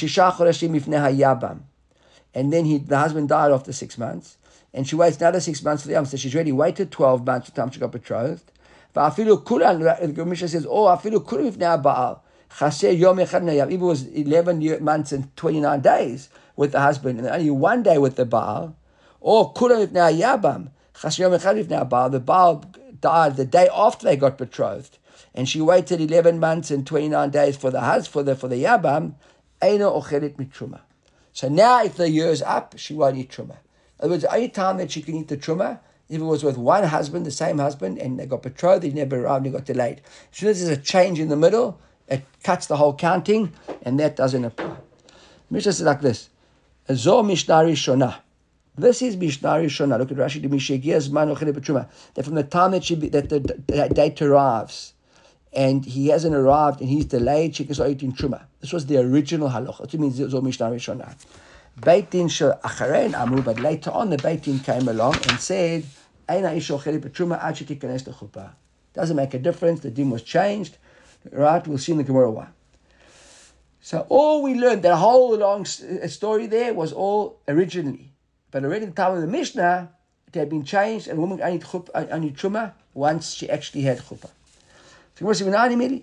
then 2.53 2.64
he, 2.64 2.79
the 2.79 2.98
husband 2.98 3.29
died 3.29 3.53
after 3.53 3.72
six 3.72 3.98
months. 3.98 4.38
And 4.72 4.88
she 4.88 4.96
waits 4.96 5.18
another 5.18 5.40
six 5.40 5.62
months 5.62 5.83
for 5.83 5.88
the 5.88 5.94
Yam. 5.94 6.07
So 6.07 6.16
she's 6.16 6.35
already 6.35 6.53
waited 6.53 6.90
12 6.90 7.27
months 7.27 7.51
the 7.51 7.61
time 7.61 7.70
she 7.70 7.81
got 7.81 7.92
betrothed. 7.92 8.51
Va'afilu 8.96 9.44
kulan, 9.44 9.81
the 10.14 10.25
Mishnah 10.25 10.48
says, 10.48 10.66
oh, 10.66 10.87
afilu 10.87 11.27
kulan 11.27 11.53
ifnei 11.53 11.83
Baal. 11.83 12.25
Chaser 12.59 12.88
it 12.88 13.81
was 13.81 14.07
11 14.07 14.83
months 14.83 15.12
and 15.12 15.37
29 15.37 15.81
days 15.81 16.31
with 16.57 16.72
the 16.72 16.81
husband 16.81 17.18
and 17.18 17.29
only 17.29 17.51
one 17.51 17.83
day 17.83 17.98
with 17.98 18.16
the 18.16 18.25
Baal. 18.25 18.75
Or 19.20 19.53
kulan 19.53 19.87
ifnei 19.87 20.18
Yabam. 20.18 20.70
Chaser 20.98 21.29
echad 21.29 21.62
ifnei 21.62 21.87
Baal. 21.87 22.09
The 22.09 22.20
Baal 22.20 22.64
died 23.01 23.37
the 23.37 23.44
day 23.44 23.68
after 23.75 24.07
they 24.07 24.16
got 24.16 24.38
betrothed. 24.38 24.96
And 25.35 25.49
she 25.49 25.61
waited 25.61 26.01
11 26.01 26.38
months 26.38 26.71
and 26.71 26.87
29 26.87 27.31
days 27.31 27.57
for 27.57 27.71
the 27.71 27.81
husband, 27.81 28.12
for 28.12 28.23
the, 28.23 28.37
for 28.37 28.49
the 28.49 28.62
Yabam. 28.62 29.14
Eina 29.62 30.03
ochelet 30.03 30.37
mitruma. 30.37 30.81
So 31.33 31.49
now 31.49 31.83
if 31.85 31.97
the 31.97 32.11
year 32.11 32.29
is 32.29 32.42
up, 32.42 32.75
she 32.77 32.95
won't 32.95 33.16
eat 33.16 33.31
truma. 33.31 33.57
In 33.99 34.07
other 34.07 34.11
words, 34.11 34.23
the 34.23 34.35
only 34.35 34.49
time 34.49 34.77
that 34.79 34.90
she 34.90 35.01
can 35.01 35.16
eat 35.16 35.29
the 35.29 35.37
truma 35.37 35.79
if 36.12 36.21
it 36.21 36.25
was 36.25 36.45
with 36.45 36.59
one 36.59 36.85
husband, 36.85 37.25
the 37.25 37.31
same 37.31 37.59
husband, 37.59 37.97
and 37.97 38.21
they 38.21 38.27
got 38.27 38.42
betrothed, 38.42 38.83
they 38.83 38.90
never 38.90 39.25
arrived, 39.25 39.47
they 39.47 39.51
got 39.51 39.64
delayed. 39.64 40.03
As 40.31 40.38
soon 40.38 40.49
as 40.51 40.62
there's 40.62 40.79
a 40.79 40.81
change 40.81 41.18
in 41.18 41.29
the 41.29 41.37
middle, 41.37 41.81
it 42.07 42.23
cuts 42.42 42.66
the 42.66 42.77
whole 42.77 42.95
counting, 42.95 43.55
and 43.83 43.99
that 43.99 44.16
doesn't 44.16 44.45
apply. 44.45 44.77
Mishnah 45.49 45.73
says 45.73 45.87
like 45.87 46.03
this: 46.03 46.29
Zo 46.92 47.23
Mishnah 47.23 47.55
Rishonah. 47.55 48.16
This 48.77 49.01
is 49.01 49.16
Mishnah 49.16 49.49
Rishonah. 49.49 49.99
Look 49.99 50.11
at 50.11 50.18
Rashi. 50.18 51.88
That 52.14 52.25
from 52.25 52.35
the 52.35 52.45
time 52.45 52.73
that 52.73 52.85
she 52.85 52.95
that 52.95 53.31
the 53.31 53.88
date 53.95 54.21
arrives, 54.21 54.92
and 55.53 55.85
he 55.85 56.09
hasn't 56.09 56.35
arrived 56.35 56.81
and 56.81 56.88
he's 56.88 57.05
delayed, 57.05 57.55
start 57.55 57.91
eating 57.91 58.12
truma. 58.12 58.45
This 58.61 58.73
was 58.73 58.87
the 58.87 58.99
original 58.99 59.51
halacha. 59.51 59.91
That 59.91 60.01
means 60.01 60.17
Zo 60.17 60.41
Mishnah 60.41 60.71
Rishonah. 60.71 61.15
Beit 61.81 62.11
Din 62.11 62.29
shel 62.29 62.59
Acharein 62.65 63.15
Amru, 63.15 63.43
but 63.43 63.61
later 63.61 63.91
on 63.91 64.11
the 64.11 64.19
Beit 64.19 64.43
Din 64.43 64.59
came 64.61 64.88
along 64.88 65.17
and 65.29 65.38
said, 65.38 65.85
Eina 66.29 66.57
ish 66.57 66.71
ocheli 66.71 67.01
betruma 67.01 67.43
ad 67.43 67.57
shetikanes 67.57 68.05
lechuppah. 68.05 68.51
Doesn't 68.95 69.17
make 69.17 69.35
a 69.35 69.38
difference. 69.38 69.81
The 69.81 69.91
din 69.91 70.11
was 70.11 70.23
changed. 70.23 70.77
Right? 71.31 71.67
We'll 71.67 71.79
see 71.79 71.93
in 71.93 71.99
the 71.99 72.05
Gemara 72.05 72.31
why. 72.31 72.49
So 73.81 74.07
all 74.09 74.43
we 74.43 74.55
learned, 74.55 74.83
that 74.83 74.97
whole 74.97 75.37
long 75.37 75.62
uh, 75.62 76.07
story 76.09 76.47
there 76.47 76.73
was 76.73 76.93
all 76.93 77.41
originally. 77.49 78.12
But 78.51 78.65
already 78.65 78.87
the 78.87 78.93
time 78.93 79.15
of 79.15 79.21
the 79.21 79.27
Mishnah, 79.27 79.91
it 80.29 80.35
had 80.35 80.51
been 80.51 80.65
changed 80.65 81.09
and 81.09 81.19
woman 81.19 81.41
only, 81.43 81.62
only 81.95 82.31
truma 82.31 82.73
once 82.95 83.33
she 83.33 83.49
actually 83.51 83.83
had 83.83 83.99
chuppah. 83.99 84.31
So 85.23 85.27
what's 85.27 85.39
the 85.39 86.03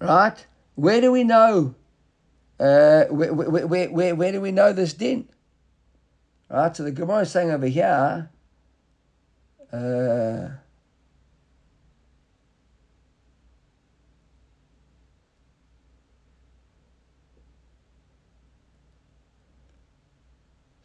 Right? 0.00 0.46
Where 0.74 1.00
do 1.02 1.12
we 1.12 1.22
know? 1.22 1.74
Uh, 2.58 3.04
where, 3.10 3.34
where, 3.34 3.88
where, 3.88 4.14
where 4.14 4.32
do 4.32 4.40
we 4.40 4.52
know 4.52 4.72
this 4.72 4.94
din? 4.94 5.28
Right? 6.48 6.74
So 6.74 6.82
the 6.82 6.92
Gemara 6.92 7.20
is 7.20 7.30
saying 7.30 7.50
over 7.50 7.66
here. 7.66 8.30
Uh, 9.70 10.48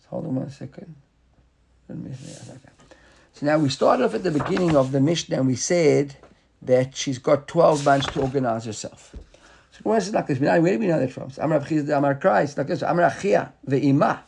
Hold 0.08 0.26
on 0.28 0.36
one 0.36 0.50
second. 0.50 0.96
So 1.88 3.46
now 3.46 3.58
we 3.58 3.70
started 3.70 4.04
off 4.06 4.14
at 4.14 4.24
the 4.24 4.32
beginning 4.32 4.76
of 4.76 4.92
the 4.92 5.02
Mishnah 5.02 5.38
and 5.38 5.48
we 5.48 5.56
said 5.56 6.16
that 6.66 6.96
she's 6.96 7.18
got 7.18 7.48
12 7.48 7.86
months 7.86 8.08
to 8.08 8.22
organize 8.22 8.66
herself. 8.66 9.16
So 9.72 9.94
is 9.94 10.10
it 10.10 10.14
like 10.14 10.28
this? 10.28 10.40
Where 10.40 10.60
do 10.60 10.80
we 10.80 10.88
know 10.88 11.00
that 11.00 11.12
from? 11.12 11.32
Amar 11.38 11.66
Amar 11.94 12.16
Christ, 12.16 12.58
like 12.58 12.68
this. 12.68 12.82
Amar 12.82 13.10
Achia, 13.10 13.52
ve'ima. 13.68 14.20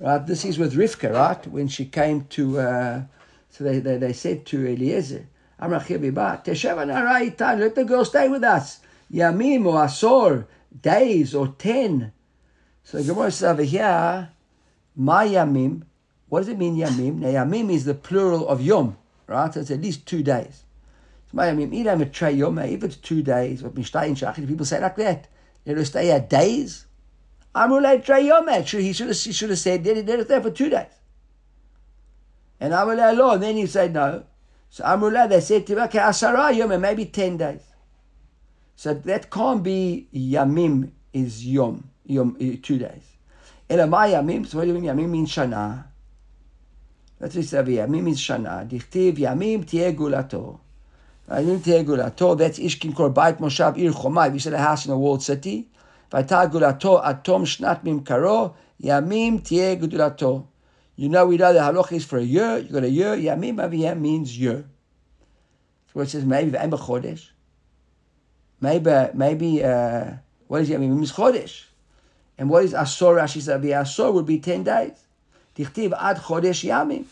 Right? 0.00 0.26
This 0.26 0.44
is 0.44 0.58
with 0.58 0.74
Rivka, 0.74 1.14
right? 1.14 1.46
When 1.46 1.68
she 1.68 1.84
came 1.84 2.24
to, 2.30 2.58
uh, 2.58 3.02
so 3.50 3.64
they, 3.64 3.78
they, 3.78 3.98
they 3.98 4.12
said 4.12 4.46
to 4.46 4.66
Eliezer, 4.66 5.26
Amar 5.58 5.80
Achia 5.80 5.98
ve'ima, 5.98 6.44
Teshev 6.44 7.58
let 7.60 7.74
the 7.74 7.84
girl 7.84 8.04
stay 8.04 8.28
with 8.28 8.42
us. 8.42 8.80
Yamim 9.12 9.66
or 9.66 9.74
Asor, 9.74 10.46
days 10.82 11.34
or 11.34 11.48
10. 11.48 12.12
So 12.84 12.98
the 12.98 13.04
Gemara 13.04 13.30
says 13.30 13.50
over 13.50 13.62
here, 13.62 14.30
my 14.96 15.26
yamim, 15.26 15.82
what 16.28 16.40
does 16.40 16.48
it 16.48 16.58
mean 16.58 16.76
yamim? 16.76 17.16
Now 17.16 17.28
yamim 17.28 17.72
is 17.72 17.84
the 17.84 17.94
plural 17.94 18.48
of 18.48 18.60
yom, 18.60 18.96
right? 19.26 19.52
So 19.52 19.60
it's 19.60 19.70
at 19.70 19.80
least 19.80 20.06
two 20.06 20.22
days. 20.22 20.64
If 21.32 22.84
it's 22.84 22.96
two 22.96 23.22
days, 23.22 23.62
but 23.62 23.74
people 23.74 24.64
say 24.64 24.80
like 24.80 24.96
that. 24.96 25.28
Let 25.66 25.78
us 25.78 25.88
stay 25.88 26.10
at 26.10 26.28
days. 26.30 26.86
Amulay 27.54 28.04
Trey 28.04 28.24
Yomet. 28.24 28.68
He 28.80 28.92
should 28.92 29.08
have, 29.08 29.16
he 29.16 29.32
should 29.32 29.50
have 29.50 29.58
said, 29.58 29.82
"Did 29.82 29.96
he 29.98 30.02
did 30.02 30.20
it 30.20 30.28
there 30.28 30.40
for 30.40 30.50
two 30.50 30.70
days. 30.70 30.86
And 32.60 32.72
Amulay 32.72 33.12
er 33.12 33.16
law. 33.16 33.34
And 33.34 33.42
then 33.42 33.56
he 33.56 33.66
said, 33.66 33.92
no. 33.92 34.24
So 34.68 34.84
Amulay, 34.84 35.28
they 35.28 35.40
said 35.40 35.66
to 35.66 35.72
him, 35.72 35.78
okay, 35.84 35.98
Asara 35.98 36.54
Yom, 36.56 36.80
maybe 36.80 37.06
10 37.06 37.36
days. 37.38 37.62
So 38.76 38.94
that 38.94 39.30
can't 39.30 39.62
be 39.62 40.08
Yamim 40.14 40.92
is 41.12 41.44
Yom, 41.44 41.90
Yom, 42.04 42.36
eh, 42.40 42.56
two 42.62 42.78
days. 42.78 43.02
Elamai 43.68 44.12
Yamim, 44.14 44.46
so 44.46 44.58
what 44.58 44.64
do 44.64 44.68
you 44.68 44.74
mean? 44.74 44.84
Yamim 44.84 45.10
means 45.10 45.30
Shana. 45.30 45.84
That's 47.18 47.34
what 47.34 47.42
he 47.42 47.46
said, 47.46 47.66
Yamim 47.66 48.04
means 48.04 48.20
Shana. 48.20 48.68
Dichtiv 48.68 49.16
Yamim 49.16 49.64
Tiegulato. 49.66 50.60
That's 51.30 52.58
Ishkin 52.58 52.92
Kor 52.92 53.08
Bait 53.10 53.38
Moshav 53.38 53.78
Ir 53.78 53.92
Chomai. 53.92 54.32
We 54.32 54.40
said 54.40 54.52
a 54.52 54.58
house 54.58 54.86
in 54.86 54.90
a 54.90 54.98
walled 54.98 55.22
city. 55.22 55.68
Vaitagulato 56.10 57.00
Atom 57.06 57.44
Shnat 57.44 57.84
Mim 57.84 58.02
Karo 58.02 58.56
Yamim 58.82 59.38
Tie 59.40 59.76
Gudulato. 59.76 60.48
You 60.96 61.08
know 61.08 61.26
we 61.26 61.36
know 61.36 61.52
the 61.52 61.60
halach 61.60 61.92
is 61.92 62.04
for 62.04 62.18
a 62.18 62.22
year. 62.22 62.58
You 62.58 62.72
got 62.72 62.82
a 62.82 62.90
year. 62.90 63.16
Yamim 63.16 63.56
Aviyam 63.56 64.00
means 64.00 64.36
year. 64.36 64.64
So 65.92 66.00
it 66.00 66.10
says 66.10 66.24
maybe 66.24 66.50
V'em 66.50 66.70
Chodesh. 66.72 67.28
Maybe 68.60 68.90
maybe 69.14 69.62
uh, 69.62 70.14
what 70.48 70.62
is 70.62 70.68
Yamim? 70.68 70.82
It 70.82 70.88
means 70.88 71.12
Chodesh. 71.12 71.66
And 72.38 72.50
what 72.50 72.64
is 72.64 72.72
Asor? 72.72 73.22
Rashi 73.22 73.40
said 73.40 73.62
Asor 73.62 74.12
would 74.12 74.26
be 74.26 74.40
ten 74.40 74.64
days. 74.64 74.98
Dichtiv 75.56 75.96
Ad 75.96 76.16
Chodesh 76.16 76.68
Yamim 76.68 77.04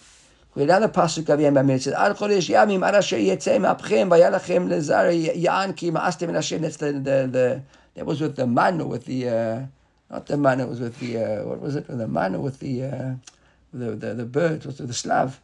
another 0.63 0.89
pasuk 0.89 1.29
of 1.29 1.41
Yom 1.41 1.71
it 1.71 1.83
says, 1.83 1.95
Ad 1.95 2.17
chodesh 2.17 2.49
yamim, 2.49 2.87
ad 2.87 2.95
asher 2.95 3.17
yetzeh 3.17 3.59
ma'apchem, 3.59 4.09
vayalachem 4.09 4.69
lezar 4.69 5.11
ya'an 5.37 5.75
ki 5.75 5.91
ma'astem 5.91 6.35
Hashem. 6.35 6.63
That's 6.63 6.79
the, 6.79 6.93
the, 6.93 7.29
the, 7.31 7.63
that 7.95 8.07
was 8.07 8.21
with 8.21 8.37
the 8.37 8.47
man, 8.47 8.89
with 8.89 9.05
the, 9.05 9.29
uh, 9.29 9.67
not 10.11 10.27
the 10.27 10.37
man, 10.37 10.61
it 10.61 10.69
was 10.69 10.81
with 10.81 10.99
the, 11.01 11.19
uh, 11.19 11.45
what 11.45 11.61
was 11.61 11.77
it, 11.77 11.87
with 11.87 11.99
the 11.99 12.09
man, 12.09 12.41
with 12.41 12.61
the, 12.61 12.85
uh, 12.85 13.15
the, 13.73 13.91
the, 13.95 14.15
the 14.15 14.25
bird, 14.25 14.65
was 14.65 14.79
the 14.79 14.93
slav. 14.95 15.41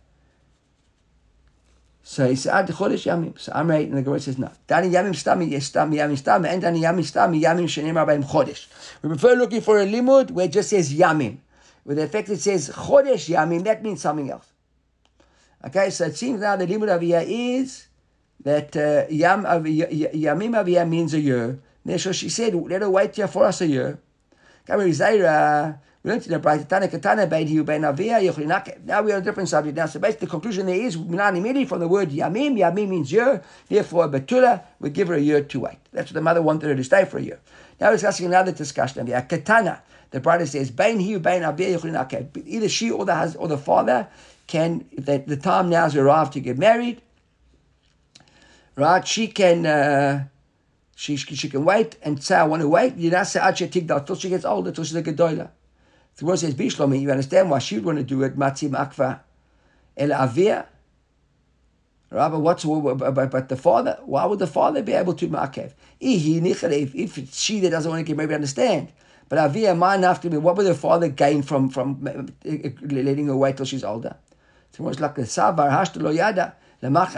So 2.03 2.29
he 2.29 2.37
said, 2.37 2.55
Ad 2.55 2.69
chodesh 2.69 3.07
yamim. 3.07 3.39
So 3.39 3.53
I'm 3.55 3.71
right, 3.71 3.87
and 3.87 3.97
the 3.97 4.03
Gemara 4.03 4.21
says, 4.21 4.39
no. 4.39 4.51
Dani 4.69 4.91
yamim 4.91 5.11
stami, 5.11 5.51
yes 5.51 5.71
yamim 5.71 6.21
stami, 6.21 6.49
and 6.49 6.63
dani 6.63 6.81
yamim 6.81 7.01
stami, 7.01 7.43
yamim 7.43 7.65
shenem 7.65 7.95
rabbeim 7.95 8.25
chodesh. 8.25 8.67
We 9.03 9.09
prefer 9.09 9.35
looking 9.35 9.61
for 9.61 9.81
a 9.81 9.87
limud 9.87 10.31
where 10.31 10.47
it 10.47 10.53
just 10.53 10.71
says 10.71 10.93
yamim. 10.93 11.39
With 11.85 11.99
the 11.99 12.05
effect 12.05 12.29
it 12.31 12.41
says 12.41 12.71
chodesh 12.71 13.35
yamim, 13.35 13.65
that 13.65 13.83
means 13.83 14.01
something 14.01 14.31
else. 14.31 14.54
Okay, 15.67 15.91
so 15.91 16.07
it 16.07 16.17
seems 16.17 16.41
now 16.41 16.57
the 16.57 16.67
limud 16.67 16.89
aviyah 16.89 17.25
is 17.27 17.89
that 18.43 18.77
uh, 18.77 19.05
yam, 19.11 19.45
yamim 19.45 20.53
aviyah 20.53 20.89
means 20.89 21.15
a 21.15 21.21
year. 21.21 21.59
So 21.99 22.13
she 22.13 22.29
said, 22.31 22.55
let 22.55 22.81
her 22.83 22.89
wait 22.91 23.17
here 23.17 23.29
for 23.29 23.45
us 23.45 23.61
a 23.61 23.67
year. 23.67 23.99
Now 24.67 24.79
we 24.79 24.99
are 25.01 25.81
on 26.05 26.21
a 29.11 29.21
different 29.23 29.49
subject 29.49 29.77
now. 29.77 29.87
So 29.87 30.01
basically 30.01 30.27
the 30.27 30.31
conclusion 30.31 30.67
there 30.67 30.75
is 30.75 30.97
Minan 30.99 31.37
immediately 31.37 31.67
from 31.67 31.81
the 31.81 31.89
word 31.89 32.11
Yamim. 32.11 32.59
Yamim 32.59 32.89
means 32.89 33.13
year. 33.13 33.43
Therefore 33.69 34.09
Betula 34.09 34.63
we 34.81 34.89
give 34.91 35.09
her 35.09 35.15
a 35.15 35.21
year 35.21 35.43
to 35.43 35.61
wait. 35.61 35.79
That's 35.93 36.11
what 36.11 36.15
the 36.15 36.21
mother 36.23 36.41
wanted 36.41 36.69
her 36.69 36.75
to 36.75 36.85
stay 36.85 37.05
for 37.05 37.19
a 37.19 37.23
year. 37.23 37.41
Now 37.81 37.89
we're 37.89 37.97
discussing 37.97 38.27
another 38.27 38.53
discussion. 38.53 39.05
The 39.07 39.21
Katana. 39.23 39.83
The 40.11 40.21
Braita 40.21 40.47
says 40.47 40.71
Either 42.47 42.69
she 42.69 42.91
or 42.91 43.05
the 43.05 43.15
husband 43.15 43.43
or 43.43 43.49
the 43.49 43.59
father 43.59 44.07
can 44.47 44.87
that 44.99 45.27
the 45.27 45.37
time 45.37 45.71
now 45.71 45.85
has 45.85 45.97
arrived 45.97 46.33
to 46.35 46.41
get 46.41 46.59
married. 46.59 47.01
Right? 48.77 49.07
She 49.07 49.29
can. 49.29 49.67
Uh, 49.67 50.25
she, 50.97 51.17
she 51.17 51.49
can 51.49 51.65
wait 51.65 51.97
and 52.03 52.23
say, 52.23 52.37
I 52.37 52.45
want 52.45 52.63
to 52.63 52.69
wait. 52.69 52.97
You 52.97 53.11
not 53.11 53.27
say, 53.27 53.41
until 53.43 54.17
she 54.17 54.29
gets 54.29 54.45
older, 54.45 54.69
until 54.69 54.85
she's 54.85 54.95
a 54.95 55.03
Gedolah. 55.03 55.51
The 56.17 56.25
word 56.25 56.39
says 56.39 56.55
Bishlomi, 56.55 57.01
you 57.01 57.11
understand 57.11 57.51
why 57.51 57.59
she 57.59 57.75
would 57.77 57.85
want 57.85 57.99
to 57.99 58.05
do 58.05 58.23
it, 58.23 58.39
Matzi 58.39 58.71
Makva 58.71 59.21
El 59.97 60.13
Avia. 60.13 60.67
Rabbi, 62.11 62.37
what's 62.37 62.65
but, 62.65 63.31
but 63.31 63.49
the 63.49 63.57
father? 63.57 63.99
Why 64.05 64.25
would 64.25 64.39
the 64.39 64.47
father 64.47 64.83
be 64.83 64.93
able 64.93 65.15
to 65.15 65.27
makev? 65.27 65.73
If, 65.99 66.95
if 66.95 67.19
it's 67.19 67.43
she 67.43 67.59
that 67.61 67.71
doesn't 67.71 67.91
want 67.91 68.01
to 68.01 68.05
get 68.05 68.17
married, 68.17 68.33
understand. 68.33 68.93
But 69.29 69.39
Avia 69.39 69.75
have 69.75 70.21
to 70.21 70.31
be. 70.31 70.37
What 70.37 70.57
would 70.57 70.67
the 70.67 70.75
father 70.75 71.09
gain 71.09 71.43
from 71.43 71.71
from 71.71 72.05
letting 72.45 73.27
her 73.27 73.37
wait 73.37 73.57
till 73.57 73.67
she's 73.67 73.83
older? 73.83 74.17
It's 74.79 75.01
like 75.01 75.15
the 75.15 75.23
savar 75.23 75.71
hashtalo 75.71 76.15
yada. 76.15 76.55
He 76.85 76.91
says, 76.91 77.15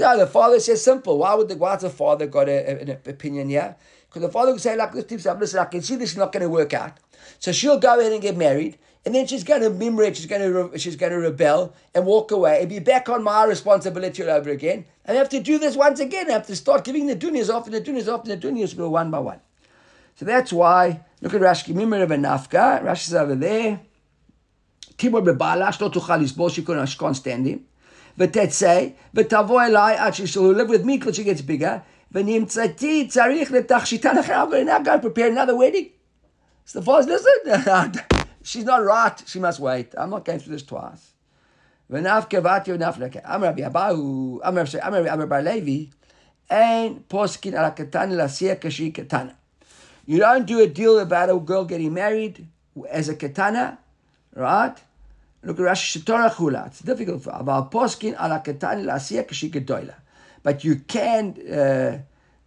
no, 0.00 0.18
the 0.18 0.26
father 0.26 0.58
says 0.60 0.82
simple. 0.82 1.18
Why 1.18 1.34
would 1.34 1.48
the 1.48 1.56
why's 1.56 1.82
the 1.82 1.90
father 1.90 2.26
got 2.26 2.48
a, 2.48 2.80
an 2.80 2.88
opinion 3.04 3.50
here? 3.50 3.76
Because 4.08 4.22
the 4.22 4.32
father 4.32 4.52
would 4.52 4.62
say, 4.62 4.74
like 4.76 4.92
this, 4.92 5.26
listen, 5.26 5.60
I 5.60 5.66
can 5.66 5.82
see 5.82 5.96
this 5.96 6.12
is 6.12 6.16
not 6.16 6.32
going 6.32 6.42
to 6.42 6.48
work 6.48 6.72
out. 6.72 6.96
So 7.38 7.52
she'll 7.52 7.78
go 7.78 8.00
ahead 8.00 8.12
and 8.12 8.22
get 8.22 8.38
married, 8.38 8.78
and 9.04 9.14
then 9.14 9.26
she's 9.26 9.44
going 9.44 9.60
to 9.60 9.68
mimret, 9.68 10.16
she's 10.16 10.24
going 10.24 10.70
to 10.70 10.78
she's 10.78 10.96
going 10.96 11.12
to 11.12 11.18
rebel 11.18 11.74
and 11.94 12.06
walk 12.06 12.30
away 12.30 12.60
and 12.60 12.70
be 12.70 12.78
back 12.78 13.10
on 13.10 13.22
my 13.22 13.44
responsibility 13.44 14.22
all 14.22 14.30
over 14.30 14.48
again. 14.48 14.86
And 15.04 15.16
I 15.16 15.18
have 15.18 15.28
to 15.30 15.40
do 15.40 15.58
this 15.58 15.76
once 15.76 16.00
again. 16.00 16.30
I 16.30 16.32
have 16.32 16.46
to 16.46 16.56
start 16.56 16.84
giving 16.84 17.08
the 17.08 17.16
dunyas 17.16 17.50
off 17.50 17.66
and 17.66 17.74
the 17.74 17.80
dunyas 17.80 18.08
off 18.08 18.22
and 18.22 18.30
the 18.30 18.38
dunyas 18.38 18.72
go 18.72 18.88
one 18.88 19.10
by 19.10 19.18
one. 19.18 19.40
So 20.14 20.24
that's 20.24 20.50
why 20.50 21.04
look 21.20 21.34
at 21.34 21.42
Rashi 21.42 21.74
Mimmer 21.74 22.02
of 22.02 22.10
a 22.10 22.16
Nafka. 22.16 22.82
Rashi's 22.82 23.14
over 23.14 23.34
there 23.34 23.80
Tibor 24.97 25.21
bebalash 25.21 25.81
לא 25.81 25.89
תוכל 25.89 26.17
לסבול 26.17 26.49
she 26.51 26.61
can't 26.99 27.15
stand 27.15 27.47
him. 27.47 27.59
ותצא 28.17 28.87
ותבוא 29.13 29.61
אליי 29.61 29.97
עד 29.97 30.13
she'll 30.13 30.55
live 30.55 30.69
with 30.69 30.85
me 30.85 31.03
till 31.03 31.13
she 31.13 31.23
gets 31.23 31.41
bigger. 31.41 31.77
ונמצאתי 32.11 33.07
צריך 33.07 33.51
לתכשיטן 33.51 34.17
אחר, 34.17 34.43
I'm 34.43 34.65
now 34.65 34.83
going 34.83 34.99
to 34.99 35.09
prepare 35.09 35.31
another 35.31 35.55
wedding. 35.55 35.89
So 36.65 36.79
the 36.79 36.85
father 36.85 37.13
listen, 37.13 38.01
she's 38.43 38.65
not 38.65 38.83
right, 38.83 39.17
she 39.25 39.39
must 39.39 39.59
wait. 39.59 39.93
I'm 39.97 40.09
not 40.09 40.25
going 40.25 40.39
through 40.39 40.55
this 40.55 40.63
twice. 40.63 41.13
ונף 41.89 42.25
קבעתי 42.29 42.73
ונף 42.73 42.97
לקה. 42.97 43.19
אמר 43.35 43.47
רבי 43.47 43.65
אבאו, 43.65 44.39
אמר 44.47 44.63
רבי 45.11 45.25
בר 45.25 45.41
לוי, 45.41 45.87
אין 46.49 46.99
פוסקין 47.07 47.55
על 47.55 47.65
הקטן 47.65 48.09
להסיע 48.09 48.53
כשהיא 48.61 48.93
קטנה. 48.93 49.31
You 50.07 50.19
don't 50.19 50.45
do 50.45 50.59
a 50.59 50.67
deal 50.67 50.99
about 50.99 51.29
a 51.29 51.39
girl 51.39 51.65
getting 51.65 51.93
married 51.93 52.45
as 52.89 53.09
a 53.09 53.15
katana, 53.15 53.77
right? 54.34 54.76
Look 55.42 55.60
at 55.60 55.66
Rashi 55.66 55.98
Shetorah 55.98 56.34
Chula. 56.36 56.64
It's 56.66 56.80
difficult 56.80 57.22
for 57.22 57.32
Aval 57.32 57.70
Poskin 57.70 58.14
ala 58.14 58.40
katana 58.44 58.82
la'asiyah 58.82 59.28
kashi 59.28 59.50
gedoila. 59.50 59.94
But 60.42 60.64
you 60.64 60.76
can 60.76 61.36
uh, 61.50 61.98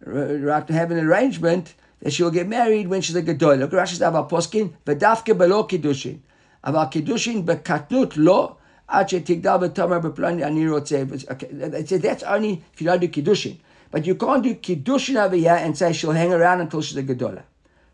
have 0.04 0.90
an 0.90 0.98
arrangement 0.98 1.74
that 2.00 2.12
she'll 2.12 2.30
get 2.30 2.48
married 2.48 2.88
when 2.88 3.00
she's 3.00 3.16
a 3.16 3.22
gedoila. 3.22 3.60
Look 3.60 3.72
at 3.72 3.86
Rashi 3.86 3.98
Aval 3.98 4.28
Poskin 4.28 4.72
v'dafke 4.84 5.36
belo 5.36 5.68
kiddushin. 5.68 6.18
Aval 6.64 6.90
kiddushin 6.92 7.44
bekatnut 7.44 8.16
lo 8.16 8.56
b'plani 8.88 10.44
ani 10.44 10.64
rotzeh. 10.64 12.02
That's 12.02 12.22
only 12.24 12.62
if 12.72 12.80
you 12.80 12.86
don't 12.86 13.00
do 13.00 13.08
kiddushin. 13.08 13.58
But 13.90 14.06
you 14.06 14.16
can't 14.16 14.42
do 14.42 14.54
kiddushin 14.54 15.16
over 15.16 15.36
here 15.36 15.56
and 15.58 15.78
say 15.78 15.92
she'll 15.92 16.12
hang 16.12 16.32
around 16.32 16.60
until 16.60 16.82
she's 16.82 16.96
a 16.96 17.02
gedola. 17.02 17.42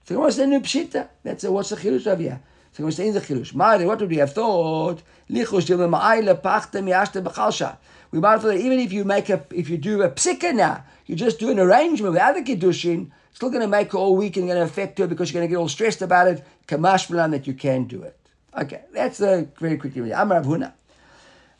So 0.04 0.18
what's 0.18 0.36
the 0.36 0.46
new 0.46 0.60
pshita? 0.60 1.08
That's 1.22 1.44
a, 1.44 1.52
what's 1.52 1.70
the 1.70 1.76
chilush 1.76 2.06
over 2.06 2.22
here? 2.22 2.40
So 2.74 2.82
we're 2.82 2.90
saying 2.90 3.12
the 3.12 3.20
chilush. 3.20 3.54
Mari, 3.54 3.86
what 3.86 4.00
would 4.00 4.10
we 4.10 4.16
have 4.16 4.32
thought? 4.32 5.00
Lichush 5.30 5.66
dilma 5.68 5.96
ma'ayla 5.96 6.42
pachta 6.42 6.82
mi'ashta 6.82 7.22
b'chalsha. 7.22 7.76
We 8.10 8.18
might 8.18 8.32
have 8.32 8.42
thought 8.42 8.48
that 8.48 8.60
even 8.60 8.80
if 8.80 8.92
you 8.92 9.04
make 9.04 9.30
a, 9.30 9.44
if 9.54 9.70
you 9.70 9.78
do 9.78 10.02
a 10.02 10.10
psika 10.10 10.52
now, 10.52 10.84
you 11.06 11.14
just 11.14 11.38
do 11.38 11.50
an 11.50 11.60
arrangement 11.60 12.14
without 12.14 12.34
the 12.34 12.42
kiddushin, 12.42 13.12
it's 13.28 13.36
still 13.36 13.50
going 13.50 13.62
to 13.62 13.68
make 13.68 13.92
her 13.92 13.98
all 13.98 14.16
weak 14.16 14.36
and 14.36 14.48
going 14.48 14.58
to 14.58 14.64
affect 14.64 14.98
her 14.98 15.06
because 15.06 15.30
you're 15.32 15.40
going 15.40 15.48
to 15.48 15.52
get 15.52 15.58
all 15.58 15.68
stressed 15.68 16.02
about 16.02 16.26
it. 16.26 16.44
Kamash 16.66 17.30
that 17.30 17.46
you 17.46 17.54
can 17.54 17.84
do 17.84 18.02
it. 18.02 18.18
Okay, 18.58 18.82
that's 18.92 19.20
a 19.20 19.46
very 19.60 19.76
quick 19.76 19.94
review. 19.94 20.12
Amar 20.12 20.42
Huna. 20.42 20.72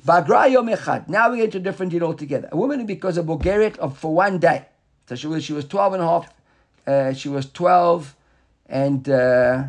Bagra 0.05 0.51
Yom 0.51 0.67
Echad. 0.67 1.09
Now 1.09 1.31
we 1.31 1.39
get 1.39 1.53
to 1.53 1.59
a 1.59 1.61
different 1.61 1.93
deal 1.93 2.03
altogether. 2.03 2.49
A 2.51 2.57
woman 2.57 2.81
who 2.81 2.87
becomes 2.87 3.19
a 3.19 3.23
Bogeret 3.23 3.79
of 3.79 3.97
for 3.97 4.13
one 4.13 4.39
day. 4.39 4.67
So 5.09 5.15
she 5.15 5.29
was 5.29 5.45
she 5.45 5.53
was 5.53 5.65
12 5.65 5.95
and 5.95 6.03
a 6.03 6.07
half. 6.07 6.35
Uh, 6.87 7.13
she 7.13 7.29
was 7.29 7.51
12 7.51 8.17
and 8.67 9.09
uh, 9.09 9.65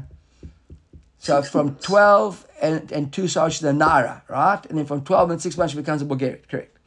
so 1.25 1.41
from 1.41 1.73
12 1.77 2.45
and, 2.61 2.91
and 2.91 3.11
2 3.11 3.27
Sash, 3.27 3.57
the 3.57 3.73
Nara, 3.73 4.21
right? 4.27 4.63
And 4.67 4.77
then 4.77 4.85
from 4.85 5.03
12 5.03 5.31
and 5.31 5.41
6 5.41 5.57
months, 5.57 5.73
she 5.73 5.79
becomes 5.79 6.03
a 6.03 6.05
Bogeret, 6.05 6.47
correct? 6.47 6.77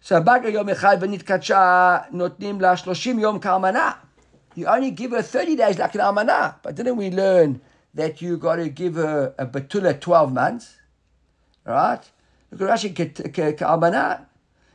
So, 0.00 0.20
Bagra 0.20 0.52
Yom 0.52 0.66
Echad 0.66 1.00
not 2.12 2.40
Notnim 2.40 2.60
La 2.60 2.74
Shloshim 2.74 3.20
Yom 3.20 3.38
Kalmana. 3.38 3.94
You 4.56 4.66
only 4.66 4.90
give 4.90 5.12
her 5.12 5.22
30 5.22 5.54
days 5.54 5.78
like 5.78 5.94
an 5.94 6.00
Almana. 6.00 6.56
But 6.64 6.74
didn't 6.74 6.96
we 6.96 7.10
learn 7.10 7.60
that 7.94 8.20
you 8.20 8.36
got 8.36 8.56
to 8.56 8.68
give 8.68 8.96
her 8.96 9.36
a 9.38 9.46
betula 9.46 10.00
12 10.00 10.32
months? 10.32 10.78
Right? 11.64 12.00
Look 12.50 12.62
at 12.62 12.76
Rashi 12.76 12.92
almana. 12.92 14.26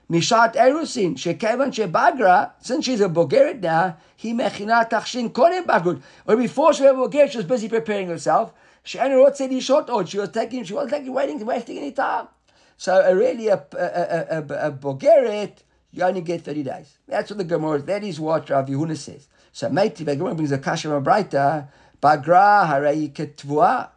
Mishat 0.09 0.55
Erusin, 0.55 1.15
Shekevan 1.15 1.73
Shebagra, 1.73 2.51
since 2.61 2.85
she's 2.85 3.01
a 3.01 3.09
Bogeret 3.09 3.61
now, 3.61 3.97
he 4.15 4.33
mechina 4.33 4.89
tachshin 4.89 5.29
kodem 5.29 5.65
bagud. 5.65 6.01
Or 6.25 6.37
before 6.37 6.73
she 6.73 6.83
was 6.83 6.91
a 6.91 6.95
Bogeret, 6.95 7.31
she 7.31 7.37
was 7.37 7.45
busy 7.45 7.67
preparing 7.67 8.07
herself. 8.07 8.53
She 8.83 8.97
was 8.97 9.37
taking, 9.37 9.59
she 9.59 10.73
was 10.73 10.89
taking, 10.89 11.11
waiting, 11.11 11.45
wasting 11.45 11.77
any 11.77 11.91
time. 11.91 12.29
So 12.77 13.13
really, 13.13 13.49
a, 13.49 13.61
a, 13.73 13.77
a, 13.77 14.67
a, 14.67 14.71
Bogeret, 14.71 15.57
you 15.91 16.03
only 16.03 16.21
get 16.21 16.41
30 16.41 16.63
days. 16.63 16.97
That's 17.05 17.29
what 17.29 17.39
the 17.39 17.43
Gemara, 17.43 17.81
that 17.81 18.03
is 18.05 18.17
what 18.17 18.49
Rav 18.49 18.67
Yehuna 18.67 18.95
says. 18.95 19.27
So 19.51 19.69
Meiti, 19.69 20.05
the 20.05 20.15
Gemara 20.15 20.35
brings 20.35 20.53
a 20.53 20.57
kasha 20.57 20.87
Bagra 20.87 21.67
harayi 22.01 23.11
ketvua. 23.11 23.89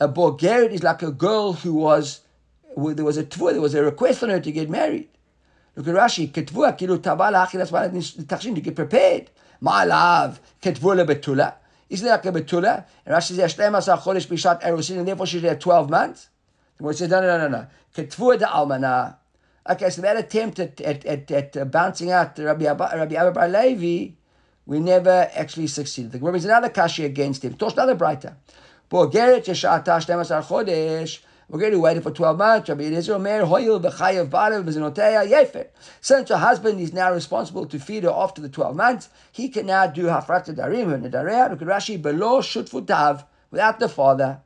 A 0.00 0.08
Bogeret 0.08 0.70
is 0.70 0.82
like 0.82 1.02
a 1.02 1.10
girl 1.10 1.52
who 1.52 1.74
was, 1.74 2.20
there 2.74 3.04
was 3.04 3.18
a 3.18 3.24
tvua, 3.24 3.52
there 3.52 3.60
was 3.60 3.74
a 3.74 3.82
request 3.82 4.22
on 4.22 4.30
her 4.30 4.40
to 4.40 4.52
get 4.52 4.70
married. 4.70 5.08
Look 5.78 5.86
at 5.86 5.94
Rashi, 5.94 6.32
ketvua 6.32 6.76
kilu 6.76 7.00
that's 7.00 7.70
why 7.70 7.86
tachshin 7.86 8.56
to 8.56 8.60
get 8.60 8.74
prepared. 8.74 9.30
Ma'alav, 9.62 10.40
ketvua 10.60 11.06
lebetula. 11.06 11.54
Isn't 11.88 12.04
that 12.04 12.24
like 12.24 12.34
a 12.34 12.42
betula? 12.42 12.84
And 13.06 13.14
Rashi 13.14 13.36
says, 13.36 13.54
Shleim 13.54 13.78
asar 13.78 13.98
chodesh 13.98 14.26
bishat 14.26 14.60
erusin, 14.62 14.98
and 14.98 15.06
therefore 15.06 15.26
she's 15.26 15.40
there 15.40 15.54
12 15.54 15.88
months. 15.88 16.30
The 16.78 16.82
Gemara 16.82 16.94
says, 16.94 17.10
no, 17.10 17.20
no, 17.20 17.38
no, 17.38 17.48
no, 17.48 17.58
no. 17.58 17.66
Ketvua 17.96 18.40
almana. 18.40 19.18
Okay, 19.70 19.88
so 19.90 20.02
that 20.02 20.16
attempt 20.16 20.58
at, 20.58 20.80
at, 20.80 21.06
at, 21.06 21.30
at 21.30 21.56
uh, 21.56 21.64
bouncing 21.64 22.10
out 22.10 22.36
Rabbi 22.36 22.64
Abba, 22.64 22.90
Rabbi 22.96 23.14
Abba 23.14 23.30
Bar 23.30 23.48
Levi, 23.48 24.14
we 24.66 24.80
never 24.80 25.30
actually 25.32 25.68
succeeded. 25.68 26.10
The 26.10 26.18
Gemara 26.18 26.32
brings 26.32 26.44
another 26.44 26.70
kashi 26.70 27.04
against 27.04 27.44
him. 27.44 27.54
Tosh 27.54 27.74
another 27.74 27.94
Braita. 27.94 28.34
Bogeret 28.90 29.44
yeshata 29.44 29.84
shleim 29.84 30.22
asar 30.22 30.42
chodesh, 30.42 31.20
we're 31.48 31.58
going 31.58 31.72
to 31.72 31.80
wait 31.80 32.02
for 32.02 32.10
12 32.10 32.36
months. 32.36 32.68
Rabbi 32.68 32.84
Eliezer 32.84 33.18
Meir, 33.18 33.44
Hoyil, 33.44 33.82
B'chayav, 33.82 34.28
Barav, 34.28 34.64
B'zinoteya, 34.64 35.28
Yefer. 35.28 35.68
Since 36.02 36.28
her 36.28 36.36
husband 36.36 36.78
is 36.78 36.92
now 36.92 37.12
responsible 37.12 37.64
to 37.66 37.78
feed 37.78 38.02
her 38.04 38.10
after 38.10 38.42
the 38.42 38.50
12 38.50 38.76
months, 38.76 39.08
he 39.32 39.48
can 39.48 39.66
now 39.66 39.86
do 39.86 40.04
Hafrat 40.04 40.54
Darim 40.54 40.92
and 40.92 41.04
Nadareya, 41.04 41.50
look 41.50 41.62
at 41.62 41.68
Rashi, 41.68 42.00
below 42.00 42.40
Shutfutav, 42.40 43.24
without 43.50 43.80
the 43.80 43.88
father. 43.88 44.40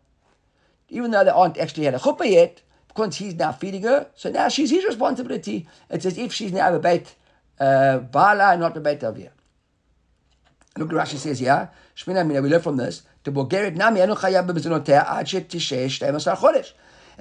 Even 0.89 1.11
though 1.11 1.25
they 1.25 1.31
aren't 1.31 1.59
actually 1.59 1.85
had 1.85 1.95
a 1.95 1.99
chuppah 1.99 2.31
yet, 2.31 2.63
because 2.87 3.17
he's 3.17 3.35
now 3.35 3.51
feeding 3.51 3.83
her, 3.83 4.07
so 4.15 4.31
now 4.31 4.49
she's 4.49 4.71
his 4.71 4.85
responsibility. 4.85 5.67
It's 5.91 6.07
as 6.07 6.19
if 6.19 6.33
she's 6.33 6.53
now 6.53 6.73
a 6.73 6.79
bait 6.79 7.15
uh, 7.59 7.99
Bala, 7.99 8.57
not 8.57 8.77
a 8.77 8.81
bait 8.81 9.03
Avia. 9.03 9.33
Look 10.79 10.91
Rashi 10.91 11.17
says 11.17 11.39
here. 11.39 11.71
Shmina 11.97 12.27
Mina, 12.27 12.41
we 12.41 12.49
learn 12.49 12.63
from 12.63 12.77
this. 12.77 13.03
The 13.25 13.31
Bulgarian 13.31 13.75
Nami 13.75 14.03
Anu 14.03 14.15
Chayav 14.15 14.47
B'zinoteya, 14.49 15.07
Ad 15.07 15.27
Shetishesh, 15.27 16.01
Temasar 16.01 16.37
Chodesh. 16.37 16.73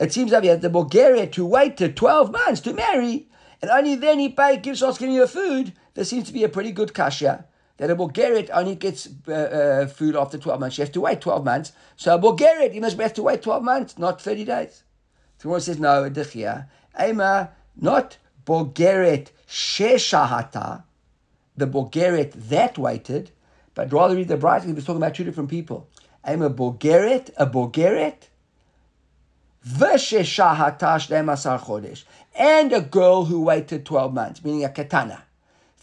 It 0.02 0.12
seems 0.12 0.32
that 0.32 0.42
we 0.42 0.48
have 0.48 0.62
the 0.62 0.70
Bogeret 0.70 1.32
to 1.34 1.46
wait 1.46 1.78
to 1.78 1.92
12 1.92 2.32
months 2.32 2.60
to 2.62 2.74
marry, 2.74 3.28
and 3.62 3.70
only 3.70 3.94
then 3.94 4.18
he 4.18 4.30
pay, 4.30 4.58
gives 4.58 4.82
giving 4.98 5.16
her 5.16 5.28
food. 5.28 5.74
There 5.94 6.04
seems 6.04 6.26
to 6.26 6.34
be 6.34 6.44
a 6.44 6.50
pretty 6.50 6.72
good 6.72 6.96
kasha 6.96 7.46
that 7.78 7.92
a 7.92 7.96
Bogeret 7.96 8.50
only 8.52 8.74
gets 8.74 9.08
uh, 9.28 9.32
uh, 9.32 9.86
food 9.88 10.16
after 10.16 10.40
12 10.40 10.60
months. 10.60 10.76
She 10.76 10.82
has 10.82 10.90
to 10.90 11.02
wait 11.02 11.22
12 11.22 11.46
months. 11.46 11.74
So 11.98 12.16
a 12.16 12.20
Bogeret, 12.20 12.74
he 12.74 12.80
must 12.80 13.00
have 13.00 13.14
to 13.14 13.22
wait 13.22 13.44
12 13.44 13.64
months, 13.64 14.00
not 14.00 14.20
30 14.20 14.46
days. 14.46 14.84
The 15.38 15.50
one 15.50 15.62
says, 15.62 15.80
no, 15.80 16.10
Dechia. 16.10 16.66
Ema, 17.00 17.52
not 17.80 18.18
Bogeret 18.44 19.28
Sheshahata, 19.48 20.82
the 21.56 21.68
Bogeret 21.68 22.34
that 22.50 22.80
waited, 22.80 23.30
but 23.76 23.94
rather 23.94 24.16
read 24.16 24.30
the 24.30 24.38
Bright, 24.38 24.64
he 24.64 24.74
was 24.74 24.84
talking 24.84 25.02
about 25.02 25.14
two 25.14 25.24
different 25.24 25.52
people. 25.52 25.88
I'm 26.24 26.42
a 26.42 26.50
Bogeret, 26.50 27.30
a 27.38 27.46
Bogeret 27.46 28.30
and 32.36 32.74
a 32.74 32.82
girl 32.82 33.26
who 33.26 33.42
waited 33.44 33.86
12 33.86 34.14
months, 34.14 34.44
meaning 34.44 34.66
a 34.66 34.70
katana. 34.70 35.24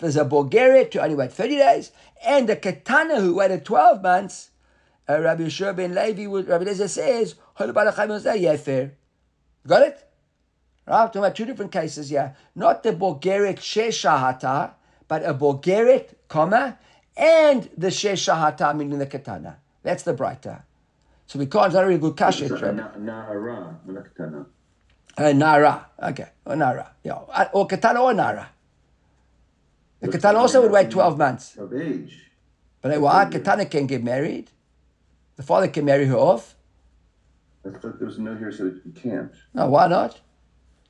There's 0.01 0.16
a 0.16 0.24
Bogeret 0.24 0.91
to 0.93 1.03
only 1.03 1.14
wait 1.14 1.33
30 1.33 1.57
days, 1.57 1.93
and 2.24 2.51
a 2.51 2.57
katana 2.57 3.20
who 3.20 3.37
waited 3.37 3.64
12 3.64 4.03
months, 4.03 4.51
uh, 5.09 5.20
Rabbi 5.20 5.45
Yeshua 5.45 5.76
ben 5.76 5.95
Levi, 5.95 6.26
Rabbi 6.26 6.64
Lezer 6.64 6.89
says, 6.89 7.37
Got 9.66 9.83
it? 9.83 10.05
Right? 10.87 11.07
Talking 11.07 11.18
about 11.20 11.35
two 11.37 11.45
different 11.45 11.72
cases 11.72 12.09
here. 12.11 12.35
Not 12.55 12.83
the 12.83 12.93
Bogeret 12.93 13.59
Sheshahata, 13.59 14.72
but 15.07 15.24
a 15.24 15.35
Bogeret, 15.35 16.14
comma, 16.29 16.79
and 17.16 17.68
the 17.76 17.89
Sheshahata, 17.89 18.76
meaning 18.76 18.99
the 18.99 19.07
katana. 19.07 19.59
That's 19.83 20.03
the 20.03 20.14
Braita. 20.14 20.62
So 21.29 21.39
we 21.39 21.45
can't, 21.45 21.74
not 21.74 21.85
a 21.85 21.87
really 21.87 22.01
good 22.01 22.16
kasha. 22.16 22.49
Nara, 22.49 22.91
uh, 25.18 25.33
Nara, 25.33 25.87
okay, 26.03 26.29
or 26.47 26.57
Nara, 26.57 26.91
yeah, 27.05 27.12
uh, 27.12 27.45
or 27.53 27.66
Katana 27.66 28.03
or 28.03 28.14
Nara. 28.14 28.49
The 30.01 30.09
Katana 30.09 30.39
also 30.39 30.62
would 30.62 30.70
wait 30.70 30.91
12 30.91 31.18
months. 31.18 31.57
Of 31.59 31.74
age. 31.74 32.31
But 32.81 32.99
why? 32.99 33.26
Katana 33.26 33.66
can 33.66 33.87
get 33.87 34.03
married. 34.03 34.51
The 35.37 35.43
father 35.43 35.68
can 35.68 35.85
marry 35.85 36.07
her 36.07 36.16
off. 36.16 36.57
I 37.66 37.70
thought 37.76 37.99
there 37.99 38.07
was 38.07 38.18
no 38.18 38.35
here 38.35 38.51
so 38.51 38.64
you 38.64 38.93
can't. 38.95 39.31
No, 39.53 39.68
why 39.68 39.87
not? 39.87 40.20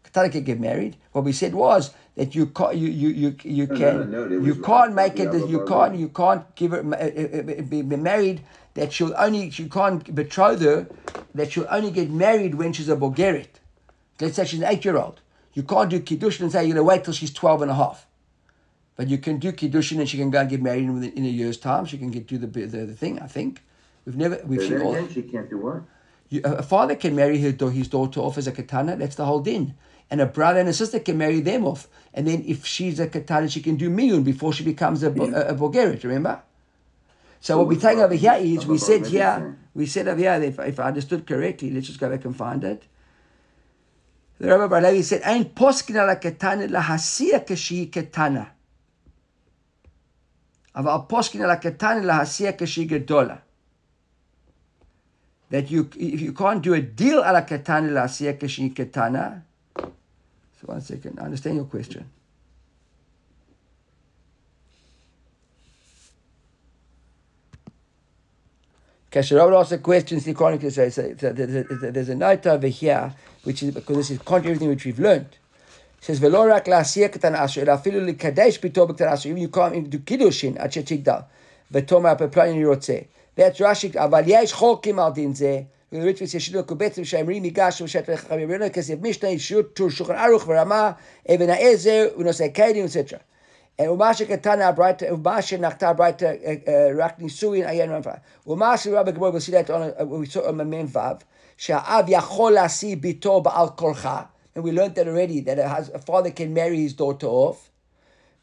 Katana 0.05 0.29
can 0.29 0.45
get 0.45 0.61
married. 0.61 0.99
What 1.11 1.25
we 1.25 1.33
said 1.33 1.53
was 1.53 1.93
that 2.19 2.35
you 2.35 2.47
can't, 2.47 2.75
you 2.75 2.89
you 2.89 3.09
you 3.11 3.37
you 3.45 3.67
No, 3.69 3.75
no, 3.75 3.79
can 3.79 4.11
no, 4.11 4.29
there 4.29 4.41
you 4.41 4.57
can't 4.57 4.93
make 4.93 5.21
it. 5.21 5.33
You 5.49 5.65
can't 5.65 5.95
you 5.95 6.09
can't 6.09 6.43
give 6.57 6.73
her 6.73 6.81
uh, 6.81 6.97
uh, 6.97 7.61
uh, 7.61 7.63
be 7.63 7.83
be 7.83 7.97
married. 7.97 8.41
That 8.75 8.93
she'll 8.93 9.15
only 9.17 9.43
you 9.55 9.69
can't 9.69 10.03
betroth 10.13 10.61
her. 10.63 10.89
That 11.37 11.53
she'll 11.53 11.69
only 11.71 11.93
get 11.93 12.11
married 12.11 12.57
when 12.57 12.73
she's 12.73 12.89
a 12.89 12.97
Bogeret. 12.97 13.61
Let's 14.21 14.35
say 14.35 14.45
she's 14.47 14.61
an 14.61 14.67
eight 14.67 14.85
year 14.85 14.97
old. 14.97 15.21
You 15.55 15.63
can't 15.63 15.91
do 15.91 16.01
kiddushin 16.01 16.41
and 16.41 16.51
say 16.53 16.65
you're 16.65 16.75
gonna 16.75 16.91
wait 16.93 17.05
till 17.05 17.15
she's 17.15 17.33
12 17.33 17.63
and 17.63 17.71
a 17.71 17.75
half. 17.75 18.07
But 18.97 19.07
you 19.07 19.19
can 19.19 19.39
do 19.39 19.53
kiddushin 19.53 20.01
and 20.01 20.09
she 20.09 20.17
can 20.17 20.31
go 20.31 20.41
and 20.41 20.51
get 20.51 20.61
married 20.61 20.85
in, 20.85 21.05
in 21.05 21.25
a 21.25 21.29
year's 21.29 21.57
time. 21.57 21.87
She 21.87 21.99
can 21.99 22.11
get 22.11 22.27
do 22.27 22.37
the, 22.37 22.49
the 22.49 22.85
the 22.93 22.95
thing. 22.95 23.21
I 23.21 23.29
think 23.29 23.63
we've 24.05 24.17
never 24.17 24.41
we've 24.45 24.61
seen 24.61 24.83
all. 24.83 25.07
she 25.07 25.23
can't 25.23 25.49
do 25.49 25.59
what? 25.59 25.83
You, 26.31 26.41
a 26.45 26.65
father 26.65 26.97
can 26.97 27.15
marry 27.15 27.39
his, 27.39 27.55
da- 27.55 27.69
his 27.69 27.89
daughter 27.89 28.21
off 28.21 28.37
as 28.37 28.49
a 28.49 28.53
katana. 28.53 28.97
That's 28.97 29.15
the 29.15 29.25
whole 29.25 29.41
din 29.41 29.75
and 30.11 30.21
a 30.21 30.27
brother 30.27 30.61
and 30.61 30.69
a 30.69 30.73
sister 30.73 31.01
can 31.01 31.19
marry 31.19 31.41
them 31.41 31.67
off. 31.67 31.89
And 32.15 32.27
then 32.27 32.45
if 32.47 32.65
she's 32.65 32.99
a 32.99 33.09
Katana, 33.09 33.49
she 33.49 33.61
can 33.61 33.77
do 33.77 33.91
Miyun 33.91 34.25
before 34.25 34.53
she 34.53 34.65
becomes 34.65 35.03
a, 35.03 35.11
a, 35.11 35.49
a 35.49 35.55
Bogeret, 35.55 36.03
remember? 36.03 36.43
So, 37.41 37.55
so 37.55 37.59
what 37.59 37.69
we're 37.69 37.81
saying 37.81 38.01
over 38.01 38.15
here 38.15 38.35
is 38.35 38.67
we 38.67 38.79
said 38.79 39.07
here, 39.07 39.27
uh, 39.27 39.53
we 39.75 39.87
said 39.87 40.09
over 40.09 40.19
here, 40.19 40.33
if, 40.43 40.59
if 40.59 40.81
I 40.81 40.85
understood 40.85 41.27
correctly, 41.27 41.71
let's 41.71 41.87
just 41.87 42.01
go 42.01 42.09
back 42.09 42.25
and 42.25 42.35
find 42.35 42.65
it. 42.65 42.85
The 44.39 44.57
Rabbi 44.57 44.81
Barlevi 44.81 45.05
said, 45.05 45.23
Ein 45.23 45.47
poskina 45.47 46.07
la 46.07 46.15
katana 46.15 46.69
la 46.69 46.81
hasiya 46.81 47.47
kashi 47.47 47.87
katana. 47.87 48.53
Aval 50.75 51.09
la 51.45 52.21
hasiya 52.21 52.57
keshi 52.57 52.89
gedola. 52.89 53.41
That 55.51 55.71
you, 55.71 55.89
if 55.97 56.21
you 56.21 56.33
can't 56.33 56.63
do 56.63 56.75
a 56.75 56.81
deal 56.81 57.19
ala 57.19 57.43
katana 57.43 57.91
la 57.91 58.03
hasiya 58.03 58.39
keshi 58.39 58.75
katana, 58.75 59.45
so 60.61 60.67
one 60.67 60.81
second, 60.81 61.19
I 61.21 61.25
understand 61.25 61.57
your 61.57 61.67
question. 61.67 62.09
Kasharov 69.11 69.59
asked 69.59 69.73
a 69.73 69.79
question, 69.79 70.19
the 70.19 70.35
chronicles 70.35 70.75
say, 70.75 70.91
so 70.91 71.03
there's 71.13 72.09
a 72.11 72.15
night 72.15 72.47
over 72.47 72.67
here, 72.67 73.15
which 73.45 73.63
is 73.63 73.73
because 73.73 73.97
this 73.97 74.11
is 74.11 74.19
contrary 74.19 74.43
to 74.43 74.49
everything 74.51 74.69
which 74.69 74.85
we've 74.85 74.99
learned. 74.99 75.39
Says, 76.01 76.21
Velorak 76.21 76.49
rak 76.49 76.65
la'asiyah 76.67 77.11
katan 77.11 77.35
asher, 77.35 77.63
ela 77.63 77.79
filu 77.79 78.05
likadesh 78.07 78.61
pito 78.61 78.87
b'katan 78.87 79.13
asher, 79.13 79.31
even 79.31 79.43
you 79.43 79.49
can't 79.49 79.75
even 79.75 79.89
do 79.89 79.99
kiddushin 79.99 80.61
at 80.61 80.73
shetigdal, 80.73 81.25
v'tomar 81.73 82.19
peplani 82.19 82.63
rotze. 82.63 83.07
That's 83.35 83.59
Rashi, 83.59 83.93
aval 83.93 84.27
yesh 84.27 84.53
cholkim 84.53 84.99
al 84.99 85.13
din 85.13 85.33
zeh, 85.33 85.67
Mishnah, 85.91 86.29
Shulchan 89.39 90.19
Aruch, 90.19 90.97
Even 91.27 91.51
Ezer, 91.51 92.11
etc. 92.85 93.21
And 93.79 93.99
Katana 93.99 94.75
Nachta 94.75 95.97
Rakni 95.97 97.31
Suin 97.31 97.63
Ramfa. 97.63 98.21
Rabbi 98.93 99.13
we 99.13 99.41
see 99.41 99.53
that 99.53 99.71
on, 99.71 99.95
uh, 99.99 100.05
we 100.05 100.27
saw 100.27 100.49
on 100.49 100.57
Vav, 100.59 101.23
Yachol 102.09 102.61
Asi 102.61 102.97
Bito 102.97 103.43
Ba'al 103.43 104.29
And 104.55 104.65
we 104.65 104.73
learned 104.73 104.97
that 104.97 105.09
already, 105.09 105.41
that 105.41 105.59
a 105.59 105.99
father 106.01 106.33
can 106.33 106.53
marry 106.53 106.81
his 106.81 106.93
daughter 106.93 107.29
off. 107.29 107.68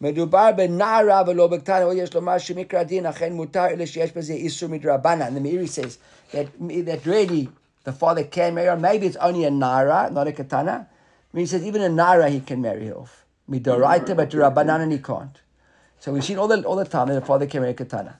מדובר 0.00 0.50
בנערה 0.56 1.22
ולא 1.26 1.46
בקטנה, 1.46 1.84
או 1.84 1.92
יש 1.92 2.14
לומר 2.14 2.38
שמקרא 2.38 2.80
הדין 2.80 3.06
אכן 3.06 3.32
מותר, 3.32 3.66
אלא 3.66 3.86
שיש 3.86 4.12
בזה 4.12 4.32
איסור 4.32 4.68
מדרבנן. 4.68 5.22
And 5.22 5.36
the 5.36 5.40
Meiri 5.40 5.68
says 5.68 5.98
that, 6.32 6.46
that 6.86 7.06
really 7.06 7.48
the 7.84 7.92
father 7.92 8.24
can 8.24 8.54
marry 8.54 8.66
her. 8.66 8.76
Maybe 8.76 9.06
it's 9.06 9.16
only 9.16 9.44
a 9.44 9.50
nara, 9.50 10.10
not 10.10 10.26
a 10.26 10.32
katana. 10.32 10.88
I 11.32 11.36
mean, 11.36 11.42
he 11.42 11.46
says 11.46 11.64
even 11.64 11.82
a 11.82 11.88
nara 11.88 12.28
he 12.30 12.40
can 12.40 12.62
marry 12.62 12.86
her 12.86 12.94
off. 12.94 13.24
Midoraita, 13.50 14.16
but 14.16 14.30
Rabbanan 14.30 14.90
he 14.90 14.98
can't. 14.98 15.36
So 15.98 16.12
we've 16.12 16.24
seen 16.24 16.38
all 16.38 16.48
the 16.48 16.62
all 16.62 16.76
the 16.76 16.84
time 16.84 17.08
that 17.08 17.16
a 17.16 17.20
father 17.20 17.46
can 17.46 17.60
marry 17.60 17.72
a 17.72 17.74
katana. 17.74 18.18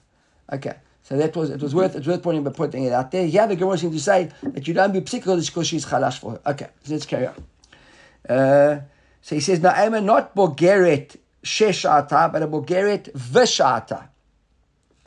Okay. 0.51 0.75
So 1.03 1.17
that 1.17 1.35
was 1.35 1.49
it 1.49 1.61
was 1.61 1.73
worth 1.73 1.95
it's 1.95 2.07
worth 2.07 2.21
pointing 2.21 2.43
but 2.43 2.55
putting 2.55 2.83
it 2.83 2.93
out 2.93 3.11
there. 3.11 3.25
Yeah, 3.25 3.47
the 3.47 3.55
Gemara 3.55 3.77
seems 3.77 3.95
to 3.95 4.01
say 4.01 4.29
that 4.43 4.67
you 4.67 4.73
don't 4.73 4.93
be 4.93 4.99
psychical 5.05 5.35
because 5.35 5.67
she's 5.67 5.85
chalash 5.85 6.19
for 6.19 6.31
her. 6.31 6.41
Okay, 6.45 6.67
so 6.83 6.93
let's 6.93 7.05
carry 7.05 7.27
on. 7.27 7.43
Uh, 8.29 8.81
so 9.21 9.35
he 9.35 9.41
says, 9.41 9.59
Na'ema, 9.59 10.03
not 10.03 10.35
Bogeret 10.35 11.17
sheshata, 11.46 12.32
but 12.32 12.42
a 12.42 12.48
Bogeret 12.48 13.12
vishata. 13.12 14.08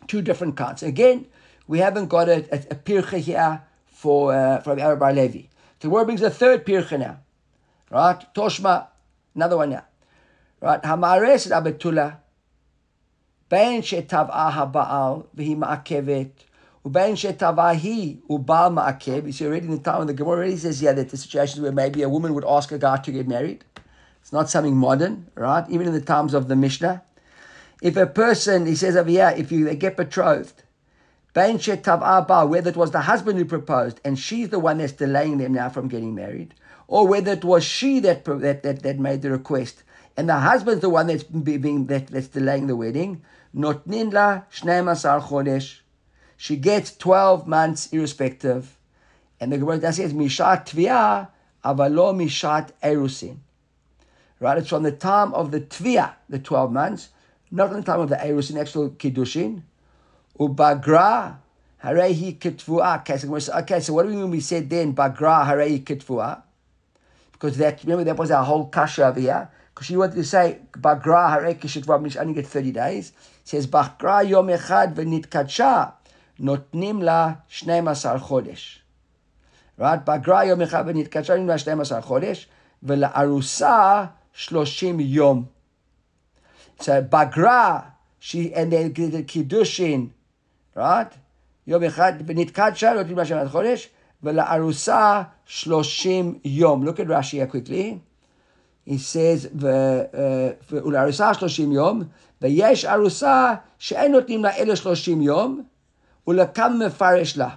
Two 0.07 0.21
different 0.21 0.57
counts. 0.57 0.81
Again, 0.81 1.27
we 1.67 1.79
haven't 1.79 2.07
got 2.07 2.29
a, 2.29 2.37
a, 2.51 2.57
a 2.71 2.75
pircha 2.75 3.19
here 3.19 3.61
for 3.85 4.33
uh, 4.33 4.59
from 4.61 4.79
Arab 4.79 5.01
Levi. 5.15 5.43
The 5.81 5.89
word 5.89 6.05
brings 6.05 6.21
a 6.21 6.29
third 6.31 6.65
pircha 6.65 6.97
now, 6.99 7.19
right? 7.91 8.19
Toshma, 8.33 8.87
another 9.35 9.57
one 9.57 9.69
now, 9.69 9.85
right? 10.61 10.81
Hamares 10.81 11.51
abetula, 11.51 12.17
ben 13.49 13.81
shetavah 13.81 14.71
baal 14.71 15.27
v'hi 15.35 15.55
Ubain 15.55 16.31
uben 16.85 17.13
shetavahi 17.13 18.21
ubal 18.29 18.73
ma'akev. 18.73 19.25
You 19.25 19.31
see 19.31 19.45
already 19.45 19.67
in 19.67 19.71
the 19.73 19.79
time 19.79 20.01
of 20.01 20.07
the 20.07 20.13
Gemara 20.13 20.37
already 20.37 20.57
says 20.57 20.81
yeah 20.81 20.93
that 20.93 21.09
the 21.09 21.17
situations 21.17 21.59
where 21.59 21.71
maybe 21.71 22.01
a 22.03 22.09
woman 22.09 22.33
would 22.33 22.45
ask 22.45 22.71
a 22.71 22.77
guy 22.77 22.97
to 22.97 23.11
get 23.11 23.27
married, 23.27 23.65
it's 24.22 24.34
not 24.34 24.49
something 24.49 24.76
modern, 24.76 25.28
right? 25.36 25.65
Even 25.70 25.88
in 25.88 25.93
the 25.93 26.01
times 26.01 26.34
of 26.34 26.47
the 26.47 26.55
Mishnah. 26.55 27.03
If 27.82 27.95
a 27.95 28.05
person, 28.05 28.65
he 28.65 28.76
says 28.76 28.95
over 28.95 29.09
here, 29.09 29.34
if 29.36 29.51
you 29.51 29.65
they 29.65 29.76
get 29.76 29.97
betrothed, 29.97 30.63
whether 31.34 32.70
it 32.70 32.76
was 32.76 32.91
the 32.91 33.01
husband 33.01 33.38
who 33.38 33.45
proposed 33.45 34.01
and 34.03 34.20
she's 34.20 34.49
the 34.49 34.59
one 34.59 34.80
that's 34.80 34.93
delaying 34.93 35.38
them 35.38 35.53
now 35.53 35.70
from 35.70 35.88
getting 35.88 36.13
married, 36.13 36.53
or 36.88 37.07
whether 37.07 37.32
it 37.32 37.45
was 37.45 37.63
she 37.63 37.99
that 37.99 38.26
that, 38.26 38.63
that, 38.63 38.84
that 38.84 38.99
made 38.99 39.22
the 39.22 39.32
request 39.32 39.84
and 40.20 40.28
the 40.28 40.36
husband's 40.36 40.82
the 40.82 40.89
one 40.89 41.07
that's 41.07 41.24
being 41.24 41.86
that, 41.86 42.07
that's 42.07 42.28
delaying 42.28 42.67
the 42.67 42.76
wedding, 42.76 43.22
not 43.53 43.88
ninla 43.88 44.43
chodesh. 44.51 45.80
She 46.36 46.57
gets 46.57 46.93
twelve 46.93 47.47
months 47.47 47.88
irrespective, 47.93 48.78
and 49.39 49.53
the 49.53 49.57
Gemara 49.57 49.78
that 49.78 49.95
says 49.95 50.13
mishat 50.13 50.65
tvia 50.65 51.30
avalo 51.63 52.13
mishat 52.13 52.72
erusin 52.84 53.38
Right? 54.40 54.59
It's 54.59 54.68
from 54.68 54.82
the 54.82 54.92
time 54.92 55.32
of 55.34 55.50
the 55.50 55.61
tvia, 55.61 56.14
the 56.28 56.38
12 56.38 56.72
months, 56.72 57.11
not 57.50 57.68
from 57.68 57.80
the 57.80 57.86
time 57.86 58.00
of 58.00 58.09
the 58.09 58.16
erusin, 58.16 58.61
actual 58.61 58.90
kiddushin. 58.90 59.62
Ubagra 60.38 61.36
harehi 61.82 62.38
kitvua. 62.38 63.00
Okay, 63.00 63.16
so, 63.16 63.26
Gemara 63.26 63.40
says, 63.40 63.55
okay, 63.62 63.80
so 63.80 63.92
what 63.94 64.02
do 64.02 64.09
we 64.09 64.16
mean 64.16 64.30
we 64.30 64.40
said 64.40 64.68
then, 64.68 64.94
bagra 64.94 65.46
harehi 65.46 65.82
kitvua? 65.82 66.42
Because 67.32 67.57
that, 67.59 67.82
remember, 67.82 68.05
that 68.05 68.16
was 68.16 68.30
our 68.30 68.44
whole 68.44 68.68
kasha 68.68 69.07
over 69.07 69.20
here. 69.20 69.50
Because 69.74 69.86
she 69.86 69.96
wanted 69.96 70.14
to 70.14 70.24
say, 70.24 70.59
Bagra 70.72 71.36
harek 71.36 71.61
shitvav 71.61 72.00
means 72.00 72.16
only 72.16 72.32
get 72.32 72.46
30 72.46 72.70
days. 72.70 73.09
It 73.09 73.48
says, 73.48 73.66
Bagra 73.66 74.26
yom 74.26 74.46
echad 74.46 74.94
v'nitkatsha, 74.94 75.92
notnim 76.40 77.02
la 77.02 77.36
12 77.50 78.22
chodesh. 78.22 78.78
Right? 79.76 80.05
Bagra 80.05 80.46
yom 80.46 80.61
echad 80.61 80.86
v'nitkatsha, 80.86 81.36
notnim 81.36 81.48
la 81.48 81.57
12 81.57 82.05
chodesh, 82.05 82.46
ולארוסה 82.86 84.05
30 84.32 85.02
yom. 85.02 85.48
So 86.80 87.02
Bagra, 87.02 87.92
she, 88.18 88.52
and 88.55 88.72
then 88.72 88.92
the 88.92 89.22
Kiddushin, 89.22 90.11
right? 90.74 91.12
יום 91.66 91.82
אחד, 91.82 92.12
ונתקדשה, 92.26 92.92
נותנים 92.92 93.16
לה 93.16 93.26
שנת 93.26 93.48
חודש, 93.48 93.88
ולארוסה 94.22 95.22
30 95.46 96.38
יום. 96.44 96.88
Look 96.88 97.00
at 97.00 97.07
Rashi 97.07 97.38
here 97.38 97.46
quickly. 97.46 98.00
He 98.86 98.98
says, 98.98 99.48
ו- 99.55 100.02
uh, 100.12 100.74
ולארוסה 100.74 101.34
30 101.34 101.72
יום, 101.72 102.02
ויש 102.42 102.84
ארוסה 102.84 103.55
שאין 103.78 104.12
נותנים 104.12 104.44
לה 104.44 104.57
אלא 104.57 104.74
30 104.74 105.22
יום, 105.22 105.62
ולכמה 106.26 106.86
מפרש 106.86 107.36
לה. 107.36 107.48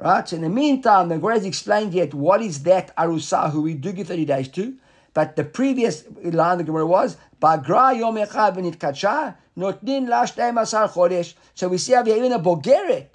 Right? 0.00 0.26
So 0.28 0.36
in 0.36 0.42
the 0.42 0.48
meantime, 0.48 1.08
the 1.08 1.18
Gemara 1.18 1.34
has 1.34 1.44
explained 1.44 1.92
yet 1.92 2.14
what 2.14 2.40
is 2.40 2.62
that 2.62 2.90
arusa 2.96 3.50
who 3.50 3.60
we 3.60 3.74
do 3.74 3.92
give 3.92 4.08
30 4.08 4.24
days 4.24 4.48
to. 4.48 4.72
But 5.15 5.37
the 5.37 5.45
previous 5.45 6.03
line 6.21 6.59
the 6.59 6.63
Gemara 6.65 6.85
was, 6.85 7.15
Bagra 7.41 7.97
yom 7.97 8.17
echad 8.17 8.57
v'nitkatsha, 8.57 9.35
notnin 9.57 10.09
la 10.09 10.25
12 10.25 10.93
chodesh. 10.93 11.33
So 11.55 11.69
we 11.69 11.77
see 11.79 11.93
how 11.93 12.05
even 12.05 12.33
a 12.33 12.39
Bogeret 12.39 13.07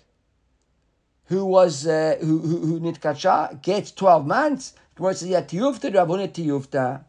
who 1.27 1.45
was, 1.45 1.87
uh, 1.87 2.17
who, 2.21 2.39
who, 2.39 2.79
who 2.81 3.57
gets 3.63 3.93
12 3.93 4.27
months. 4.27 4.73
Gemara 4.97 5.15
says, 5.15 5.29
yeah, 5.29 5.43
tiyufta, 5.43 5.93
ravuna 5.93 6.27
tiyufta. 6.29 7.05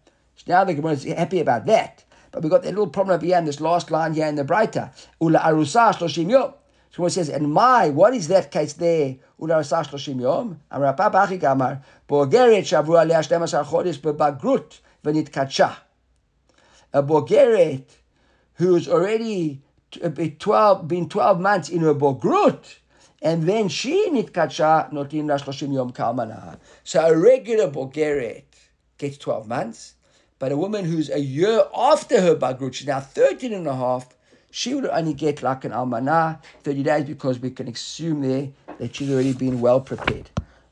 Now 0.45 0.65
the 0.65 0.73
Gemara 0.73 0.93
is 0.93 1.05
happy 1.05 1.39
about 1.39 1.65
that. 1.67 2.03
But 2.31 2.43
we 2.43 2.49
got 2.49 2.63
that 2.63 2.69
little 2.69 2.87
problem 2.87 3.15
over 3.15 3.25
here 3.25 3.37
in 3.37 3.45
this 3.45 3.61
last 3.61 3.91
line 3.91 4.13
here 4.13 4.27
in 4.27 4.35
the 4.35 4.43
Breita. 4.43 4.91
Ula 5.21 5.39
arusa 5.39 5.93
shloshim 5.93 6.29
yom. 6.29 6.53
So 6.91 7.05
it 7.05 7.11
says, 7.11 7.29
and 7.29 7.53
my, 7.53 7.89
what 7.89 8.13
is 8.13 8.27
that 8.27 8.51
case 8.51 8.73
there? 8.73 9.15
Ula 9.39 9.55
arusa 9.55 9.85
shloshim 9.87 10.19
yom. 10.19 10.59
Amar 10.69 10.93
Papa 10.93 11.27
Gamar, 11.37 11.81
Bogeret 12.12 12.66
shavu 12.66 12.97
aliyah 12.99 13.26
12 13.26 13.66
chodesh 13.68 13.99
bebagrut 13.99 14.80
v'nitkatsha. 15.01 15.78
A 16.91 17.01
Bogeret 17.01 17.86
who's 18.55 18.89
already 18.89 19.62
been 20.14 20.36
12, 20.36 20.89
been 20.89 21.07
12 21.07 21.39
months 21.39 21.70
in 21.70 21.80
her 21.80 21.95
Bogrut, 21.95 22.80
and 23.22 23.43
then 23.43 23.70
she 23.70 24.09
nitkatsha 24.09 24.91
notin 24.91 25.30
la 25.30 25.38
30 25.38 25.68
yom 25.68 25.93
kalmana. 25.93 26.59
So 26.84 26.99
a 26.99 27.18
regular 27.18 27.68
Bulgarian 27.68 28.41
gets 28.97 29.18
12 29.18 29.47
months. 29.47 29.93
But 30.38 30.51
a 30.51 30.57
woman 30.57 30.84
who's 30.84 31.09
a 31.09 31.20
year 31.20 31.64
after 31.74 32.20
her 32.20 32.36
bagrut, 32.36 32.74
she's 32.74 32.88
now 32.88 32.99
13 32.99 33.53
and 33.53 33.68
a 33.68 33.76
half, 33.76 34.18
she 34.49 34.74
would 34.74 34.86
only 34.86 35.14
get 35.14 35.41
like 35.43 35.64
an 35.64 35.72
almanah, 35.72 36.41
30 36.64 36.84
days, 36.84 37.05
because 37.05 37.39
we 37.39 37.51
can 37.51 37.70
assume 37.70 38.22
there 38.22 38.49
that 38.80 38.95
she's 38.95 39.09
already 39.09 39.32
been 39.32 39.62
well 39.62 39.80
prepared. 39.80 40.30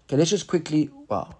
Okay, 0.09 0.17
let's 0.17 0.31
just 0.31 0.47
quickly, 0.47 0.89
wow. 1.07 1.38